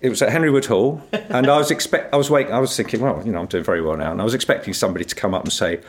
It 0.00 0.08
was 0.08 0.20
at 0.22 0.30
Henry 0.30 0.50
Wood 0.50 0.66
Hall, 0.66 1.02
and 1.12 1.48
I 1.48 1.58
was 1.58 1.70
expect 1.70 2.12
I 2.12 2.16
was 2.16 2.30
waiting. 2.30 2.52
I 2.52 2.58
was 2.58 2.76
thinking, 2.76 3.00
well, 3.00 3.22
you 3.24 3.32
know, 3.32 3.40
I'm 3.40 3.46
doing 3.46 3.64
very 3.64 3.80
well 3.80 3.96
now, 3.96 4.12
and 4.12 4.20
I 4.20 4.24
was 4.24 4.34
expecting 4.34 4.74
somebody 4.74 5.04
to 5.04 5.14
come 5.14 5.34
up 5.34 5.44
and 5.44 5.52
say, 5.52 5.80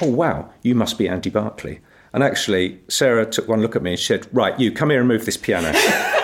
"Oh, 0.00 0.10
wow, 0.10 0.50
you 0.62 0.74
must 0.74 0.98
be 0.98 1.08
Andy 1.08 1.30
Barclay." 1.30 1.80
And 2.12 2.22
actually, 2.24 2.80
Sarah 2.88 3.26
took 3.26 3.48
one 3.48 3.62
look 3.62 3.76
at 3.76 3.82
me 3.82 3.92
and 3.92 4.00
said, 4.00 4.26
"Right, 4.32 4.58
you 4.58 4.72
come 4.72 4.90
here 4.90 5.00
and 5.00 5.08
move 5.08 5.24
this 5.24 5.36
piano." 5.36 5.72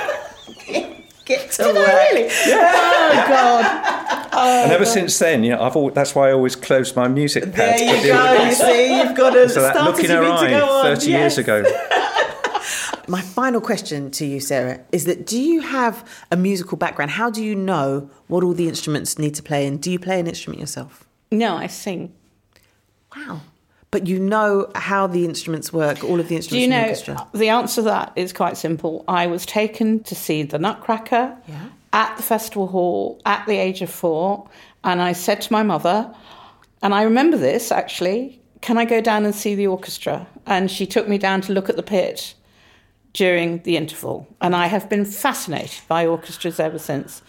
Get 1.56 1.66
to 1.68 1.72
Did 1.72 1.76
work. 1.78 1.88
I 1.88 2.10
really? 2.12 2.28
Oh 2.30 3.24
God! 3.28 3.64
and 4.36 4.70
oh, 4.70 4.74
ever 4.74 4.84
since 4.84 5.18
then, 5.18 5.42
you 5.44 5.50
know, 5.52 5.62
I've 5.62 5.76
always, 5.76 5.94
that's 5.94 6.14
why 6.14 6.28
I 6.28 6.32
always 6.32 6.56
close 6.56 6.94
my 6.94 7.08
music 7.08 7.44
There 7.44 7.52
pads. 7.52 7.80
to 7.80 7.86
you 7.86 8.12
go. 8.12 8.44
You 8.44 8.52
see, 8.52 8.96
you've 8.98 9.16
got 9.16 9.30
to 9.30 9.48
So 9.48 9.62
that 9.62 9.74
start 9.74 9.86
look 9.96 10.04
in 10.04 10.10
her 10.10 10.20
mean 10.22 10.30
to 10.30 10.36
eye 10.36 10.50
go 10.50 10.68
on. 10.68 10.84
30 10.96 11.10
Yes. 11.10 11.18
years 11.20 11.38
ago. 11.38 11.64
My 13.08 13.20
final 13.20 13.60
question 13.60 14.10
to 14.12 14.26
you, 14.26 14.40
Sarah, 14.40 14.80
is 14.90 15.04
that 15.04 15.26
do 15.26 15.40
you 15.40 15.60
have 15.60 16.04
a 16.32 16.36
musical 16.36 16.76
background? 16.76 17.12
How 17.12 17.30
do 17.30 17.42
you 17.44 17.54
know 17.54 18.10
what 18.26 18.42
all 18.42 18.52
the 18.52 18.66
instruments 18.68 19.16
need 19.16 19.36
to 19.36 19.44
play, 19.44 19.64
and 19.66 19.80
do 19.80 19.92
you 19.92 19.98
play 20.00 20.18
an 20.18 20.26
instrument 20.26 20.58
yourself? 20.60 21.06
No, 21.30 21.56
I 21.56 21.68
sing. 21.68 22.12
Wow. 23.16 23.42
But 23.96 24.06
you 24.06 24.18
know 24.18 24.68
how 24.74 25.06
the 25.06 25.24
instruments 25.24 25.72
work, 25.72 26.04
all 26.04 26.20
of 26.20 26.26
the 26.28 26.34
Do 26.34 26.36
instruments 26.36 26.52
you 26.54 26.64
in 26.64 26.70
the 26.70 26.82
orchestra. 26.82 27.26
the 27.32 27.48
answer 27.48 27.76
to 27.76 27.82
that 27.84 28.12
is 28.14 28.30
quite 28.34 28.58
simple. 28.58 29.02
I 29.08 29.26
was 29.26 29.46
taken 29.46 30.02
to 30.02 30.14
see 30.14 30.42
the 30.42 30.58
Nutcracker 30.58 31.34
Yeah. 31.48 31.54
at 31.94 32.14
the 32.18 32.22
festival 32.22 32.66
hall 32.66 33.18
at 33.24 33.46
the 33.46 33.56
age 33.56 33.80
of 33.80 33.88
four, 33.88 34.48
and 34.84 35.00
I 35.00 35.12
said 35.12 35.40
to 35.40 35.50
my 35.50 35.62
mother, 35.62 36.14
and 36.82 36.92
I 36.94 37.04
remember 37.04 37.38
this 37.38 37.72
actually. 37.72 38.38
Can 38.60 38.76
I 38.76 38.84
go 38.84 39.00
down 39.00 39.24
and 39.24 39.34
see 39.34 39.54
the 39.54 39.66
orchestra? 39.66 40.26
And 40.44 40.70
she 40.70 40.84
took 40.84 41.08
me 41.08 41.16
down 41.16 41.40
to 41.42 41.54
look 41.54 41.70
at 41.70 41.76
the 41.76 41.82
pit 41.82 42.34
during 43.14 43.62
the 43.62 43.78
interval, 43.78 44.26
and 44.42 44.54
I 44.54 44.66
have 44.66 44.90
been 44.90 45.06
fascinated 45.06 45.80
by 45.88 46.04
orchestras 46.06 46.60
ever 46.60 46.78
since. 46.78 47.22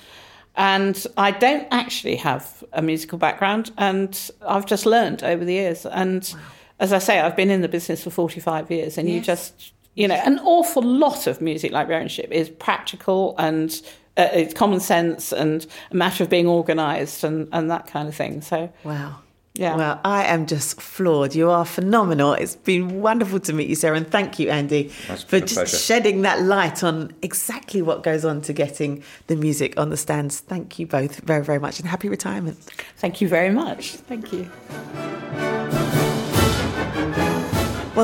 And 0.59 1.05
I 1.15 1.31
don't 1.31 1.67
actually 1.71 2.15
have 2.17 2.63
a 2.73 2.81
musical 2.81 3.19
background, 3.19 3.71
and 3.77 4.11
I've 4.45 4.65
just 4.65 4.85
learned 4.85 5.23
over 5.23 5.45
the 5.45 5.53
years. 5.53 5.85
And 5.85 6.33
as 6.79 6.93
I 6.93 6.99
say, 6.99 7.19
I've 7.19 7.35
been 7.35 7.49
in 7.49 7.61
the 7.61 7.67
business 7.67 8.03
for 8.03 8.09
45 8.09 8.69
years, 8.71 8.97
and 8.97 9.09
you 9.09 9.19
just, 9.21 9.73
you 9.95 10.07
know, 10.07 10.15
an 10.15 10.39
awful 10.39 10.83
lot 10.83 11.27
of 11.27 11.41
music 11.41 11.71
librarianship 11.71 12.31
is 12.31 12.49
practical 12.49 13.35
and 13.39 13.81
uh, 14.15 14.27
it's 14.33 14.53
common 14.53 14.79
sense 14.79 15.31
and 15.31 15.65
a 15.91 15.95
matter 15.95 16.23
of 16.23 16.29
being 16.29 16.47
organised 16.47 17.23
and, 17.23 17.47
and 17.51 17.69
that 17.71 17.87
kind 17.87 18.07
of 18.07 18.15
thing. 18.15 18.41
So, 18.41 18.71
Wow. 18.83 19.19
Yeah. 19.53 19.75
Well, 19.75 19.99
I 20.05 20.25
am 20.25 20.45
just 20.45 20.79
floored. 20.79 21.33
You 21.33 21.49
are 21.49 21.65
phenomenal. 21.65 22.33
It's 22.33 22.55
been 22.55 23.01
wonderful 23.01 23.39
to 23.39 23.53
meet 23.53 23.67
you, 23.67 23.73
Sarah, 23.73 23.97
and 23.97 24.07
thank 24.07 24.37
you, 24.37 24.51
Andy, 24.51 24.91
That's 25.07 25.23
for 25.23 25.39
just 25.39 25.55
pleasure. 25.55 25.77
shedding 25.77 26.21
that 26.21 26.43
light 26.43 26.83
on 26.83 27.11
exactly 27.23 27.81
what 27.81 28.03
goes 28.03 28.23
on 28.23 28.41
to 28.43 28.53
getting 28.53 29.01
the 29.25 29.35
music 29.35 29.79
on 29.79 29.89
the 29.89 29.97
stands. 29.97 30.41
Thank 30.41 30.77
you 30.77 30.85
both 30.85 31.21
very, 31.21 31.43
very 31.43 31.57
much, 31.57 31.79
and 31.79 31.89
happy 31.89 32.07
retirement. 32.07 32.59
thank 32.97 33.19
you 33.19 33.27
very 33.27 33.49
much. 33.49 33.93
Thank 33.93 34.31
you. 34.31 34.47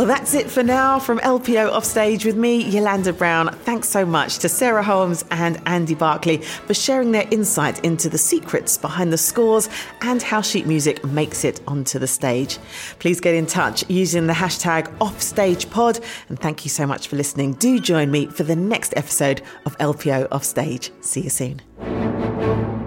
Well, 0.03 0.13
that's 0.13 0.33
it 0.33 0.51
for 0.51 0.63
now 0.63 0.99
from 0.99 1.19
LPO 1.19 1.71
Offstage 1.71 2.25
with 2.25 2.35
me, 2.35 2.61
Yolanda 2.61 3.13
Brown. 3.13 3.53
Thanks 3.59 3.87
so 3.87 4.05
much 4.05 4.39
to 4.39 4.49
Sarah 4.49 4.83
Holmes 4.83 5.23
and 5.31 5.61
Andy 5.65 5.95
Barclay 5.95 6.39
for 6.39 6.73
sharing 6.73 7.13
their 7.13 7.25
insight 7.31 7.85
into 7.85 8.09
the 8.09 8.17
secrets 8.17 8.77
behind 8.77 9.13
the 9.13 9.17
scores 9.17 9.69
and 10.01 10.21
how 10.21 10.41
sheet 10.41 10.67
music 10.67 11.05
makes 11.05 11.45
it 11.45 11.61
onto 11.69 11.99
the 11.99 12.07
stage. 12.07 12.59
Please 12.99 13.21
get 13.21 13.33
in 13.33 13.45
touch 13.45 13.89
using 13.89 14.27
the 14.27 14.33
hashtag 14.33 14.93
OffStagePod. 14.97 16.03
And 16.27 16.37
thank 16.37 16.65
you 16.65 16.69
so 16.69 16.85
much 16.85 17.07
for 17.07 17.15
listening. 17.15 17.53
Do 17.53 17.79
join 17.79 18.11
me 18.11 18.27
for 18.27 18.43
the 18.43 18.57
next 18.57 18.93
episode 18.97 19.41
of 19.65 19.77
LPO 19.77 20.27
Offstage. 20.33 20.91
See 20.99 21.21
you 21.21 21.29
soon. 21.29 22.82